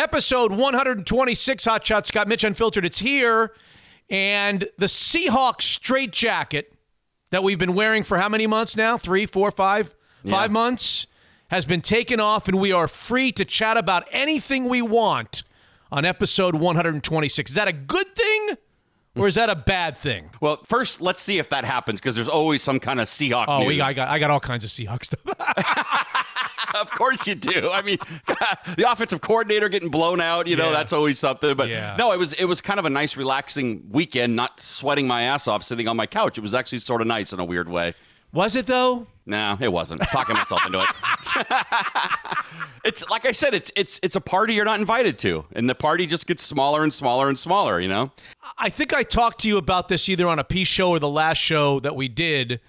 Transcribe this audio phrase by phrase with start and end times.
[0.00, 2.86] Episode 126 Hot Shot Scott Mitch Unfiltered.
[2.86, 3.52] It's here.
[4.08, 6.72] And the Seahawks straight jacket
[7.28, 8.96] that we've been wearing for how many months now?
[8.96, 9.94] Three, four, five,
[10.26, 11.06] five months
[11.48, 15.42] has been taken off, and we are free to chat about anything we want
[15.92, 17.50] on episode 126.
[17.50, 18.56] Is that a good thing?
[19.16, 20.30] Or is that a bad thing?
[20.40, 23.58] Well, first, let's see if that happens because there's always some kind of Seahawk Oh,
[23.58, 23.66] news.
[23.68, 25.20] we, I got I got all kinds of Seahawks stuff.
[26.80, 27.70] of course you do.
[27.70, 27.98] I mean,
[28.76, 30.72] the offensive coordinator getting blown out, you know, Yeah.
[30.76, 31.54] that's always something.
[31.56, 31.96] But Yeah.
[31.98, 35.48] no, it was it was kind of a nice, relaxing weekend, not sweating my ass
[35.48, 36.38] off sitting on my couch.
[36.38, 37.94] It was actually sort of nice in a weird way.
[38.32, 39.06] Was it though?
[39.26, 40.00] No, it wasn't.
[40.02, 41.46] I'm talking myself into it.
[42.84, 45.74] it's like I said, it's it's it's a party you're not invited to, and the
[45.74, 47.80] party just gets smaller and smaller and smaller.
[47.80, 48.12] You know.
[48.58, 51.08] I think I talked to you about this either on a P show or the
[51.08, 52.60] last show that we did.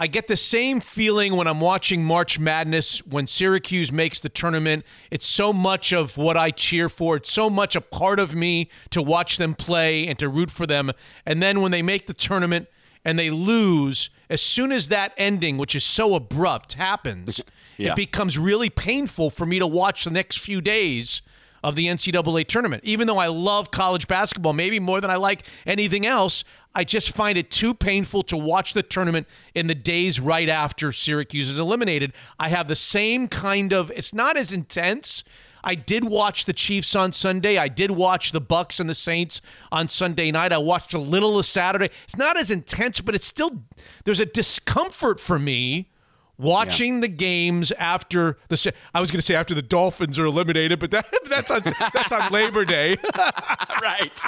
[0.00, 4.84] I get the same feeling when I'm watching March Madness when Syracuse makes the tournament.
[5.10, 7.16] It's so much of what I cheer for.
[7.16, 10.66] It's so much a part of me to watch them play and to root for
[10.66, 10.92] them.
[11.26, 12.68] And then when they make the tournament
[13.04, 17.40] and they lose, as soon as that ending, which is so abrupt, happens,
[17.76, 17.92] Yeah.
[17.92, 21.22] it becomes really painful for me to watch the next few days
[21.62, 22.82] of the NCAA tournament.
[22.84, 26.42] Even though I love college basketball, maybe more than I like anything else,
[26.74, 30.92] I just find it too painful to watch the tournament in the days right after
[30.92, 32.12] Syracuse is eliminated.
[32.38, 35.24] I have the same kind of, it's not as intense.
[35.64, 37.58] I did watch the Chiefs on Sunday.
[37.58, 39.40] I did watch the Bucks and the Saints
[39.72, 40.52] on Sunday night.
[40.52, 41.90] I watched a little of Saturday.
[42.04, 43.62] It's not as intense, but it's still
[44.04, 45.90] there's a discomfort for me
[46.38, 50.78] watching the games after the I was going to say after the Dolphins are eliminated,
[50.78, 52.96] but that, that's on that's on Labor Day.
[53.82, 54.22] right.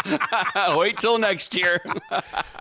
[0.76, 1.80] Wait till next year.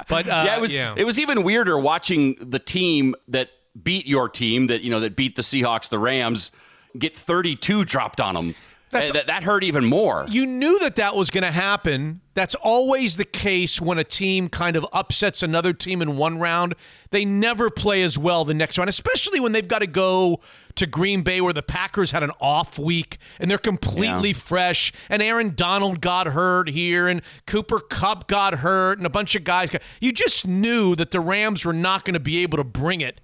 [0.07, 3.49] But uh, yeah, it was it was even weirder watching the team that
[3.81, 6.51] beat your team that you know that beat the Seahawks, the Rams,
[6.97, 8.55] get 32 dropped on them.
[8.91, 10.25] That's- that, that hurt even more.
[10.29, 12.21] you knew that that was going to happen.
[12.33, 16.73] That's always the case when a team kind of upsets another team in one round.
[17.11, 20.39] They never play as well the next round, especially when they've got to go
[20.75, 24.35] to Green Bay where the Packers had an off week and they're completely Yeah.
[24.35, 24.93] fresh.
[25.09, 29.43] And Aaron Donald got hurt here and Cooper Kupp got hurt and a bunch of
[29.43, 29.81] guys got.
[29.99, 33.19] You just knew that the Rams were not going to be able to bring it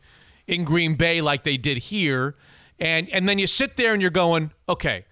[0.46, 2.36] in Green Bay like they did here.
[2.80, 5.06] And and then you sit there and you're going, okay,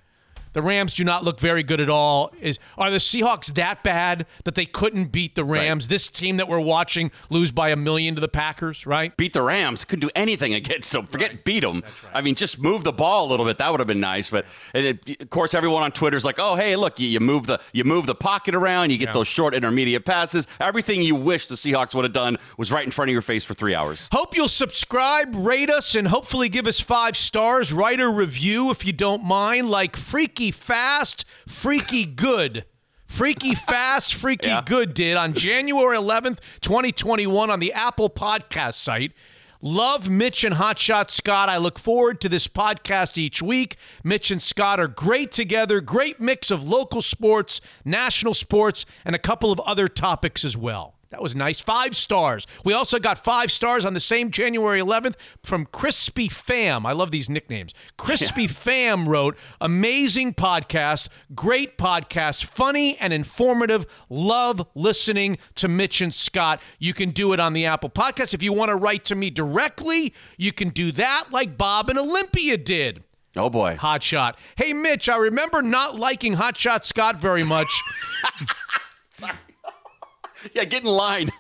[0.54, 2.34] the Rams do not look very good at all.
[2.40, 5.88] Is are the Seahawks that bad that they couldn't beat the Rams?
[5.88, 9.16] This team that we're watching lose by a million to the Packers, right?
[9.18, 9.86] beat the Rams.
[9.86, 11.06] Couldn't do anything against them.
[11.08, 11.84] Forget beat them.
[12.14, 13.58] I mean, just move the ball a little bit.
[13.58, 14.30] That would have been nice.
[14.30, 17.20] But and it, of course, everyone on Twitter is like, "Oh, hey, look, you, you
[17.20, 18.92] move the you move the pocket around.
[18.92, 19.14] You get Yeah.
[19.14, 20.48] those short intermediate passes.
[20.60, 23.44] Everything you wish the Seahawks would have done was right in front of your face
[23.44, 27.72] for three hours." Hope you'll subscribe, rate us, and hopefully give us five stars.
[27.74, 32.66] Write a review if you don't mind, like Freaky Fast, Freaky Good.
[33.08, 34.64] Freaky Fast, Freaky Yeah.
[34.66, 39.12] Good did on January 11th, 2021 on the Apple Podcast site.
[39.62, 41.48] Love Mitch and Hotshot Scott.
[41.48, 43.78] I look forward to this podcast each week.
[44.04, 49.20] Mitch and Scott are great together, great mix of local sports, national sports, and a
[49.20, 50.96] couple of other topics as well.
[51.14, 51.60] That was nice.
[51.60, 52.48] Five stars.
[52.66, 55.14] We also got five stars on the same January 11th
[55.44, 56.88] from Crispy Fam.
[56.88, 57.72] I love these nicknames.
[58.00, 63.86] Crispy Fam wrote, Amazing podcast, great podcast, funny and informative.
[64.10, 66.64] Love listening to Mitch and Scott.
[66.80, 68.34] You can do it on the Apple Podcast.
[68.34, 72.00] If you want to write to me directly, you can do that like Bob and
[72.00, 73.04] Olympia did.
[73.38, 73.76] Oh boy.
[73.76, 74.40] Hot Shot.
[74.56, 77.70] Hey, Mitch, I remember not liking Hot Shot Scott very much.
[80.54, 81.32] Yeah, get in line.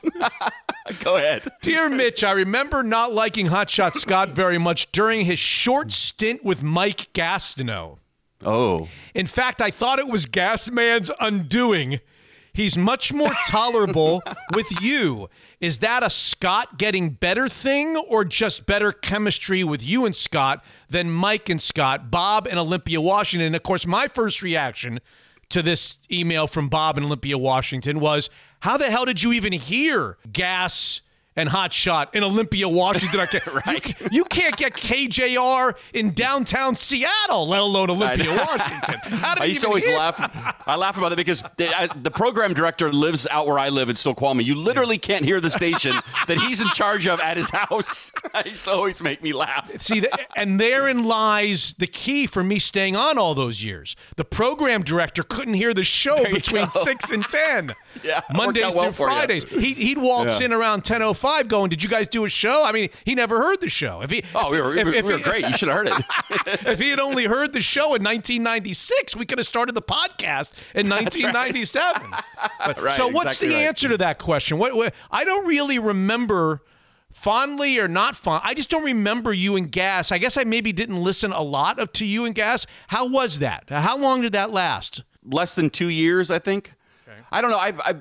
[0.99, 1.51] Go ahead.
[1.61, 6.63] Dear Mitch, I remember not liking Hotshot Scott very much during his short stint with
[6.63, 7.99] Mike Gastineau.
[8.45, 8.87] Oh.
[9.13, 11.99] In fact, I thought it was Gasman's undoing.
[12.53, 14.21] He's much more tolerable
[14.53, 15.29] with you.
[15.59, 20.63] Is that a Scott getting better thing or just better chemistry with you and Scott
[20.89, 23.47] than Mike and Scott, Bob and Olympia Washington?
[23.47, 24.99] And of course, my first reaction
[25.49, 28.29] to this email from Bob and Olympia Washington was,
[28.63, 31.01] How the hell did you even hear gas?
[31.35, 33.19] And Hot Shot in Olympia, Washington.
[33.19, 34.01] I can't, right.
[34.01, 38.99] You, you can't get KJR in downtown Seattle, let alone Olympia, Washington.
[39.39, 40.19] I used to always hear- laugh.
[40.67, 43.89] I laugh about it because the, I, the program director lives out where I live
[43.89, 44.43] in Snoqualmie.
[44.43, 45.95] You literally can't hear the station
[46.27, 48.11] that he's in charge of at his house.
[48.35, 49.71] It used to always make me laugh.
[49.81, 53.95] See, th- and therein lies the key for me staying on all those years.
[54.17, 56.83] The program director couldn't hear the show between go.
[56.83, 57.73] six and ten.
[58.03, 59.05] Yeah, Mondays out well through.
[59.07, 59.43] Fridays.
[59.49, 60.45] He, he'd waltz Yeah.
[60.47, 63.15] in around ten oh five, going, "Did you guys do a show?" I mean, he
[63.15, 64.01] never heard the show.
[64.01, 65.47] If he, Oh, we were, if, we if were he- great.
[65.47, 66.67] You should have heard it.
[66.67, 70.51] if he had only heard the show in 1996, we could have started the podcast
[70.75, 72.11] in 1997.
[72.11, 72.25] But-
[72.83, 73.67] Right, so, what's exactly the right.
[73.67, 74.57] answer to that question?
[74.57, 76.61] What, what I don't really remember
[77.11, 78.41] fondly or not fond.
[78.43, 80.11] I just don't remember you and Gas.
[80.11, 82.65] I guess I maybe didn't listen a lot of to you and Gas.
[82.87, 83.65] How was that?
[83.69, 85.03] How long did that last?
[85.23, 86.73] Less than two years, I think.
[87.31, 87.57] I don't know.
[87.57, 87.95] I, I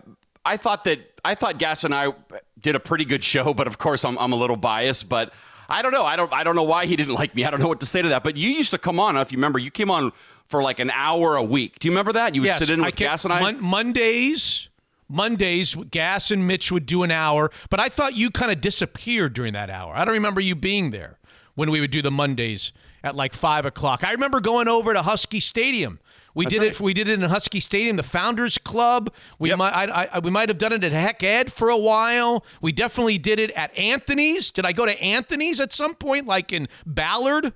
[0.44, 2.12] I thought that I thought Gas and I
[2.60, 5.08] did a pretty good show, but of course I'm I'm a little biased.
[5.08, 5.32] But
[5.68, 6.04] I don't know.
[6.04, 7.44] I don't I don't know why he didn't like me.
[7.44, 8.24] I don't know what to say to that.
[8.24, 9.16] But you used to come on.
[9.16, 10.12] If you remember, you came on
[10.48, 11.78] for like an hour a week.
[11.78, 12.34] Do you remember that?
[12.34, 13.40] You would sit in with kept- Gas and I.
[13.40, 14.68] Mon- Mondays,
[15.08, 19.32] Mondays, Gas and Mitch would do an hour, but I thought you kind of disappeared
[19.34, 19.94] during that hour.
[19.94, 21.18] I don't remember you being there
[21.54, 22.72] when we would do the Mondays
[23.04, 24.04] at like five o'clock.
[24.04, 26.00] I remember going over to Husky Stadium.
[26.34, 26.80] We did it.
[26.80, 29.12] We did it in Husky Stadium, the Founders Club.
[29.38, 29.58] We Yep.
[29.58, 29.72] might.
[29.90, 32.44] I, I, we might have done it at Hec Ed for a while.
[32.60, 34.50] We definitely did it at Anthony's.
[34.50, 37.52] Did I go to Anthony's at some point, like in Ballard?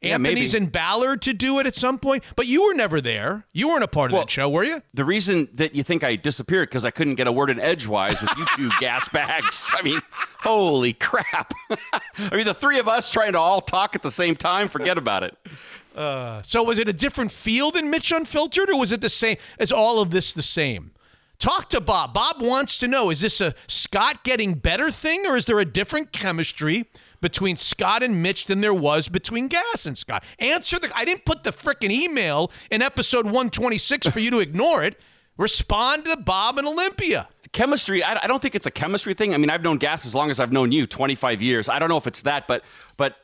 [0.00, 0.64] Yeah, Anthony's maybe.
[0.64, 3.46] in Ballard to do it at some point, but you were never there.
[3.52, 4.82] You weren't a part of Well- that show, were you?
[4.92, 8.20] the reason that you think I disappeared because I couldn't get a word in edgewise
[8.20, 9.70] with you two gas bags.
[9.76, 10.02] I mean,
[10.40, 11.52] holy crap!
[12.18, 14.66] I mean, the three of us trying to all talk at the same time.
[14.66, 15.36] Forget about it.
[15.96, 19.36] Uh, so was it a different feel than Mitch Unfiltered, or was it the same?
[19.58, 20.92] Is all of this the same?
[21.38, 22.14] Talk to Bob.
[22.14, 25.64] Bob wants to know: Is this a Scott getting better thing, or is there a
[25.64, 26.86] different chemistry
[27.20, 30.24] between Scott and Mitch than there was between Gas and Scott?
[30.38, 30.90] Answer the.
[30.96, 34.82] I didn't put the frickin' email in episode one twenty six for you to ignore
[34.84, 35.00] it.
[35.38, 37.28] Respond to Bob and Olympia.
[37.52, 40.14] chemistry I, I don't think it's a chemistry thing i mean i've known gas as
[40.14, 42.62] long as i've known you 25 years i don't know if it's that but
[42.96, 43.16] but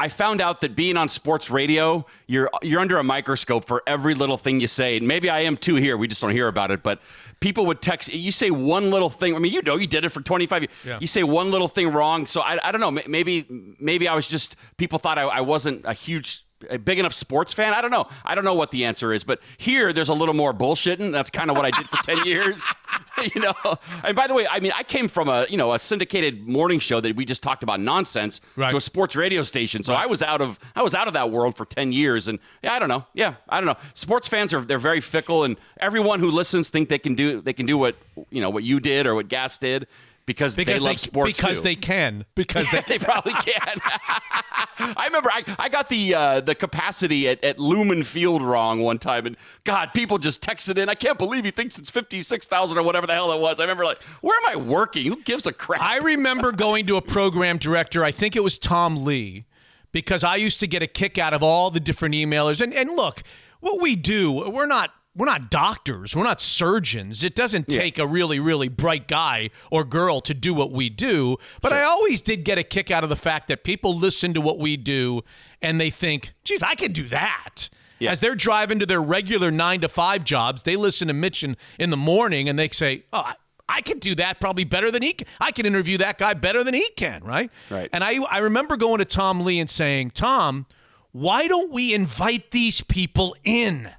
[0.00, 4.14] i found out that being on sports radio you're you're under a microscope for every
[4.14, 4.96] little thing you say.
[4.96, 5.96] And maybe i am too here.
[5.96, 6.82] We just don't hear about it.
[6.82, 7.00] But
[7.40, 9.34] people would text you say one little thing.
[9.36, 10.98] I mean you know you did it for 25 years Yeah.
[11.00, 12.26] you say one little thing wrong.
[12.26, 12.90] So i, I don't know.
[13.06, 13.46] Maybe
[13.80, 17.52] maybe i was just people thought i, I wasn't a huge a big enough sports
[17.52, 17.74] fan?
[17.74, 18.06] I don't know.
[18.24, 21.12] I don't know what the answer is, but here there's a little more bullshitting.
[21.12, 22.66] That's kind of what I did for 10 years.
[23.34, 23.54] you know.
[24.02, 26.78] And by the way, I mean I came from a, you know, a syndicated morning
[26.78, 28.70] show that we just talked about nonsense Right.
[28.70, 29.82] to a sports radio station.
[29.84, 32.38] So I was out of I was out of that world for 10 years and
[32.62, 33.04] yeah, I don't know.
[33.14, 33.76] Yeah, I don't know.
[33.94, 37.52] Sports fans are they're very fickle and everyone who listens think they can do they
[37.52, 37.96] can do what,
[38.30, 39.86] you know, what you did or what Gas did
[40.26, 41.64] because, Because they love sports because too.
[41.64, 42.24] they can.
[42.34, 43.78] Because they they probably can.
[44.78, 48.98] I remember I, I got the uh, the capacity at, at Lumen Field wrong one
[48.98, 50.88] time, and God, people just texted in.
[50.88, 53.60] I can't believe he thinks it's fifty six thousand or whatever the hell it was.
[53.60, 55.06] I remember like, where am I working?
[55.06, 55.82] Who gives a crap?
[55.82, 59.44] I remember going to a program director, I think it was Tom Lee,
[59.92, 62.60] because I used to get a kick out of all the different emailers.
[62.60, 63.22] And and look,
[63.60, 67.22] what we do, we're not we're not doctors, we're not surgeons.
[67.24, 71.36] It doesn't take a really really bright guy or girl to do what we do,
[71.62, 74.40] but I always did get a kick out of the fact that people listen to
[74.40, 75.22] what we do
[75.62, 77.68] and they think, "Geez, I can do that."
[78.00, 78.10] Yeah.
[78.10, 81.56] As they're driving to their regular 9 to 5 jobs, they listen to Mitch in,
[81.78, 83.34] in the morning and they say, "Oh, I-
[83.66, 85.26] I could do that probably better than he can.
[85.40, 87.50] I can interview that guy better than he can, right?
[87.70, 87.88] Right.
[87.94, 90.66] And I, I remember going to Tom Lee and saying, Tom,
[91.12, 93.90] why don't we invite these people in?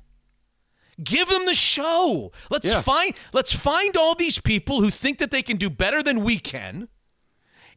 [1.03, 2.31] Give them the show.
[2.49, 2.81] Let's Yeah.
[2.81, 6.39] find let's find all these people who think that they can do better than we
[6.39, 6.87] can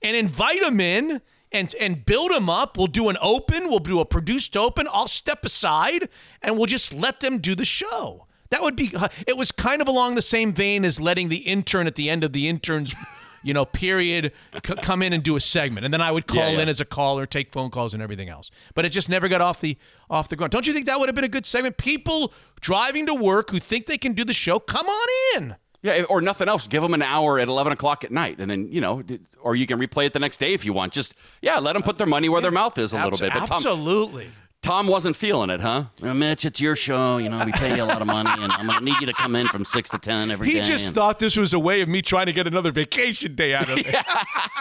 [0.03, 1.21] and invite them in
[1.51, 2.77] and and build them up.
[2.77, 4.87] We'll do an open, we'll do a produced open.
[4.93, 6.09] I'll step aside
[6.43, 8.27] and we'll just let them do the show.
[8.51, 11.39] That would be uh, it was kind of along the same vein as letting the
[11.39, 12.95] intern at the end of the intern's
[13.49, 14.33] you know period
[14.65, 16.61] c- come in and do a segment and then I would call yeah.
[16.61, 18.51] in as a caller, take phone calls and everything else.
[18.75, 19.77] But it just never got off the
[20.11, 20.53] off the ground.
[20.53, 21.79] Don't you think that would have been a good segment?
[21.79, 25.57] People driving to work who think they can do the show, come on in.
[25.83, 26.67] yeah, or nothing else.
[26.67, 29.03] Give them an hour at eleven o'clock at night, and then you know,
[29.41, 30.93] or you can replay it the next day if you want.
[30.93, 33.33] Just yeah, let them put their money where their mouth is a little bit.
[33.33, 34.31] But Tom, Absolutely.
[34.61, 35.85] Tom wasn't feeling it, huh?
[36.01, 37.19] Well, Mitch, it's your show.
[37.19, 39.07] You know, we pay you a lot of money, and I'm going to need you
[39.07, 40.59] to come in from six to ten every day.
[40.59, 43.37] He just and thought this was a way of me trying to get another vacation
[43.37, 43.95] day out of it.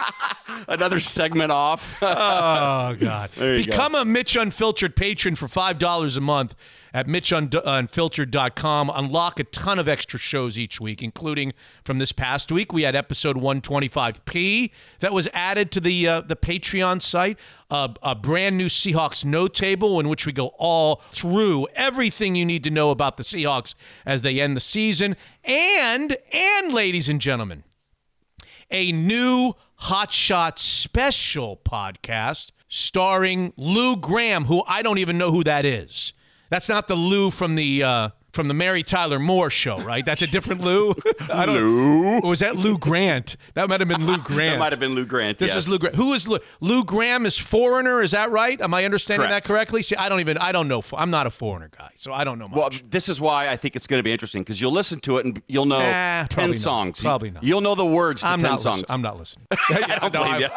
[0.68, 1.96] another segment off.
[2.00, 3.30] oh God!
[3.36, 3.72] you go.
[3.72, 6.54] Become a Mitch Unfiltered patron for five dollars a month
[6.92, 8.90] at MitchUnfiltered.com.
[8.94, 11.52] Unlock a ton of extra shows each week, including
[11.84, 12.72] from this past week.
[12.72, 17.38] We had episode 125p that was added to the uh, the Patreon site.
[17.70, 22.46] Uh, a brand new Seahawks no table in which we go all through everything you
[22.46, 23.74] need to know about the Seahawks
[24.06, 25.16] as they end the season.
[25.44, 27.64] And and ladies and gentlemen,
[28.70, 35.44] a new Hot Shot special podcast starring Lou Gramm, who I don't even know who
[35.44, 36.12] that is.
[36.50, 40.06] That's not the Lou from the uh, from the Mary Tyler Moore show, right?
[40.06, 40.94] That's a different Lou.
[41.28, 42.20] I don't, Lou.
[42.20, 43.36] Or was that Lou Grant?
[43.54, 44.52] That might have been Lou Grant.
[44.52, 45.38] That might have been Lou Grant.
[45.40, 45.66] This yes.
[45.66, 45.96] is Lou Grant.
[45.96, 46.38] Who is Lou?
[46.60, 48.00] Lou Gramm is foreigner.
[48.00, 48.60] Is that right?
[48.60, 49.44] Am I understanding Correct.
[49.44, 49.82] that correctly?
[49.82, 50.38] See, I don't even.
[50.38, 50.84] I don't know.
[50.96, 52.56] I'm not a foreigner guy, so I don't know much.
[52.56, 55.18] Well, this is why I think it's going to be interesting because you'll listen to
[55.18, 56.58] it and you'll know Nah, ten not.
[56.58, 57.02] songs.
[57.02, 57.42] Probably not.
[57.42, 58.60] You'll know the words to I'm ten not.
[58.60, 58.82] songs.
[58.82, 59.46] Listen, I'm not listening.
[59.50, 60.48] I don't No, I'm- you.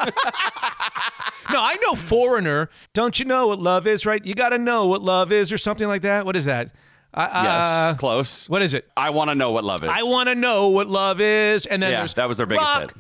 [1.52, 2.70] No, I know foreigner.
[2.94, 4.06] Don't you know what love is?
[4.06, 4.24] Right?
[4.24, 6.24] You got to know what love is, or something like that.
[6.28, 6.70] What is that?
[7.13, 8.50] Uh, yes, uh, close.
[8.50, 8.89] What is it?
[8.96, 9.89] I want to know what love is.
[9.91, 11.65] I want to know what love is.
[11.65, 12.91] And then Yeah, there's that was their biggest rock, hit.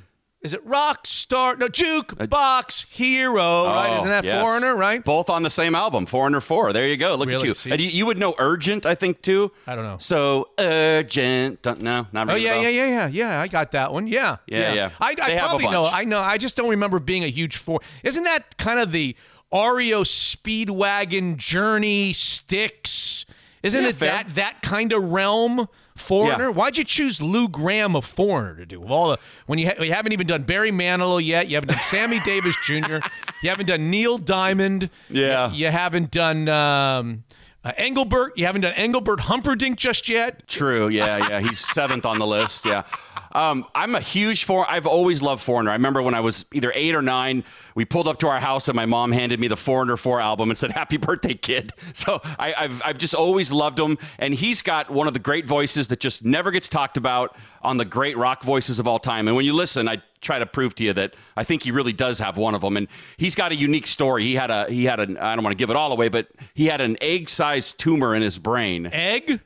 [0.41, 1.55] Is it rock star?
[1.55, 3.65] No, juke box hero.
[3.67, 3.91] right?
[3.91, 4.41] Oh, Isn't that yes.
[4.43, 4.75] foreigner?
[4.75, 5.03] Right?
[5.05, 6.73] Both on the same album, Foreigner Four.
[6.73, 7.15] There you go.
[7.15, 7.53] Look at you.
[7.71, 7.89] And you.
[7.89, 9.51] You would know Urgent, I think, too.
[9.67, 9.97] I don't know.
[9.99, 11.61] So urgent.
[11.61, 13.39] Don't, no, not Oh yeah, yeah, yeah, yeah, yeah.
[13.41, 14.07] I got that one.
[14.07, 14.89] Yeah, Yeah, yeah.
[14.99, 15.85] I, I a probably know.
[15.85, 16.19] I know.
[16.19, 17.79] I just don't remember being a huge for.
[18.03, 19.15] Isn't that kind of the
[19.53, 23.25] REO Speedwagon Journey Styx?
[23.63, 24.11] Isn't Yeah, it fair.
[24.11, 25.67] that that kind of realm?
[25.95, 26.45] Foreigner.
[26.45, 26.49] Yeah.
[26.55, 28.81] Why'd you choose Lou Gramm a Foreigner to do?
[28.81, 31.47] Of all the when you ha- you haven't even done Barry Manilow yet.
[31.49, 32.97] You haven't done Sammy Davis Jr.
[33.43, 34.89] You haven't done Neil Diamond.
[35.09, 35.51] Yeah.
[35.51, 37.23] You, you haven't done um,
[37.63, 38.37] uh, Engelbert.
[38.37, 40.47] You haven't done Engelbert Humperdinck just yet.
[40.47, 40.87] True.
[40.87, 41.39] Yeah, yeah.
[41.39, 42.65] He's seventh on the list.
[42.65, 42.83] Yeah.
[43.33, 44.71] Um, I'm a huge foreigner.
[44.71, 45.71] I've always loved Foreigner.
[45.71, 47.43] I remember when I was either eight or nine,
[47.75, 50.49] we pulled up to our house and my mom handed me the Foreigner 4 album
[50.49, 51.71] and said, Happy birthday, kid.
[51.93, 53.97] So I, I've, I've just always loved him.
[54.17, 57.77] And he's got one of the great voices that just never gets talked about on
[57.77, 59.27] the great rock voices of all time.
[59.27, 61.93] And when you listen, I try to prove to you that I think he really
[61.93, 62.77] does have one of them.
[62.77, 62.87] And
[63.17, 64.23] he's got a unique story.
[64.23, 66.27] He had a, he had an, I don't want to give it all away, but
[66.53, 68.87] he had an egg sized tumor in his brain.
[68.91, 69.41] Egg?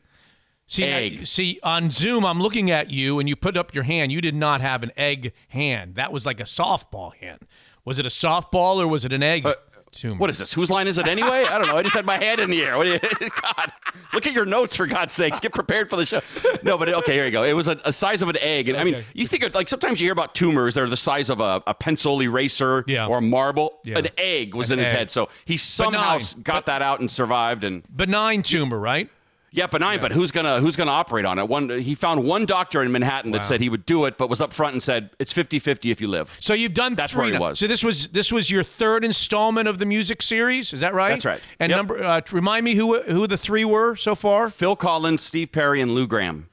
[0.68, 1.18] See, Egg.
[1.22, 4.12] I- see, on Zoom, I'm looking at you, and you put up your hand.
[4.12, 5.96] You did not have an egg hand.
[5.96, 7.40] That was like a softball hand.
[7.86, 9.46] Was it a softball or was it an egg?
[9.46, 9.54] Uh,
[9.96, 10.16] tumor?
[10.18, 10.54] What is this?
[10.54, 11.46] Whose line is it anyway?
[11.50, 11.78] I don't know.
[11.78, 12.78] I just had my hand in the air.
[12.78, 13.72] What you, God,
[14.14, 15.40] look at your notes for God's sakes.
[15.40, 16.22] Get prepared for the show.
[16.64, 17.44] No, but okay, here you go.
[17.44, 19.70] It was a, a size of an egg, and I mean, you think of, like
[19.70, 23.08] sometimes you hear about tumors that are the size of a, a pencil eraser Yeah.
[23.08, 23.80] or a marble.
[23.84, 23.98] Yeah.
[24.00, 26.42] An egg was An in his head, so he somehow Benign.
[26.44, 27.64] got that out and survived.
[27.64, 29.10] And benign tumor, right?
[29.56, 30.00] Yeah, benign.
[30.02, 31.48] But who's gonna who's gonna operate on it?
[31.48, 34.42] One he found one doctor in Manhattan that said he would do it, but was
[34.42, 36.32] up front and said it's 50-50 if you live.
[36.42, 37.40] So you've done That's three where he now.
[37.40, 37.60] was.
[37.60, 40.74] So this was this was your third installment of the music series.
[40.74, 41.10] Is that right?
[41.12, 41.42] That's right.
[41.60, 41.78] And Yep.
[41.78, 44.50] number, uh, remind me who who the three were so far.
[44.50, 46.48] Phil Collins, Steve Perry, and Lou Gramm.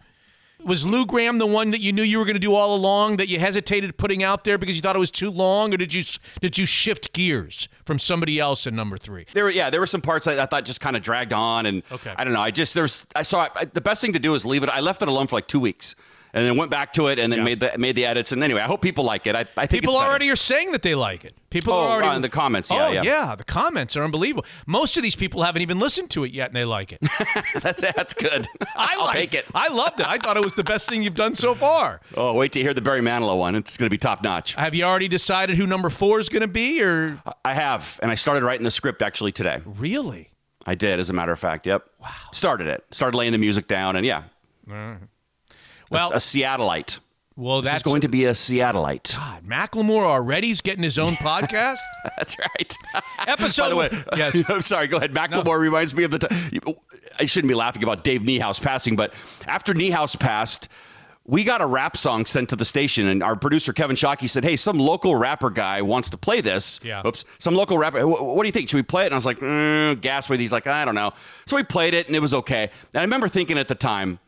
[0.64, 3.16] Was Lou Gramm the one that you knew you were going to do all along
[3.16, 5.92] that you hesitated putting out there because you thought it was too long, or did
[5.92, 6.04] you
[6.40, 9.26] did you shift gears from somebody else in number three?
[9.32, 11.66] There were yeah, there were some parts I, I thought just kind of dragged on,
[11.66, 12.14] and Okay.
[12.16, 12.40] I don't know.
[12.42, 14.68] I just there's I saw I, the best thing to do is leave it.
[14.68, 15.94] I left it alone for like two weeks,
[16.34, 17.44] and then went back to it, and then Yeah.
[17.44, 18.32] made the made the edits.
[18.32, 19.34] And anyway, I hope people like it.
[19.36, 21.34] I, I think People already are saying that they like it.
[21.50, 23.34] People Oh, are already uh, in the comments, yeah, oh yeah.
[23.36, 24.46] the comments are unbelievable.
[24.66, 27.00] Most of these people haven't even listened to it yet, and they like it.
[27.60, 28.46] that's, that's good.
[28.76, 29.44] I I'll like take it.
[29.54, 30.06] I loved it.
[30.06, 32.00] I thought it was the best thing you've done so far.
[32.16, 33.54] Oh, wait to hear the Barry Manilow one.
[33.54, 34.54] It's going to be top notch.
[34.54, 38.10] Have you already decided who number four is going to be, or I have, and
[38.10, 39.60] I started writing the script actually today.
[39.66, 40.30] really?
[40.64, 41.66] I did, as a matter of fact.
[41.66, 41.84] Yep.
[42.00, 42.08] Wow.
[42.32, 42.84] Started it.
[42.92, 44.22] Started laying the music down, and yeah,
[45.92, 46.98] Well, a Seattleite.
[47.36, 49.16] well, This that's is going to be a Seattleite.
[49.16, 51.78] God, Macklemore already's getting his own podcast.
[52.16, 52.76] That's right.
[53.26, 53.62] Episode.
[53.62, 54.36] By the way, yes.
[54.48, 54.86] I'm sorry.
[54.88, 55.12] Go ahead.
[55.12, 56.36] Macklemore reminds me of the time.
[57.18, 59.12] I shouldn't be laughing about Dave Niehaus passing, but
[59.46, 60.68] after Niehaus passed,
[61.24, 64.42] we got a rap song sent to the station, and our producer Kevin Shockey said,
[64.42, 66.80] "Hey, some local rapper guy wants to play this.
[66.82, 67.02] Yeah.
[67.06, 67.24] Oops.
[67.38, 68.04] Some local rapper.
[68.06, 68.68] What do you think?
[68.68, 70.96] Should we play it?" And I was like, mm, "Gas with." He's like, "I don't
[70.96, 71.12] know."
[71.46, 72.64] So we played it, and it was okay.
[72.92, 74.18] And I remember thinking at the time.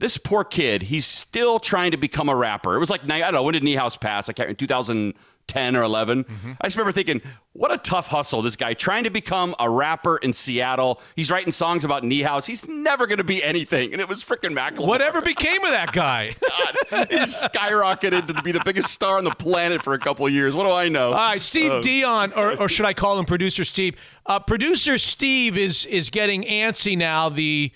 [0.00, 2.74] This poor kid, he's still trying to become a rapper.
[2.74, 4.30] It was like, I don't know, when did Niehaus pass?
[4.30, 6.24] I can't, in 2010 or 11.
[6.24, 6.52] Mm-hmm.
[6.58, 7.20] I just remember thinking,
[7.52, 11.02] what a tough hustle, this guy trying to become a rapper in Seattle.
[11.16, 12.46] He's writing songs about Niehaus.
[12.46, 13.92] He's never going to be anything.
[13.92, 14.86] And it was freaking Macklemore.
[14.86, 16.34] Whatever became of that guy?
[16.90, 20.32] God, he skyrocketed to be the biggest star on the planet for a couple of
[20.32, 20.56] years.
[20.56, 21.08] What do I know?
[21.08, 23.96] All right, Steve Dion, or, or should I call him producer Steve?
[24.24, 27.28] Uh, producer Steve is is getting antsy now.
[27.28, 27.70] The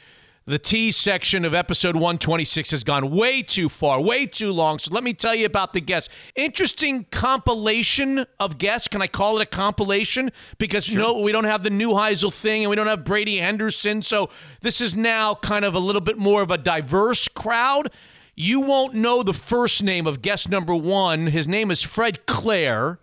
[0.47, 4.79] the T section of episode 126 has gone way too far, way too long.
[4.79, 6.13] So let me tell you about the guests.
[6.35, 8.89] Interesting compilation of guests.
[8.89, 10.31] Can I call it a compilation?
[10.59, 14.03] Because no, we don't have the new Heisel thing, and we don't have Brady Henderson.
[14.03, 14.29] So
[14.61, 17.91] this is now kind of a little bit more of a diverse crowd.
[18.37, 21.29] You won't know the first name of guest number one.
[21.29, 22.99] His name is Fred Claire.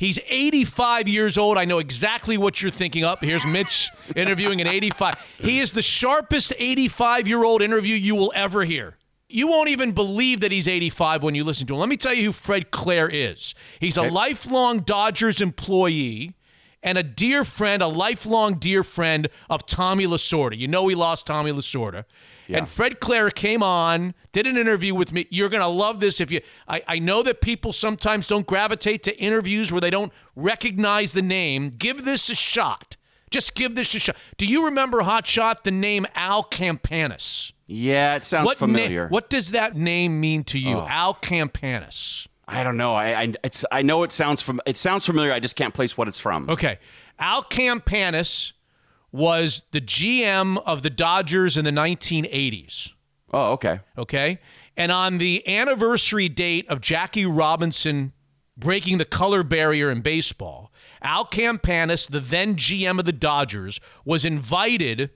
[0.00, 1.58] He's 85 years old.
[1.58, 3.04] I know exactly what you're thinking.
[3.04, 5.14] Up here's Mitch interviewing an 85.
[5.36, 8.96] He is the sharpest 85 year old interview you will ever hear.
[9.28, 11.80] You won't even believe that he's 85 when you listen to him.
[11.80, 13.54] Let me tell you who Fred Claire is.
[13.78, 16.32] He's a lifelong Dodgers employee
[16.82, 20.56] and a dear friend, a lifelong dear friend of Tommy Lasorda.
[20.56, 22.04] You know he lost Tommy Lasorda.
[22.50, 22.58] Yeah.
[22.58, 25.26] And Fred Claire came on, did an interview with me.
[25.30, 26.40] You're going to love this if you.
[26.66, 31.22] I, I know that people sometimes don't gravitate to interviews where they don't recognize the
[31.22, 31.74] name.
[31.78, 32.96] Give this a shot.
[33.30, 34.16] Just give this a shot.
[34.36, 37.52] Do you remember Hot Shot the name Al Campanis?
[37.68, 39.06] Yeah, it sounds What na- familiar.
[39.08, 40.86] what does that name mean to you, Oh.
[40.88, 42.26] Al Campanis?
[42.48, 42.96] I don't know.
[42.96, 45.32] I, I it's I know it sounds from it sounds familiar.
[45.32, 46.50] I just can't place what it's from.
[46.50, 46.80] Okay.
[47.20, 48.52] Al Campanis
[49.12, 52.92] was the GM of the Dodgers in the 1980s.
[53.32, 53.80] Oh, okay.
[53.96, 54.38] Okay.
[54.76, 58.12] And on the anniversary date of Jackie Robinson
[58.56, 64.24] breaking the color barrier in baseball, Al Campanis, the then GM of the Dodgers, was
[64.24, 65.10] invited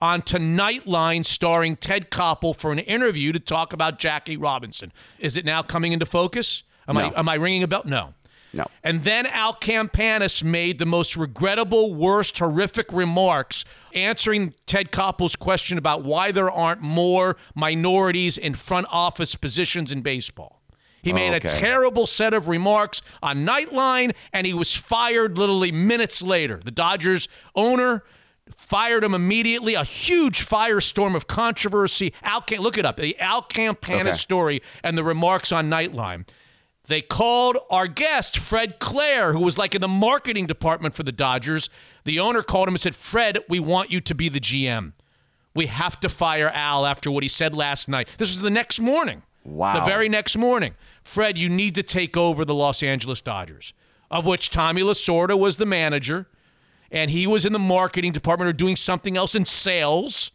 [0.00, 4.92] onto Nightline starring Ted Koppel for an interview to talk about Jackie Robinson.
[5.18, 6.62] Is it now coming into focus?
[6.86, 7.00] Am No.
[7.00, 7.82] I am I ringing a bell?
[7.84, 8.14] No.
[8.56, 8.66] No.
[8.82, 15.78] And then Al Campanis made the most regrettable, worst, horrific remarks, answering Ted Koppel's question
[15.78, 20.62] about why there aren't more minorities in front office positions in baseball.
[21.02, 21.48] He made a okay.
[21.48, 26.60] terrible set of remarks on Nightline, and he was fired literally minutes later.
[26.64, 28.02] The Dodgers owner
[28.56, 29.74] fired him immediately.
[29.74, 32.12] A huge firestorm of controversy.
[32.24, 32.96] Al, look it up.
[32.96, 34.12] The Al Campanis Okay.
[34.14, 36.26] story and the remarks on Nightline.
[36.88, 41.12] They called our guest, Fred Claire, who was like in the marketing department for the
[41.12, 41.68] Dodgers.
[42.04, 44.92] The owner called him and said, Fred, we want you to be the GM.
[45.54, 48.08] We have to fire Al after what he said last night.
[48.18, 49.22] This was the next morning.
[49.44, 49.80] Wow.
[49.80, 50.74] The very next morning.
[51.02, 53.72] Fred, you need to take over the Los Angeles Dodgers,
[54.10, 56.26] of which Tommy Lasorda was the manager,
[56.90, 60.30] and he was in the marketing department or doing something else in sales.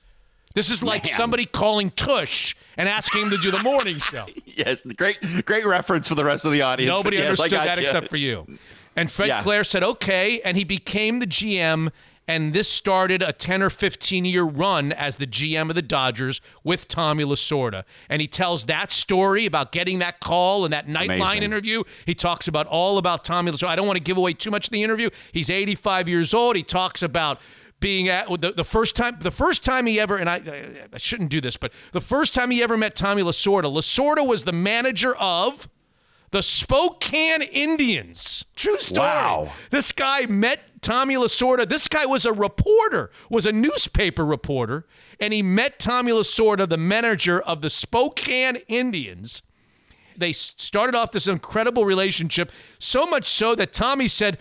[0.53, 1.13] This is like Man.
[1.15, 4.25] somebody calling Tush and asking him to do the morning show.
[4.46, 6.89] Yes, great great reference for the rest of the audience.
[6.96, 7.86] Nobody Yes, understood that you.
[7.86, 8.46] except for you.
[8.96, 9.41] And Fred Yeah.
[9.41, 10.41] Claire said, okay.
[10.41, 11.89] And he became the GM.
[12.27, 16.39] And this started a 10 or 15 year run as the GM of the Dodgers
[16.63, 17.84] with Tommy Lasorda.
[18.10, 21.84] And he tells that story about getting that call and that Nightline interview.
[22.05, 23.70] He talks about all about Tommy Lasorda.
[23.70, 25.10] I don't want to give away too much of the interview.
[25.31, 26.55] He's 85 years old.
[26.55, 27.41] He talks about
[27.81, 30.41] being at the, the first time the first time he ever and I,
[30.93, 34.45] I shouldn't do this but the first time he ever met Tommy Lasorda Lasorda was
[34.45, 35.67] the manager of
[36.31, 38.46] the Spokane Indians.
[38.55, 39.05] True story.
[39.05, 39.53] Wow.
[39.70, 41.67] This guy met Tommy Lasorda.
[41.67, 44.87] This guy was a reporter, was a newspaper reporter,
[45.20, 49.44] and he met Tommy Lasorda, the manager of the Spokane Indians.
[50.17, 54.37] They started off this incredible relationship, so much so that Tommy said,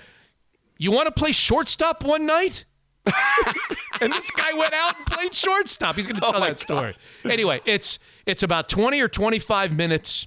[0.79, 2.65] "You want to play shortstop one night?"
[4.01, 5.97] and this guy went out and played shortstop.
[5.97, 6.95] He's going to oh tell my that story.
[7.25, 10.27] Anyway, it's it's about 20 or 25 minutes.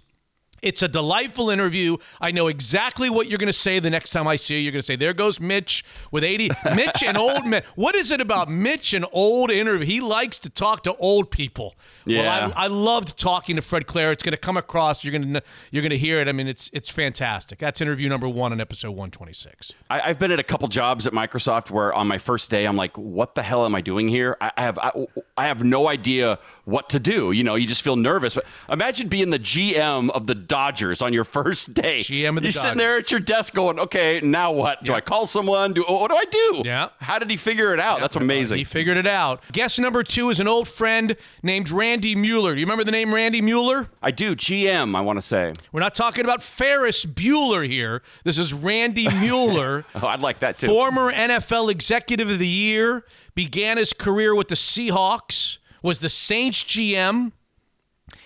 [0.63, 1.97] It's a delightful interview.
[2.21, 4.62] I know exactly what you're going to say the next time I see you.
[4.62, 7.63] You're going to say, "There goes Mitch with 80." Mitch and old men.
[7.76, 9.86] What is it about Mitch and old interview?
[9.86, 11.76] He likes to talk to old people.
[12.06, 12.21] Yeah.
[12.21, 14.12] Well, I, I loved talking to Fred Claire.
[14.12, 15.04] It's going to come across.
[15.04, 16.28] You're going to you're going to hear it.
[16.28, 17.60] I mean, it's it's fantastic.
[17.60, 19.73] That's interview number one on episode 126.
[19.89, 22.76] I, I've been at a couple jobs at Microsoft where on my first day I'm
[22.76, 24.91] like, "What the hell am I doing here?" I, I have I,
[25.38, 27.32] I have no idea what to do.
[27.32, 28.36] You know, you just feel nervous.
[28.36, 32.02] But imagine being the GM of the Dodgers on your first day.
[32.02, 34.84] GM of the You're sitting there at your desk going, "Okay, now what?
[34.84, 34.98] Do Yeah.
[34.98, 35.74] I call someone?
[35.74, 36.89] Do what do I do?" Yeah.
[37.02, 38.02] How did he figure it out?
[38.02, 38.60] That's amazing.
[38.60, 39.42] He figured it out.
[39.52, 42.54] Guest number two is an old friend named Randy Mueller.
[42.54, 43.89] Do you remember the name Randy Mueller?
[44.02, 44.36] I do.
[44.36, 44.96] GM.
[44.96, 45.54] I want to say.
[45.72, 48.04] We're not talking about Ferris Bueller here.
[48.24, 49.86] This is Randy Mueller.
[49.96, 50.68] Oh, I'd like that too.
[50.68, 56.63] Former NFL Executive of the Year, began his career with the Seahawks, was the Saints
[56.63, 57.32] GM,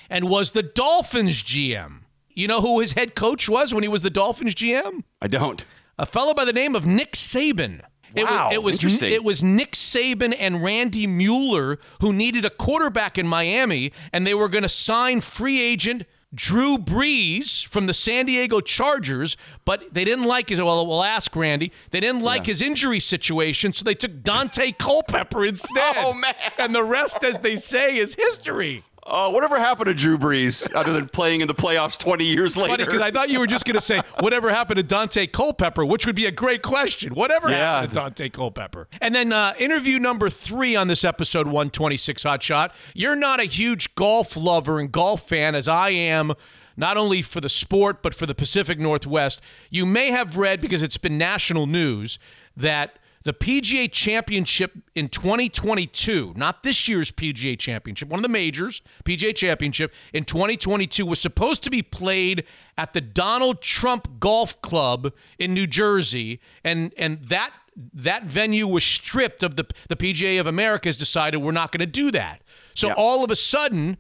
[0.10, 2.00] and was the Dolphins GM.
[2.38, 5.04] You know who his head coach was when he was the Dolphins GM?
[5.22, 5.66] I don't.
[5.98, 7.82] A fellow by the name of Nick Saban.
[8.16, 9.12] It was- Wow, it was interesting.
[9.12, 14.36] it was Nick Saban and Randy Mueller who needed a quarterback in Miami, and they
[14.36, 20.04] were going to sign free agent Drew Brees from the San Diego Chargers, but they
[20.06, 20.60] didn't like his.
[20.62, 21.72] Well, we'll ask Randy.
[21.92, 25.96] They didn't like his injury situation, so they took Daunte Culpepper instead.
[25.98, 26.36] Oh, man.
[26.60, 28.84] And the rest, as they say, is history.
[29.10, 32.86] Oh, whatever happened to Drew Brees other than playing in the playoffs 20 years later?
[32.86, 36.06] Because I thought you were just going to say whatever happened to Daunte Culpepper, which
[36.06, 37.16] would be a great question.
[37.16, 37.82] Whatever Yeah.
[37.88, 38.88] happened to Daunte Culpepper?
[39.00, 42.76] And then uh, interview number three on this episode 126 Hot Shot.
[42.94, 46.34] You're not a huge golf lover and golf fan as I am.
[46.76, 49.42] Not only for the sport, but for the Pacific Northwest.
[49.72, 52.20] You may have read, because it's been national news,
[52.56, 58.82] that the PGA Championship in 2022, not this year's PGA Championship, one of the majors,
[59.04, 62.46] PGA Championship in 2022 was supposed to be played
[62.78, 67.52] at the Donald Trump Golf Club in New Jersey, and and that
[67.94, 71.82] that venue was stripped of the the PGA of America has decided we're not going
[71.82, 72.42] to do that.
[72.76, 72.94] So Yeah.
[72.96, 73.98] all of a sudden,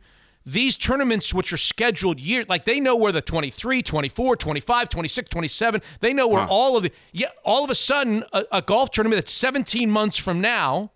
[0.49, 5.29] these tournaments which are scheduled year like they know where the 23 24 25 26
[5.29, 6.47] 27 they know where Huh.
[6.49, 10.15] all of the yeah all of a sudden a, a golf tournament that's 17 months
[10.15, 10.91] from now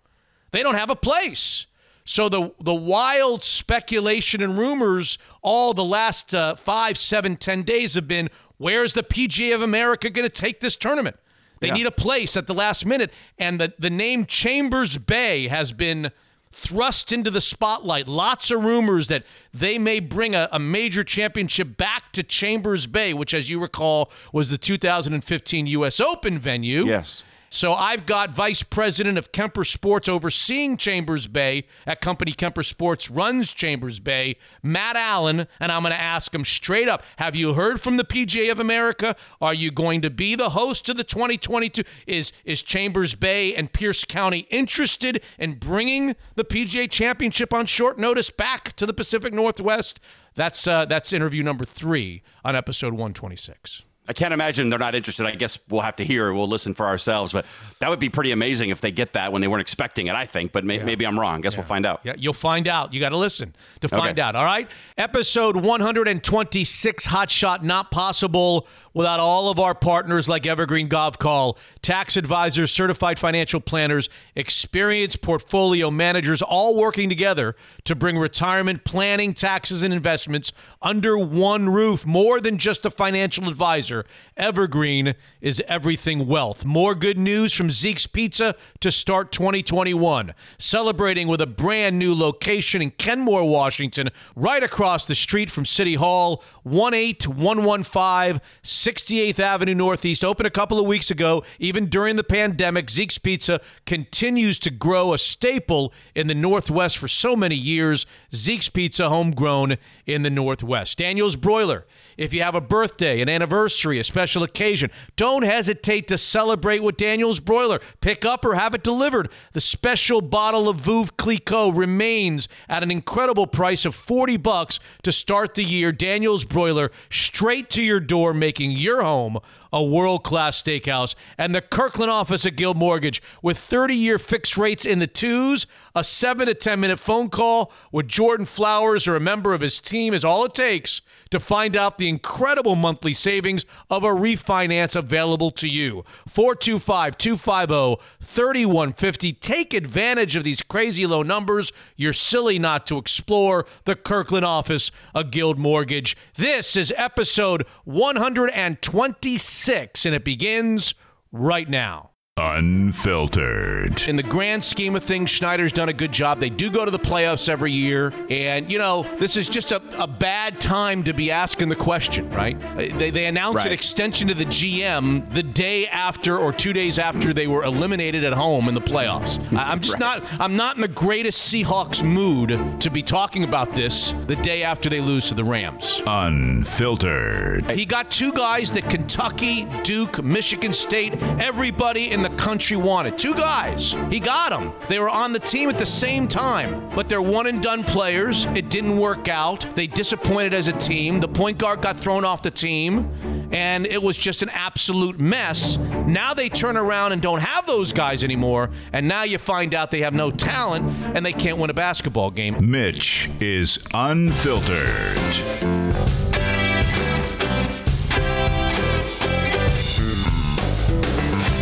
[0.52, 1.66] they don't have a place
[2.06, 7.94] so the the wild speculation and rumors all the last uh, five seven ten days
[7.94, 11.16] have been where's the pga of america going to take this tournament
[11.60, 11.74] they Yeah.
[11.74, 16.10] need a place at the last minute and the, the name chambers bay has been
[16.52, 21.76] thrust into the spotlight lots of rumors that they may bring a, a major championship
[21.76, 27.24] back to chambers bay which as you recall was the 2015 us open venue Yes.
[27.52, 33.10] So I've got vice president of Kemper Sports overseeing Chambers Bay at company Kemper Sports
[33.10, 37.52] runs Chambers Bay, Matt Allen, and I'm going to ask him straight up, have you
[37.52, 39.14] heard from the PGA of America?
[39.40, 43.70] Are you going to be the host of the 2022 is is Chambers Bay and
[43.70, 49.34] Pierce County interested in bringing the PGA Championship on short notice back to the Pacific
[49.34, 50.00] Northwest?
[50.34, 53.82] That's uh, that's interview number 3 on episode 126.
[54.08, 55.26] I can't imagine they're not interested.
[55.26, 56.32] I guess we'll have to hear.
[56.34, 57.32] We'll listen for ourselves.
[57.32, 57.46] But
[57.78, 60.16] that would be pretty amazing if they get that when they weren't expecting it.
[60.16, 61.40] I think, but may, maybe I'm wrong.
[61.40, 62.00] Guess we'll find out.
[62.02, 62.92] Yeah, you'll find out.
[62.92, 64.20] You got to listen to find Okay.
[64.20, 64.34] out.
[64.34, 64.68] All right.
[64.98, 72.16] Episode 126 Hot Shot Not Possible without all of our partners like Evergreen Gavekal, tax
[72.16, 79.82] advisors, certified financial planners, experienced portfolio managers, all working together to bring retirement planning, taxes,
[79.82, 82.06] and investments under one roof.
[82.06, 84.04] More than just a financial advisor,
[84.36, 86.64] Evergreen is everything wealth.
[86.64, 90.34] More good news from Zeke's Pizza to start 2021.
[90.58, 95.94] Celebrating with a brand new location in Kenmore, Washington, right across the street from City
[95.94, 98.40] Hall, 18115
[98.82, 100.24] 68th Avenue Northeast.
[100.24, 101.44] Opened a couple of weeks ago.
[101.60, 107.06] Even during the pandemic, Zeke's Pizza continues to grow a staple in the Northwest for
[107.06, 108.06] so many years.
[108.34, 110.98] Zeke's Pizza, homegrown in the Northwest.
[110.98, 111.86] Daniel's Broiler.
[112.16, 116.96] If you have a birthday, an anniversary, a special occasion, don't hesitate to celebrate with
[116.96, 117.80] Daniel's Broiler.
[118.00, 119.30] Pick up or have it delivered.
[119.52, 125.12] The special bottle of Veuve Clicquot remains at an incredible price of 40 bucks to
[125.12, 125.92] start the year.
[125.92, 129.38] Daniel's Broiler straight to your door, making your home
[129.72, 131.14] a world-class steakhouse.
[131.38, 136.04] And the Kirkland office at Guild Mortgage with 30-year fixed rates in the twos, a
[136.04, 140.12] 7 to 10 minute phone call with Jordan Flowers or a member of his team
[140.12, 141.00] is all it takes
[141.32, 146.04] to find out the incredible monthly savings of a refinance available to you.
[146.28, 149.32] 425 250 3150.
[149.32, 151.72] Take advantage of these crazy low numbers.
[151.96, 156.16] You're silly not to explore the Kirkland office of Guild Mortgage.
[156.36, 160.94] This is episode 126, and it begins
[161.32, 162.11] right now.
[162.38, 164.02] Unfiltered.
[164.08, 166.40] In the grand scheme of things, Schneider's done a good job.
[166.40, 168.10] They do go to the playoffs every year.
[168.30, 172.30] And, you know, this is just a, a bad time to be asking the question,
[172.30, 172.56] right?
[172.64, 176.98] Uh, they, they announced an extension to the GM the day after or two days
[176.98, 179.38] after they were eliminated at home in the playoffs.
[179.54, 183.74] I- I'm just not I'm not in the greatest Seahawks mood to be talking about
[183.74, 186.00] this the day after they lose to the Rams.
[186.06, 187.70] Unfiltered.
[187.72, 193.18] He got two guys that Kentucky, Duke, Michigan State, everybody in the country wanted.
[193.18, 193.94] Two guys.
[194.10, 194.72] He got them.
[194.88, 198.44] They were on the team at the same time, but they're one and done players.
[198.46, 199.66] It didn't work out.
[199.74, 201.20] They disappointed as a team.
[201.20, 205.76] The point guard got thrown off the team, and it was just an absolute mess.
[206.06, 209.90] Now they turn around and don't have those guys anymore, and now you find out
[209.90, 210.84] they have no talent
[211.16, 212.70] and they can't win a basketball game.
[212.70, 215.18] Mitch is unfiltered.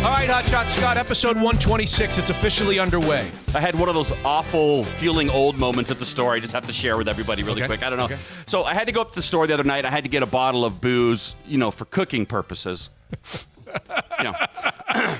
[0.03, 2.17] All right, Hot Shot Scott, episode 126.
[2.17, 3.29] It's officially underway.
[3.53, 6.33] I had one of those awful feeling old moments at the store.
[6.33, 7.67] I just have to share with everybody really Okay.
[7.67, 7.83] quick.
[7.83, 8.05] I don't know.
[8.05, 8.17] Okay.
[8.47, 9.85] So I had to go up to the store the other night.
[9.85, 12.89] I had to get a bottle of booze, you know, for cooking purposes.
[14.17, 14.33] you know,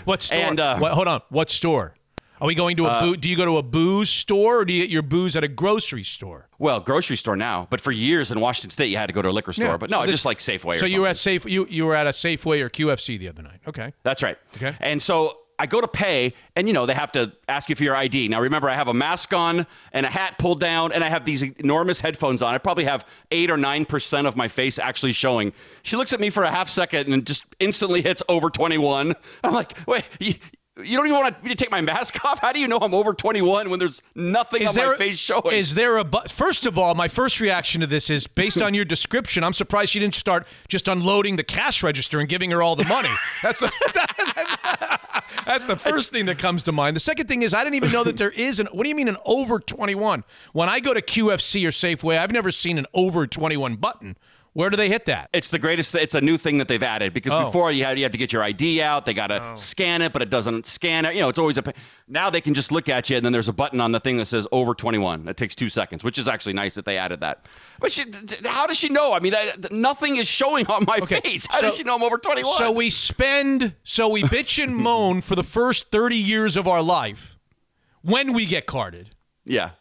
[0.05, 0.37] What store?
[0.39, 1.21] And, uh, what, hold on.
[1.29, 1.93] What store?
[2.41, 4.65] Are we going to a uh, boo- do you go to a booze store or
[4.65, 6.49] do you get your booze at a grocery store?
[6.59, 9.29] well, grocery store now, but for years in Washington State, you had to go to
[9.29, 9.67] a liquor store.
[9.67, 9.77] Yeah.
[9.77, 10.75] But no, this- just like Safeway.
[10.75, 13.29] Or So you were at Safe you you were at a Safeway or QFC the
[13.29, 13.61] other night.
[13.67, 13.93] Okay.
[14.03, 14.37] That's right.
[14.57, 14.75] Okay.
[14.79, 17.83] And so I go to pay, and you know they have to ask you for
[17.83, 18.27] your ID.
[18.29, 21.23] Now remember, I have a mask on and a hat pulled down, and I have
[21.25, 22.55] these enormous headphones on.
[22.55, 25.53] I probably have eight or nine percent of my face actually showing.
[25.83, 29.13] She looks at me for a half second and just instantly hits over twenty one.
[29.43, 30.05] I'm like, wait.
[30.19, 30.33] You,
[30.77, 32.39] You don't even want me to take my mask off.
[32.39, 35.53] How do you know I'm over 21 when there's nothing on my face showing?
[35.53, 36.31] Is there a but?
[36.31, 39.43] First of all, my first reaction to this is based on your description.
[39.43, 42.85] I'm surprised she didn't start just unloading the cash register and giving her all the
[42.85, 43.09] money.
[43.43, 43.71] That's the,
[45.45, 46.95] that's the first thing that comes to mind.
[46.95, 48.67] The second thing is I didn't even know that there is an.
[48.71, 50.23] What do you mean an over 21?
[50.53, 54.15] When I go to QFC or Safeway, I've never seen an over 21 button.
[54.53, 55.29] Where do they hit that?
[55.31, 55.95] It's the greatest.
[55.95, 57.45] It's a new thing that they've added because Oh.
[57.45, 59.05] before you had you had to get your ID out.
[59.05, 59.55] They got to oh.
[59.55, 61.15] scan it, but it doesn't scan it.
[61.15, 61.73] You know, it's always a.
[62.09, 64.17] Now they can just look at you, and then there's a button on the thing
[64.17, 65.29] that says over 21.
[65.29, 67.45] It takes two seconds, which is actually nice that they added that.
[67.79, 68.03] But she,
[68.45, 69.13] how does she know?
[69.13, 71.47] I mean, I, nothing is showing on my face.
[71.49, 72.53] How does she know I'm over 21?
[72.57, 76.81] So we spend, so we bitch and moan for the first 30 years of our
[76.81, 77.37] life
[78.01, 79.11] when we get carded.
[79.45, 79.71] yeah.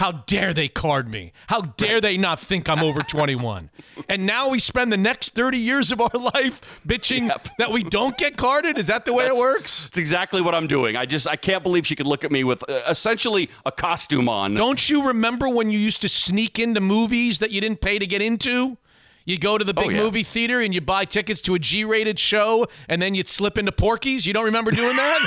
[0.00, 1.34] How dare they card me?
[1.48, 3.68] How dare they not think I'm over 21?
[4.08, 7.48] and now we spend the next 30 years of our life bitching Yep.
[7.58, 8.78] that we don't get carded?
[8.78, 9.84] Is that the way it works?
[9.88, 10.96] It's exactly what I'm doing.
[10.96, 14.26] I just I can't believe she could look at me with uh, essentially a costume
[14.26, 14.54] on.
[14.54, 18.06] Don't you remember when you used to sneak into movies that you didn't pay to
[18.06, 18.78] get into?
[19.24, 19.98] You go to the big Oh, yeah.
[20.02, 23.58] movie theater and you buy tickets to a G rated show and then you'd slip
[23.58, 24.26] into Porky's.
[24.26, 25.20] You don't remember doing that?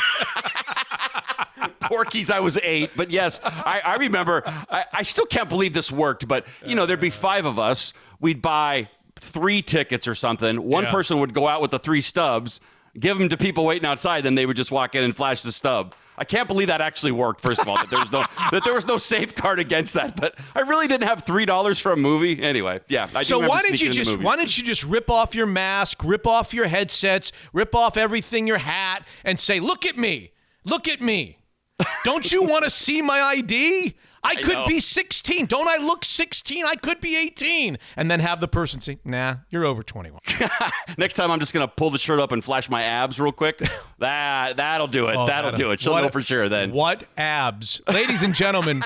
[1.82, 4.42] Porky's, I was eight, but yes, I, I remember.
[4.46, 7.94] I, I still can't believe this worked, but you know, there'd be five of us.
[8.20, 10.64] We'd buy three tickets or something.
[10.64, 10.92] One Yeah.
[10.92, 12.60] person would go out with the three stubs,
[13.00, 15.52] give them to people waiting outside, then they would just walk in and flash the
[15.52, 15.94] stub.
[16.18, 17.42] I can't believe that actually worked.
[17.42, 20.16] First of all, that there was no that there was no safeguard against that.
[20.16, 22.82] But I really didn't have three dollars for a movie anyway.
[22.88, 23.10] Yeah.
[23.16, 26.28] I So why didn't you just why didn't you just rip off your mask, rip
[26.28, 30.32] off your headsets, rip off everything, your hat, and say, "Look at me,
[30.64, 31.40] look at me."
[32.04, 33.96] Don't you want to see my ID?
[34.24, 34.68] I could know.
[34.68, 35.46] be 16.
[35.48, 36.66] Don't I look 16?
[36.66, 37.78] I could be 18.
[37.98, 40.20] And then have the person say, "Nah, you're over 21."
[40.98, 43.62] Next time, I'm just gonna pull the shirt up and flash my abs real quick.
[44.00, 45.16] That that'll do it.
[45.16, 45.80] Oh, that'll Adam, do it.
[45.80, 46.72] She'll what- know for sure then.
[46.74, 48.84] What abs, ladies and gentlemen?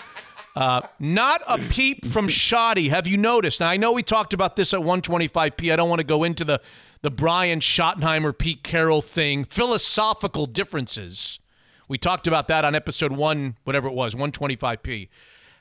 [0.56, 2.90] Uh, not a peep from Schotty.
[2.90, 3.60] Have you noticed?
[3.60, 5.72] Now I know we talked about this at 125p.
[5.72, 6.62] I don't want to go into the
[7.02, 9.44] the Brian Schottenheimer Pete Carroll thing.
[9.46, 11.40] Philosophical differences.
[11.88, 15.10] We talked about that on episode one, whatever it was, 125p.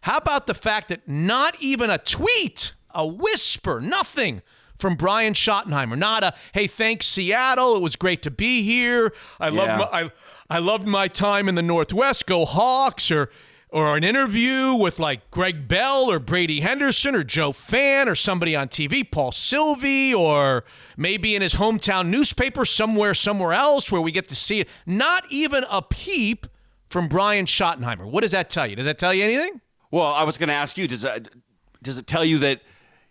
[0.03, 4.43] How about the fact that not even a tweet, a whisper, nothing
[4.79, 5.97] from Brian Schottenheimer.
[5.97, 7.77] Not a hey, thanks Seattle.
[7.77, 9.12] It was great to be here.
[9.41, 9.77] I love Yeah.
[9.79, 10.11] my, I
[10.51, 12.27] I loved my time in the Northwest.
[12.27, 13.31] Go Hawks or
[13.77, 18.57] or an interview with like Greg Bell or Brady Henderson or Joe Fan or somebody
[18.57, 20.65] on TV, Paul Silvi, or
[20.97, 24.69] maybe in his hometown newspaper somewhere, somewhere else where we get to see it.
[24.87, 26.47] Not even a peep
[26.89, 28.11] from Brian Schottenheimer.
[28.11, 28.77] What does that tell you?
[28.77, 29.61] Does that tell you anything?
[29.91, 30.89] Well, I was going to ask you.
[30.89, 31.29] Does that,
[31.83, 32.62] does it tell you that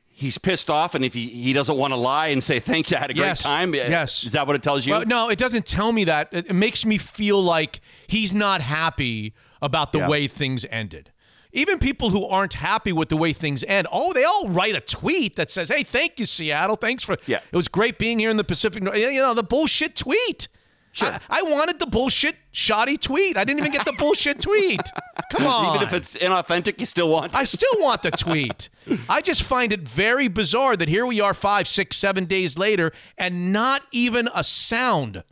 [0.07, 2.97] he's pissed off, and if he, he doesn't want to lie and say thank you,
[2.97, 3.43] I had a great Yes.
[3.43, 3.75] time?
[3.75, 4.23] Yes.
[4.23, 4.93] Is that what it tells you?
[4.93, 6.29] Well, no, it doesn't tell me that.
[6.31, 10.07] It, it makes me feel like he's not happy about the Yeah.
[10.07, 11.11] way things ended.
[11.51, 14.81] Even people who aren't happy with the way things end, oh, they all write a
[14.81, 16.75] tweet that says, "Hey, thank you, Seattle.
[16.75, 17.39] Thanks for Yeah.
[17.51, 20.47] it was great being here in the Pacific." You know, the bullshit tweet.
[20.91, 21.09] Sure.
[21.29, 23.35] I, I wanted the bullshit Schotty tweet.
[23.35, 24.79] I didn't even get the bullshit tweet.
[25.31, 25.75] Come on.
[25.75, 27.35] Even if it's inauthentic, you still want.
[27.37, 28.69] I still want the tweet.
[29.09, 32.93] I just find it very bizarre that here we are five, six, seven days later,
[33.17, 35.23] and not even a sound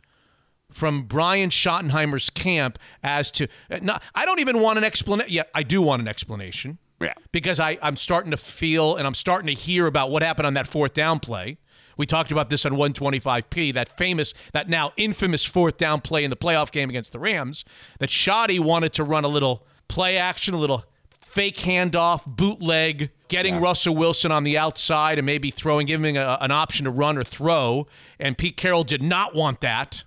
[0.74, 3.48] from Brian Schottenheimer's camp as to.
[3.70, 5.32] uh, Not, I don't even want an explanation.
[5.32, 6.78] Yeah, I do want an explanation.
[7.00, 7.14] Yeah.
[7.32, 10.54] Because I, I'm starting to feel and I'm starting to hear about what happened on
[10.54, 11.58] that fourth down play.
[11.96, 16.30] We talked about this on 125p, that famous, that now infamous fourth down play in
[16.30, 17.64] the playoff game against the Rams,
[18.00, 23.60] that Schotty wanted to run a little play action, a little fake handoff, bootleg, getting
[23.60, 27.24] Russell Wilson on the outside and maybe throwing, giving a, an option to run or
[27.24, 27.86] throw.
[28.18, 30.04] And Pete Carroll did not want that.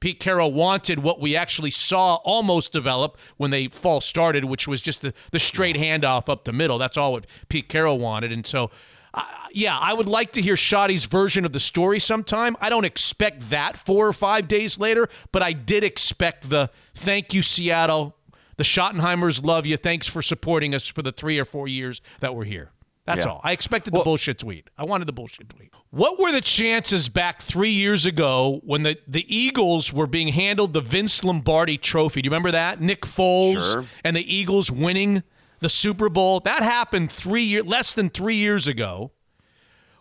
[0.00, 4.80] Pete Carroll wanted what we actually saw almost develop when they fall started, which was
[4.80, 6.78] just the, the straight handoff up the middle.
[6.78, 8.32] That's all what Pete Carroll wanted.
[8.32, 8.70] And so,
[9.12, 12.56] uh, yeah, I would like to hear Schotty's version of the story sometime.
[12.60, 17.34] I don't expect that four or five days later, but I did expect the thank
[17.34, 18.16] you, Seattle.
[18.56, 19.76] The Schottenheimers love you.
[19.76, 22.70] Thanks for supporting us for the three or four years that we're here.
[23.06, 23.32] That's Yeah.
[23.32, 23.40] all.
[23.42, 24.68] I expected the bullshit tweet.
[24.78, 25.72] I wanted the bullshit tweet.
[25.92, 30.72] What were the chances back three years ago when the, the Eagles were being handled
[30.72, 32.22] the Vince Lombardi trophy?
[32.22, 32.80] Do you remember that?
[32.80, 33.84] Nick Foles Sure.
[34.04, 35.24] and the Eagles winning
[35.58, 36.38] the Super Bowl.
[36.40, 39.10] That happened three year less than three years ago.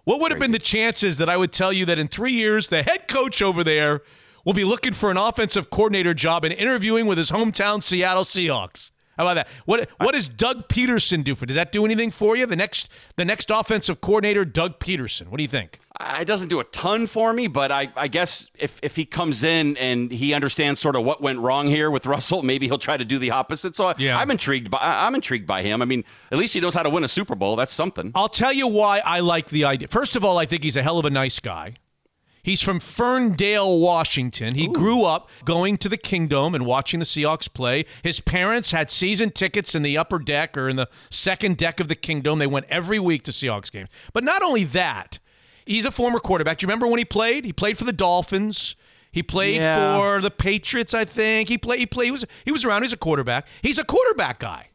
[0.03, 2.69] What would have been the chances that I would tell you that in three years
[2.69, 4.01] the head coach over there
[4.45, 8.91] will be looking for an offensive coordinator job and interviewing with his hometown Seattle Seahawks?
[9.19, 9.49] How about that?
[9.65, 11.45] What what does Doug Pederson do for?
[11.45, 12.45] Does that do anything for you?
[12.45, 15.27] The next the next offensive coordinator, Doug Pederson.
[15.27, 15.77] What do you think?
[16.17, 19.43] It doesn't do a ton for me, but I, I guess if, if he comes
[19.43, 22.95] in and he understands sort of what went wrong here with Russell, maybe he'll try
[22.95, 23.75] to do the opposite.
[23.75, 24.17] So Yeah.
[24.17, 25.81] I'm intrigued by I'm intrigued by him.
[25.81, 27.57] I mean, at least he knows how to win a Super Bowl.
[27.57, 28.13] That's something.
[28.15, 29.89] I'll tell you why I like the idea.
[29.89, 31.73] First of all, I think he's a hell of a nice guy.
[32.41, 34.55] He's from Ferndale, Washington.
[34.55, 37.85] He grew up going to the Kingdom and watching the Seahawks play.
[38.03, 41.87] His parents had season tickets in the upper deck or in the second deck of
[41.87, 42.39] the Kingdom.
[42.39, 43.89] They went every week to Seahawks games.
[44.13, 45.19] But not only that,
[45.65, 46.57] he's a former quarterback.
[46.59, 47.45] Do you remember when he played?
[47.45, 48.75] He played for the Dolphins.
[49.11, 49.97] He played Yeah.
[49.99, 51.49] for the Patriots, I think.
[51.49, 51.79] He played.
[51.79, 52.05] He played.
[52.05, 52.25] He was.
[52.45, 52.83] He was around.
[52.83, 53.47] He's a quarterback.
[53.61, 54.67] He's a quarterback guy.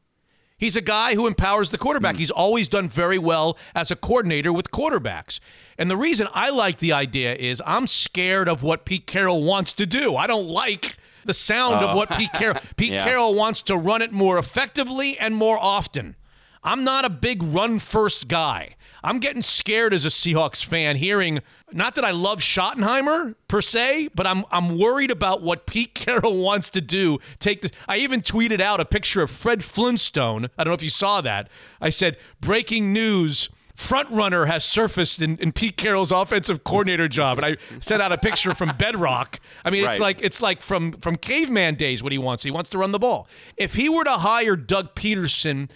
[0.65, 2.15] He's a guy who empowers the quarterback.
[2.15, 2.21] Mm.
[2.21, 5.39] He's always done very well as a coordinator with quarterbacks.
[5.77, 9.75] And the reason I like the idea is I'm scared of what Pete Carroll wants
[9.75, 10.17] to do.
[10.17, 10.97] I don't like
[11.27, 11.97] the sound of oh.
[11.97, 13.05] what Pete Carroll Pete Yeah.
[13.05, 16.17] Carroll wants to run it more effectively and more often.
[16.63, 18.77] I'm not a big run first guy.
[19.05, 21.41] I'm getting scared as a Seahawks fan hearing
[21.73, 26.39] not that I love Schottenheimer per se, but I'm I'm worried about what Pete Carroll
[26.39, 27.19] wants to do.
[27.39, 27.73] Take this.
[27.87, 30.47] I even tweeted out a picture of Fred Flintstone.
[30.57, 31.49] I don't know if you saw that.
[31.81, 37.39] I said, "Breaking news: Front runner has surfaced in, in Pete Carroll's offensive coordinator job."
[37.39, 39.41] And I sent out a picture from Bedrock.
[39.65, 42.45] I mean, it's like it's like from from caveman days what he wants.
[42.45, 43.29] He wants to run the ball.
[43.57, 45.69] If he were to hire Doug Pederson,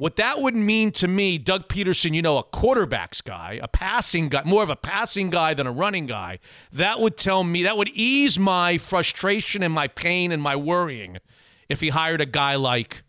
[0.00, 4.30] what that would mean to me, Doug Pederson, you know, a quarterbacks guy, a passing
[4.30, 6.38] guy, more of a passing guy than a running guy,
[6.72, 11.18] that would tell me, that would ease my frustration and my pain and my worrying
[11.68, 13.02] if he hired a guy like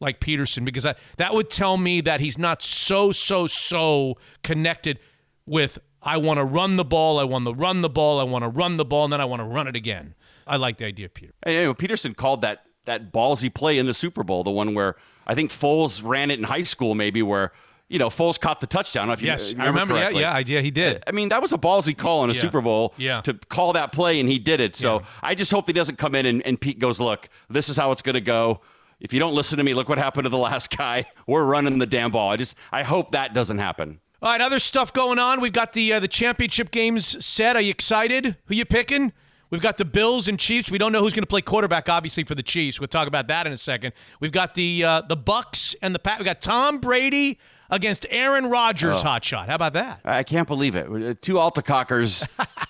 [0.00, 5.00] like Pederson, because I, that would tell me that he's not so, so, so connected
[5.44, 8.44] with I want to run the ball, I want to run the ball, I want
[8.44, 10.14] to run the ball, and then I want to run it again.
[10.46, 11.34] I like the idea of Peter.
[11.44, 14.72] Hey, you know, Pederson called that that ballsy play in the Super Bowl, the one
[14.72, 14.96] where
[15.28, 17.52] I think Foles ran it in high school, maybe where
[17.88, 19.10] you know Foles caught the touchdown.
[19.10, 19.94] If Yes, you I remember.
[19.94, 20.20] Yeah, correctly.
[20.22, 21.02] yeah, I- yeah, he did.
[21.06, 22.40] I mean, that was a ballsy call in a Yeah.
[22.40, 23.20] Super Bowl Yeah.
[23.22, 24.74] to call that play, and he did it.
[24.74, 27.76] So I just hope he doesn't come in and, and Pete goes, "Look, this is
[27.76, 28.60] how it's going to go."
[29.00, 31.04] If you don't listen to me, look what happened to the last guy.
[31.26, 32.30] We're running the damn ball.
[32.32, 34.00] I just, I hope that doesn't happen.
[34.20, 35.40] All right, other stuff going on.
[35.40, 37.54] We've got the uh, the championship games set.
[37.54, 38.36] Are you excited?
[38.46, 39.12] Who you picking?
[39.50, 40.70] We've got the Bills and Chiefs.
[40.70, 42.80] We don't know who's going to play quarterback, obviously, for the Chiefs.
[42.80, 43.94] We'll talk about that in a second.
[44.20, 46.18] We've got the uh, the Bucs and the Pat.
[46.18, 47.38] We got Tom Brady
[47.70, 49.02] against Aaron Rodgers.
[49.02, 49.48] Hot shot.
[49.48, 50.00] How about that?
[50.04, 50.86] I can't believe it.
[50.86, 52.26] Uh, Two Altacockers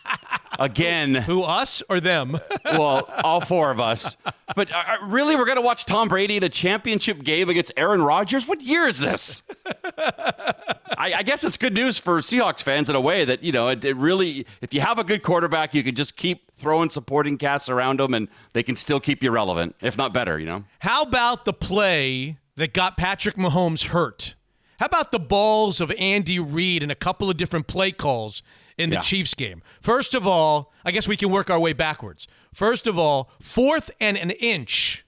[0.59, 1.15] again.
[1.15, 2.39] Who us or them?
[2.65, 4.17] well, all four of us.
[4.55, 7.73] But uh, uh, really, we're going to watch Tom Brady in a championship game against
[7.77, 8.47] Aaron Rodgers?
[8.47, 9.43] What year is this?
[10.97, 13.69] I, I guess it's good news for Seahawks fans in a way that, you know,
[13.69, 17.39] it, it really, if you have a good quarterback, you can just keep throwing supporting
[17.39, 20.65] casts around them and they can still keep you relevant, if not better, you know?
[20.81, 24.35] How about the play that got Patrick Mahomes hurt?
[24.79, 28.43] How about the balls of Andy Reid and a couple of different play calls
[28.77, 29.03] in the Yeah.
[29.03, 29.63] Chiefs game?
[29.81, 32.27] First of all, I guess we can work our way backwards.
[32.53, 35.05] First of all, fourth and an inch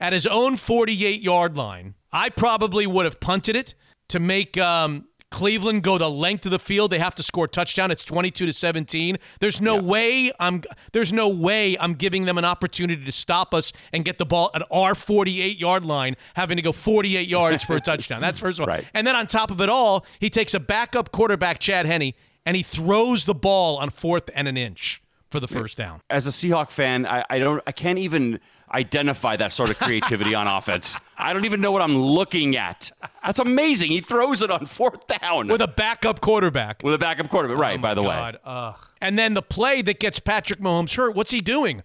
[0.00, 1.94] at his own 48 yard line.
[2.12, 3.74] I probably would have punted it
[4.08, 6.90] to make um, Cleveland go the length of the field.
[6.90, 7.90] They have to score a touchdown.
[7.90, 9.18] It's 22 to 17.
[9.40, 10.62] There's no way I'm
[10.92, 14.50] there's no way I'm giving them an opportunity to stop us and get the ball
[14.54, 18.20] at our 48 yard line, having to go 48 yards for a touchdown.
[18.20, 18.68] That's first of all.
[18.68, 18.84] Right.
[18.92, 22.12] And then on top of it all, he takes a backup quarterback, Chad Henne,
[22.44, 26.02] and he throws the ball on fourth and an inch for the first down.
[26.10, 28.40] As a Seahawk fan, I, I don't, I can't even
[28.72, 30.96] identify that sort of creativity on offense.
[31.16, 32.90] I don't even know what I'm looking at.
[33.24, 33.90] That's amazing.
[33.90, 36.82] He throws it on fourth down With a backup quarterback.
[36.82, 37.58] with a backup quarterback.
[37.58, 38.08] Right, oh by the way.
[38.08, 38.76] God, ugh.
[39.00, 41.82] And then the play that gets Patrick Mahomes hurt, what's he doing?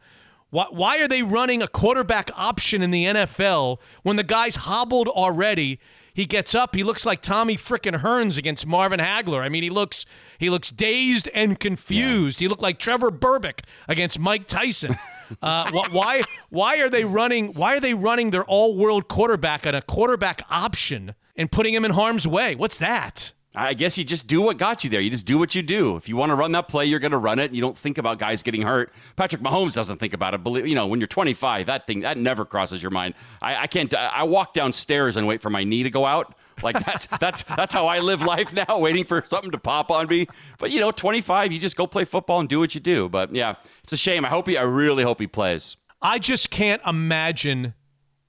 [0.50, 5.08] Why, why are they running a quarterback option in the NFL when the guy's hobbled
[5.08, 5.80] already?
[6.14, 6.76] He gets up.
[6.76, 9.42] He looks like Tommy frickin' Hearns against Marvin Hagler.
[9.42, 10.06] I mean, he looks
[10.38, 12.40] he looks dazed and confused.
[12.40, 14.98] He looked like Trevor Berbick against Mike Tyson.
[15.42, 19.76] Uh, why why are they running why are they running their all world quarterback at
[19.76, 22.56] a quarterback option and putting him in harm's way?
[22.56, 23.34] What's that?
[23.56, 25.00] I guess you just do what got you there.
[25.00, 25.96] You just do what you do.
[25.96, 27.52] If you want to run that play, you're going to run it.
[27.52, 28.92] You don't think about guys getting hurt.
[29.16, 30.44] Patrick Mahomes doesn't think about it.
[30.44, 33.14] Believe you know when you're 25, that thing that never crosses your mind.
[33.42, 33.94] I, I can't.
[33.94, 36.36] I walk downstairs and wait for my knee to go out.
[36.64, 40.08] Like that's that's that's how I live life now, waiting for something to pop on
[40.08, 40.28] me.
[40.60, 43.10] But you know, 25, you just go play football and do what you do.
[43.10, 44.26] But yeah, it's a shame.
[44.26, 44.58] I hope he.
[44.58, 45.76] I really hope he plays.
[46.02, 47.74] I just can't imagine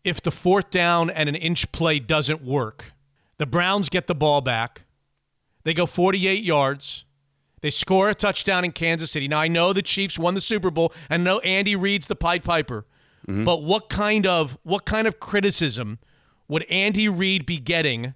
[0.05, 2.93] if the fourth down and an inch play doesn't work.
[3.39, 4.83] The Browns get the ball back.
[5.65, 7.05] They go 48 yards.
[7.63, 9.27] They score a touchdown in Kansas City.
[9.27, 12.45] Now, I know the Chiefs won the Super Bowl and know Andy Reid's the Pied
[12.45, 12.87] Piper.
[13.27, 13.45] Mm-hmm.
[13.45, 15.99] but what kind of what kind of criticism
[16.47, 18.15] would Andy Reid be getting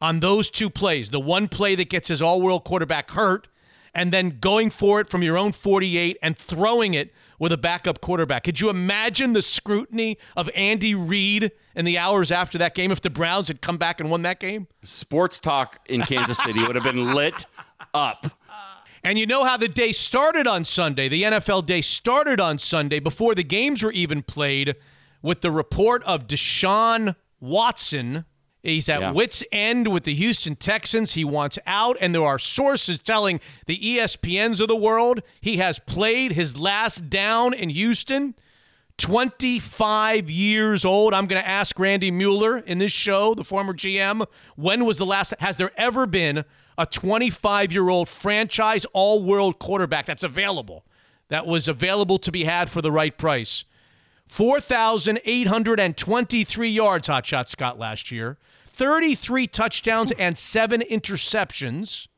[0.00, 1.10] on those two plays?
[1.10, 3.48] The one play that gets his all-world quarterback hurt
[3.94, 8.00] and then going for it from your own 48 and throwing it with a backup
[8.00, 8.44] quarterback.
[8.44, 13.00] Could you imagine the scrutiny of Andy Reid in the hours after that game if
[13.00, 14.68] the Browns had come back and won that game?
[14.82, 17.46] Sports talk in Kansas City would have been lit
[17.94, 18.26] up.
[19.02, 21.08] And you know how the day started on Sunday.
[21.08, 24.74] The NFL day started on Sunday before the games were even played
[25.22, 28.24] with the report of Deshaun Watson.
[28.66, 29.10] He's at Yeah.
[29.12, 31.12] wits' end with the Houston Texans.
[31.12, 35.78] He wants out, and there are sources telling the ESPNs of the world he has
[35.78, 38.34] played his last down in Houston.
[38.98, 41.14] 25 years old.
[41.14, 45.06] I'm going to ask Randy Mueller in this show, the former GM, when was the
[45.06, 46.44] last has there ever been
[46.78, 50.84] a 25 year old franchise all world quarterback that's available,
[51.28, 53.64] that was available to be had for the right price?
[54.28, 58.38] 4,823 yards, Hotshot Scott last year,
[58.76, 62.08] 33 touchdowns and seven interceptions.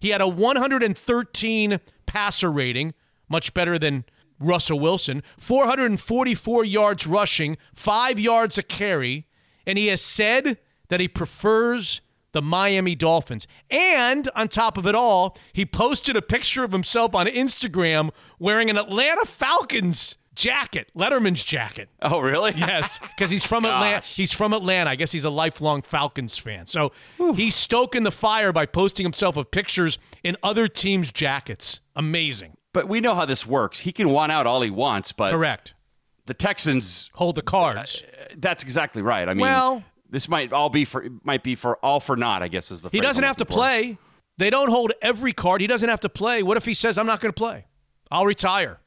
[0.00, 2.94] He had a 113 passer rating,
[3.28, 4.04] much better than
[4.40, 9.28] Russell Wilson, 444 yards rushing, five yards a carry,
[9.66, 10.58] and he has said
[10.88, 12.00] that he prefers
[12.32, 13.46] the Miami Dolphins.
[13.70, 18.70] And on top of it all, he posted a picture of himself on Instagram wearing
[18.70, 21.88] an Atlanta Falcons jacket, Letterman's jacket.
[22.02, 22.52] Oh, really?
[22.56, 24.04] Yes, because he's from Atlanta.
[24.04, 24.90] He's from Atlanta.
[24.90, 26.66] I guess he's a lifelong Falcons fan.
[26.66, 26.92] So
[27.34, 31.80] he's stoking the fire by posting himself of pictures in other teams' jackets.
[31.94, 32.56] Amazing.
[32.72, 33.80] But we know how this works.
[33.80, 35.74] He can want out all he wants, but Correct.
[36.26, 38.02] the Texans Hold the cards.
[38.02, 39.28] Uh, uh, that's exactly right.
[39.28, 42.48] I mean, Well- this might all be for might be for all for naught, I
[42.48, 43.96] guess is the he doesn't have to play.
[44.38, 45.60] They don't hold every card.
[45.60, 46.42] He doesn't have to play.
[46.42, 47.66] What if he says, "I'm not going to play.
[48.10, 48.79] I'll retire.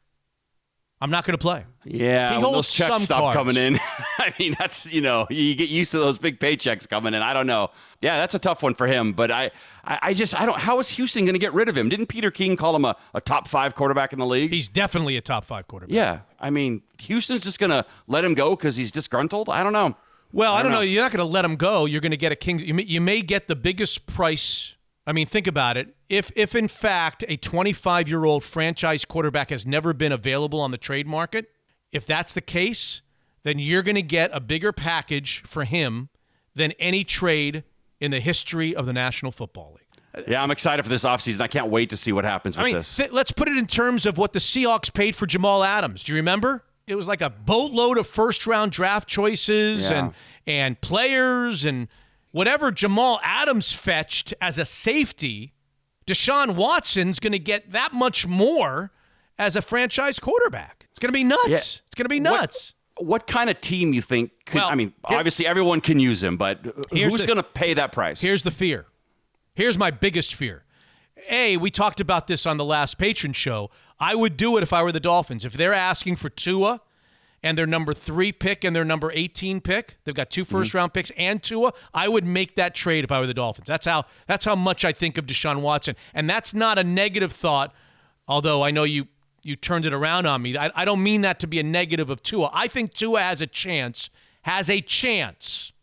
[1.03, 3.35] I'm not going to play." Yeah, He when holds those checks some stop cards.
[3.35, 3.77] coming in.
[4.17, 7.21] I mean, that's you know, you get used to those big paychecks coming in.
[7.21, 7.71] I don't know.
[7.99, 9.11] Yeah, that's a tough one for him.
[9.11, 9.51] But I,
[9.83, 10.57] I, I just I don't.
[10.57, 11.89] How is Houston going to get rid of him?
[11.89, 14.51] Didn't Peter King call him a, a top five quarterback in the league?
[14.53, 15.93] He's definitely a top five quarterback.
[15.93, 19.49] yeah, I mean, Houston's just going to let him go because he's disgruntled.
[19.49, 19.97] I don't know.
[20.31, 20.77] Well, I don't, know.
[20.79, 20.83] know.
[20.83, 21.85] You're not going to let him go.
[21.85, 22.57] You're going to get a king.
[22.59, 24.73] You may, you may get the biggest price.
[25.05, 25.93] I mean, think about it.
[26.13, 30.69] If if in fact a 25 year old franchise quarterback has never been available on
[30.71, 31.49] the trade market,
[31.91, 33.01] if that's the case,
[33.41, 36.09] then you're going to get a bigger package for him
[36.53, 37.63] than any trade
[37.99, 40.27] in the history of the National Football League.
[40.27, 41.41] Yeah, I'm excited for this offseason.
[41.41, 42.95] I can't wait to see what happens with I mean, this.
[42.95, 46.03] th- let's put it in terms of what the Seahawks paid for Jamal Adams.
[46.03, 46.63] Do you remember?
[46.85, 49.97] It was like a boatload of first round draft choices Yeah.
[49.97, 50.13] and
[50.45, 51.87] and players and
[52.31, 55.53] whatever Jamal Adams fetched as a safety,
[56.05, 58.91] Deshaun Watson's going to get that much more
[59.37, 60.87] as a franchise quarterback.
[60.89, 61.47] It's going to be nuts.
[61.47, 61.55] Yeah.
[61.55, 62.73] It's going to be nuts.
[62.97, 64.55] What kind of team you think could?
[64.55, 66.59] Well, I mean, here- obviously everyone can use him, but
[66.91, 68.21] who's going to pay that price?
[68.21, 68.85] Here's the fear.
[69.55, 70.63] Here's my biggest fear.
[71.29, 73.71] A, we talked about this on the last patron show.
[73.99, 75.45] I would do it if I were the Dolphins.
[75.45, 76.81] If they're asking for Tua
[77.43, 80.77] and their number three pick and their number 18 pick, they've got two first mm-hmm.
[80.77, 83.67] round picks and Tua, I would make that trade if I were the Dolphins.
[83.67, 85.95] That's how that's how much I think of Deshaun Watson.
[86.13, 87.73] And that's not a negative thought,
[88.27, 89.07] although I know you
[89.43, 90.57] you turned it around on me.
[90.57, 92.49] I, I don't mean that to be a negative of Tua.
[92.53, 94.09] I think Tua has a chance,
[94.43, 95.73] has a chance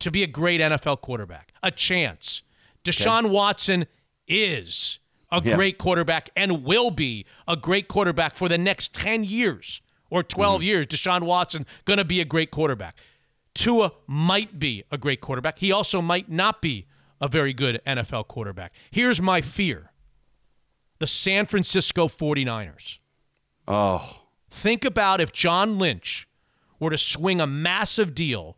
[0.00, 1.52] to be a great NFL quarterback.
[1.62, 2.42] A chance.
[2.84, 3.86] Deshaun Watson
[4.26, 4.98] is
[5.30, 5.54] a Yeah.
[5.54, 9.80] great quarterback and will be a great quarterback for the next 10 years
[10.10, 10.66] or 12 mm-hmm.
[10.66, 10.86] years.
[10.86, 12.96] Deshaun Watson going to be a great quarterback.
[13.54, 15.58] Tua might be a great quarterback.
[15.58, 16.86] He also might not be
[17.20, 18.72] a very good NFL quarterback.
[18.90, 19.92] Here's my fear.
[20.98, 22.98] The San Francisco 49ers.
[23.66, 26.28] oh, Think about if John Lynch
[26.80, 28.56] were to swing a massive deal,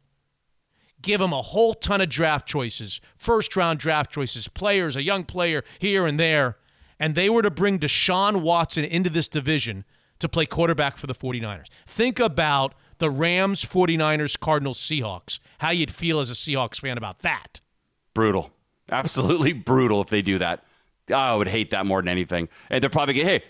[1.03, 5.25] give him a whole ton of draft choices, first round draft choices, players, a young
[5.25, 6.59] player here and there,
[6.99, 9.85] and they were to bring Deshaun Watson into this division
[10.21, 11.67] to play quarterback for the 49ers.
[11.87, 15.39] Think about the Rams, 49ers, Cardinals, Seahawks.
[15.59, 17.61] How you'd feel as a Seahawks fan about that.
[18.15, 18.53] brutal.
[18.93, 20.65] Absolutely brutal if they do that.
[21.11, 22.49] Oh, I would hate that more than anything.
[22.71, 23.43] And they're probably, going, hey,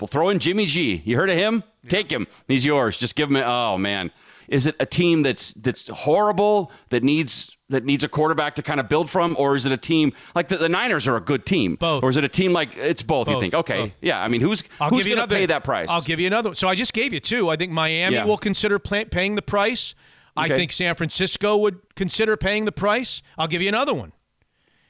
[0.00, 1.02] we'll throw in Jimmy G.
[1.04, 1.62] You heard of him?
[1.88, 2.26] Take him.
[2.48, 2.98] He's yours.
[2.98, 3.36] Just give him.
[3.36, 4.10] A, oh man,
[4.48, 8.80] is it a team that's that's horrible that needs that needs a quarterback to kind
[8.80, 11.44] of build from, or is it a team like the, the Niners are a good
[11.44, 11.76] team?
[11.76, 12.02] Both.
[12.02, 13.28] Or is it a team like it's both?
[13.28, 13.52] You think?
[13.54, 13.98] Okay, Both.
[14.00, 14.22] yeah.
[14.22, 15.88] I mean, who's I'll who's going to pay that price?
[15.90, 16.54] I'll give you another.
[16.54, 17.50] So I just gave you two.
[17.50, 18.24] I think Miami Yeah.
[18.24, 19.94] will consider pay, paying the price.
[20.36, 23.22] I think San Francisco would consider paying the price.
[23.36, 24.12] I'll give you another one.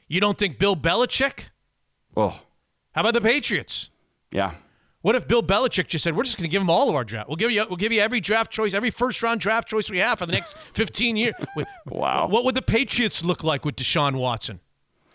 [0.06, 1.44] You don't think Bill Belichick?
[2.16, 2.42] Oh,
[2.92, 3.88] How about the Patriots?
[4.30, 4.52] yeah.
[5.08, 7.02] What if Bill Belichick just said, "We're just going to give him all of our
[7.02, 7.30] draft.
[7.30, 9.96] We'll give you, we'll give you every draft choice, every first round draft choice we
[9.96, 11.32] have for the next 15 years."
[11.86, 12.28] Wow.
[12.28, 14.60] What would the Patriots look like with Deshaun Watson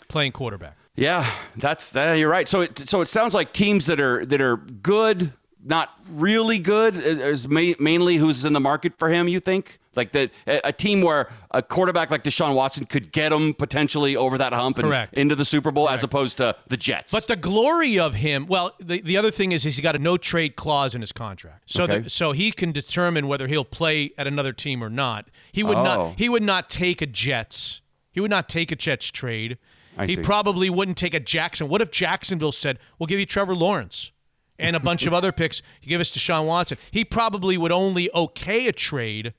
[0.07, 0.77] playing quarterback?
[0.95, 2.15] Yeah, that's that.
[2.15, 2.47] You're right.
[2.47, 5.31] So it so it sounds like teams that are that are good,
[5.65, 9.27] not really good, uh, uh, is ma- mainly who's in the market for him.
[9.27, 13.53] You think like that a, team where a quarterback like Deshaun Watson could get him
[13.53, 15.13] potentially over that hump and Correct.
[15.13, 17.13] into the Super Bowl, as opposed to the Jets.
[17.13, 19.99] But the glory of him, well, the, the other thing is, is he's got a
[19.99, 21.99] no trade clause in his contract, so Okay.
[21.99, 25.27] that, so he can determine whether he'll play at another team or not.
[25.51, 25.83] He would Oh.
[25.83, 27.81] not he would not take a Jets.
[28.11, 29.57] He would not take a Jets trade.
[29.95, 30.21] I he see.
[30.23, 31.67] probably wouldn't take a Jackson.
[31.69, 34.11] What if Jacksonville said, "We'll give you Trevor Lawrence
[34.59, 35.61] and a bunch of other picks.
[35.81, 39.33] You give us Deshaun Watson." He probably would only okay a trade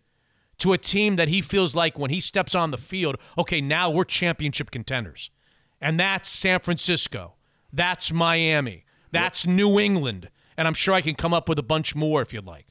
[0.59, 3.91] to a team that he feels like when he steps on the field, okay, now
[3.91, 5.31] we're championship contenders.
[5.81, 7.35] And that's San Francisco.
[7.73, 8.85] That's Miami.
[9.11, 10.31] That's New England.
[10.57, 12.67] And I'm sure I can come up with a bunch more if you'd like.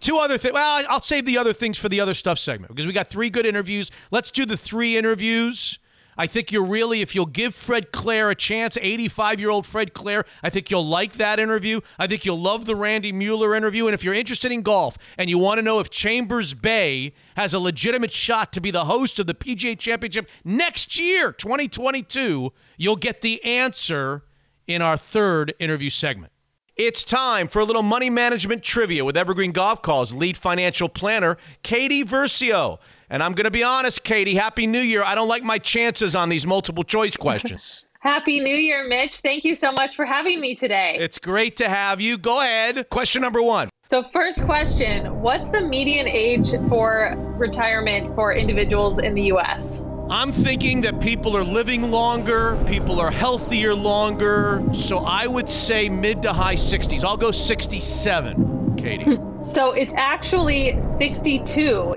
[0.00, 0.54] Two other things.
[0.54, 3.30] Well, I'll save the other things for the other stuff segment because we got three
[3.30, 3.90] good interviews.
[4.10, 5.78] Let's do the three interviews.
[6.18, 9.94] I think you're really, if you'll give Fred Claire a chance, 85 year old Fred
[9.94, 11.80] Claire, I think you'll like that interview.
[11.96, 13.86] I think you'll love the Randy Mueller interview.
[13.86, 17.54] And if you're interested in golf and you want to know if Chambers Bay has
[17.54, 22.96] a legitimate shot to be the host of the PGA Championship next year, 2022, you'll
[22.96, 24.24] get the answer
[24.66, 26.32] in our third interview segment.
[26.74, 32.04] It's time for a little money management trivia with Evergreen Gavekal's lead financial planner, Katie
[32.04, 32.78] Versio.
[33.10, 35.02] And I'm going to be honest, Katie, Happy New Year.
[35.02, 37.84] I don't like my chances on these multiple choice questions.
[38.00, 39.16] Happy New Year, Mitch.
[39.20, 40.96] Thank you so much for having me today.
[41.00, 42.16] it's great to have you.
[42.16, 42.88] Go ahead.
[42.90, 43.68] Question number one.
[43.86, 49.82] So, first question What's the median age for retirement for individuals in the U.S.?
[50.10, 54.62] I'm thinking that people are living longer, people are healthier longer.
[54.72, 57.02] So I would say mid to high 60s.
[57.04, 59.18] I'll go 67, Katie.
[59.44, 61.94] So, it's actually 62.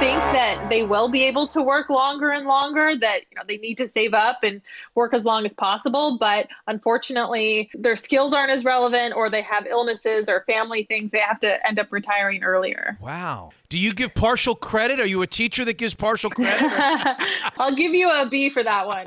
[0.00, 3.56] Think that they will be able to work longer and longer, that you know they
[3.58, 4.60] need to save up and
[4.94, 9.66] work as long as possible, but unfortunately their skills aren't as relevant or they have
[9.66, 12.98] illnesses or family things they have to end up retiring earlier.
[13.00, 13.52] wow.
[13.70, 15.00] Do you give partial credit?
[15.00, 16.70] Are you a teacher that gives partial credit?
[17.58, 19.06] I'll give you a B for that one.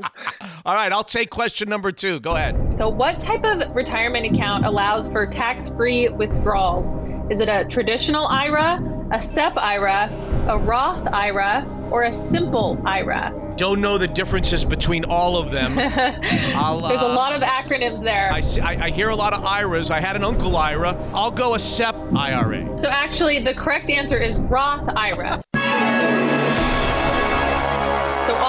[0.65, 2.19] All right, I'll take question number two.
[2.19, 2.73] Go ahead.
[2.75, 6.95] So, what type of retirement account allows for tax free withdrawals?
[7.29, 10.09] Is it a traditional IRA, a SEP IRA,
[10.47, 13.33] a Roth IRA, or a simple IRA?
[13.57, 15.75] Don't know the differences between all of them.
[15.75, 18.31] There's a uh, lot of acronyms there.
[18.31, 19.91] I, see, I, I hear a lot of IRAs.
[19.91, 20.91] I had an uncle IRA.
[21.13, 22.77] I'll go a SEP IRA.
[22.77, 25.41] So, actually, the correct answer is Roth IRA.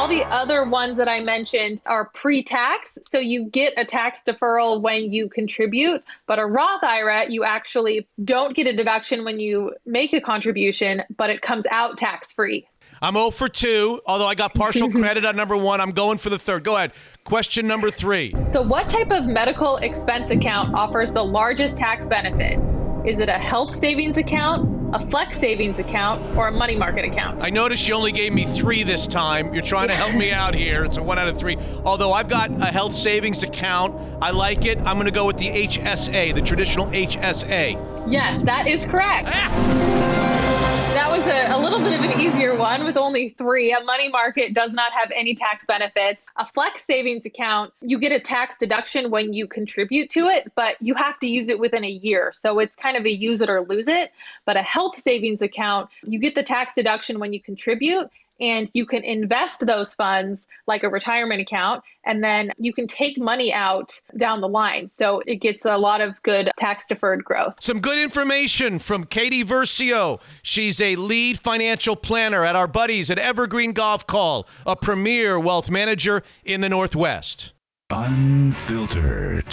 [0.08, 4.80] All the other ones that I mentioned are pre-tax, so you get a tax deferral
[4.80, 9.74] when you contribute, but a Roth IRA you actually don't get a deduction when you
[9.84, 12.66] make a contribution, but it comes out tax-free.
[13.02, 15.78] I'm 0 for 2, although I got partial credit on number one.
[15.78, 16.64] I'm going for the third.
[16.64, 16.92] Go ahead.
[17.24, 18.34] Question number three.
[18.46, 22.58] So what type of medical expense account offers the largest tax benefit?
[23.04, 27.44] Is it a health savings account, a flex savings account, or a money market account?
[27.44, 29.54] I noticed you only gave me three this time.
[29.54, 30.84] You're trying to help me out here.
[30.84, 31.56] It's a one out of three.
[31.84, 33.94] Although I've got a health savings account.
[34.20, 34.78] I like it.
[34.78, 38.12] I'm going to go with the HSA, the traditional HSA.
[38.12, 39.28] Yes, that is correct.
[39.28, 40.57] Ah!
[40.98, 43.72] That was a, a little bit of an easier one with only three.
[43.72, 46.26] A money market does not have any tax benefits.
[46.34, 50.74] A flex savings account, you get a tax deduction when you contribute to it, but
[50.80, 52.32] you have to use it within a year.
[52.34, 54.10] So it's kind of a use it or lose it.
[54.44, 58.10] But a health savings account, you get the tax deduction when you contribute.
[58.40, 63.18] And you can invest those funds like a retirement account, and then you can take
[63.18, 64.86] money out down the line.
[64.86, 67.54] So it gets a lot of good tax deferred growth.
[67.60, 70.20] Some good information from Katie Versio.
[70.42, 76.22] She's a lead financial planner at our buddies at Evergreen Gavekal, a premier wealth manager
[76.44, 77.52] in the Northwest.
[77.90, 79.52] Unfiltered.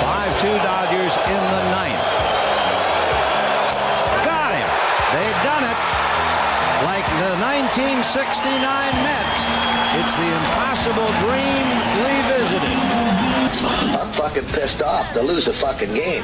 [0.00, 1.89] Five-two Dodgers in the ninth.
[7.50, 8.46] 1969
[9.02, 9.42] Mets.
[9.98, 11.66] It's the impossible dream
[11.98, 12.78] revisited.
[13.98, 16.22] I'm fucking pissed off to lose a fucking game.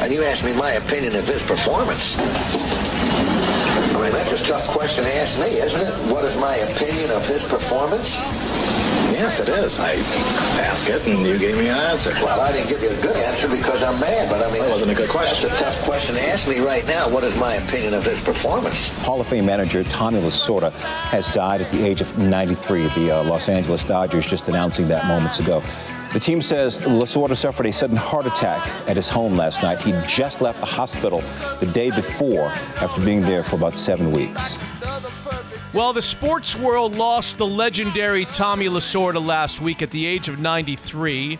[0.00, 2.16] And you ask me my opinion of his performance.
[2.18, 6.12] I mean, that's a tough question to ask me, isn't it?
[6.12, 8.18] What is my opinion of his performance?
[9.16, 9.80] Yes, it is.
[9.80, 9.94] I
[10.60, 12.12] asked it, and you gave me an answer.
[12.22, 14.70] Well, I didn't give you a good answer because I'm mad, but I mean, That
[14.70, 15.48] wasn't a good question.
[15.48, 17.08] That's a tough question to ask me right now.
[17.08, 18.88] What is my opinion of his performance?
[19.04, 20.70] Hall of Fame manager Tommy Lasorda
[21.08, 22.88] has died at the age of 93.
[22.88, 25.62] The uh, Los Angeles Dodgers just announcing that moments ago.
[26.12, 29.80] The team says Lasorda suffered a sudden heart attack at his home last night.
[29.80, 31.22] He just left the hospital
[31.58, 32.48] the day before
[32.82, 34.58] after being there for about seven weeks.
[35.76, 40.38] Well, the sports world lost the legendary Tommy Lasorda last week at the age of
[40.38, 41.38] 93.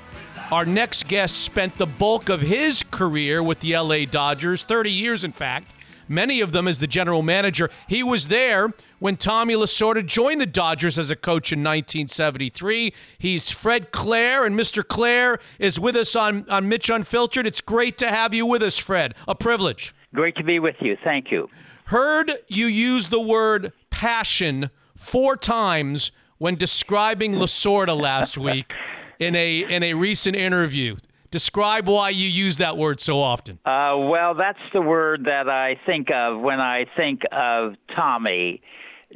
[0.53, 5.25] Our next guest spent the bulk of his career with the LA Dodgers, 30 years
[5.25, 5.73] in fact,
[6.07, 7.71] many of them as the general manager.
[7.89, 12.93] He was there when Tommy Lasorda joined the Dodgers as a coach in 1973.
[13.17, 14.87] He's Fred Claire, and Mr.
[14.87, 17.47] Claire is with us on, on Mitch Unfiltered.
[17.47, 19.15] It's great to have you with us, Fred.
[19.27, 19.95] A privilege.
[20.15, 20.95] Great to be with you.
[21.03, 21.49] Thank you.
[21.87, 28.75] Heard you use the word passion four times when describing Lasorda last week
[29.21, 30.97] in a in a recent interview.
[31.31, 33.61] Describe why you use that word so often.
[33.65, 38.63] Uh, well, that's the word that I think of when I think of Tommy.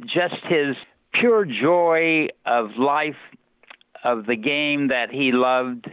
[0.03, 0.77] Just his
[1.13, 3.19] pure joy of life,
[4.05, 5.89] of the game that he loved,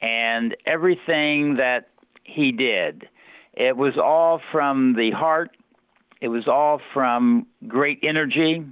[0.00, 1.88] and everything that
[2.22, 3.08] he did.
[3.54, 5.50] It was all from the heart.
[6.20, 8.64] It was all from great energy.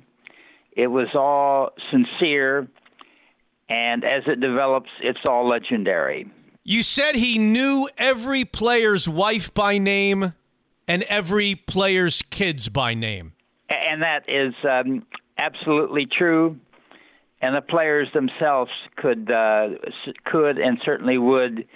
[0.73, 2.69] It was all sincere.
[3.69, 6.31] And as it develops, it's all legendary.
[6.65, 10.33] You said he knew every player's wife by name
[10.89, 13.33] and every player's kids by name.
[13.69, 15.07] And that is um,
[15.39, 16.59] absolutely true.
[17.41, 19.69] And the players themselves could uh,
[20.25, 21.67] could and certainly would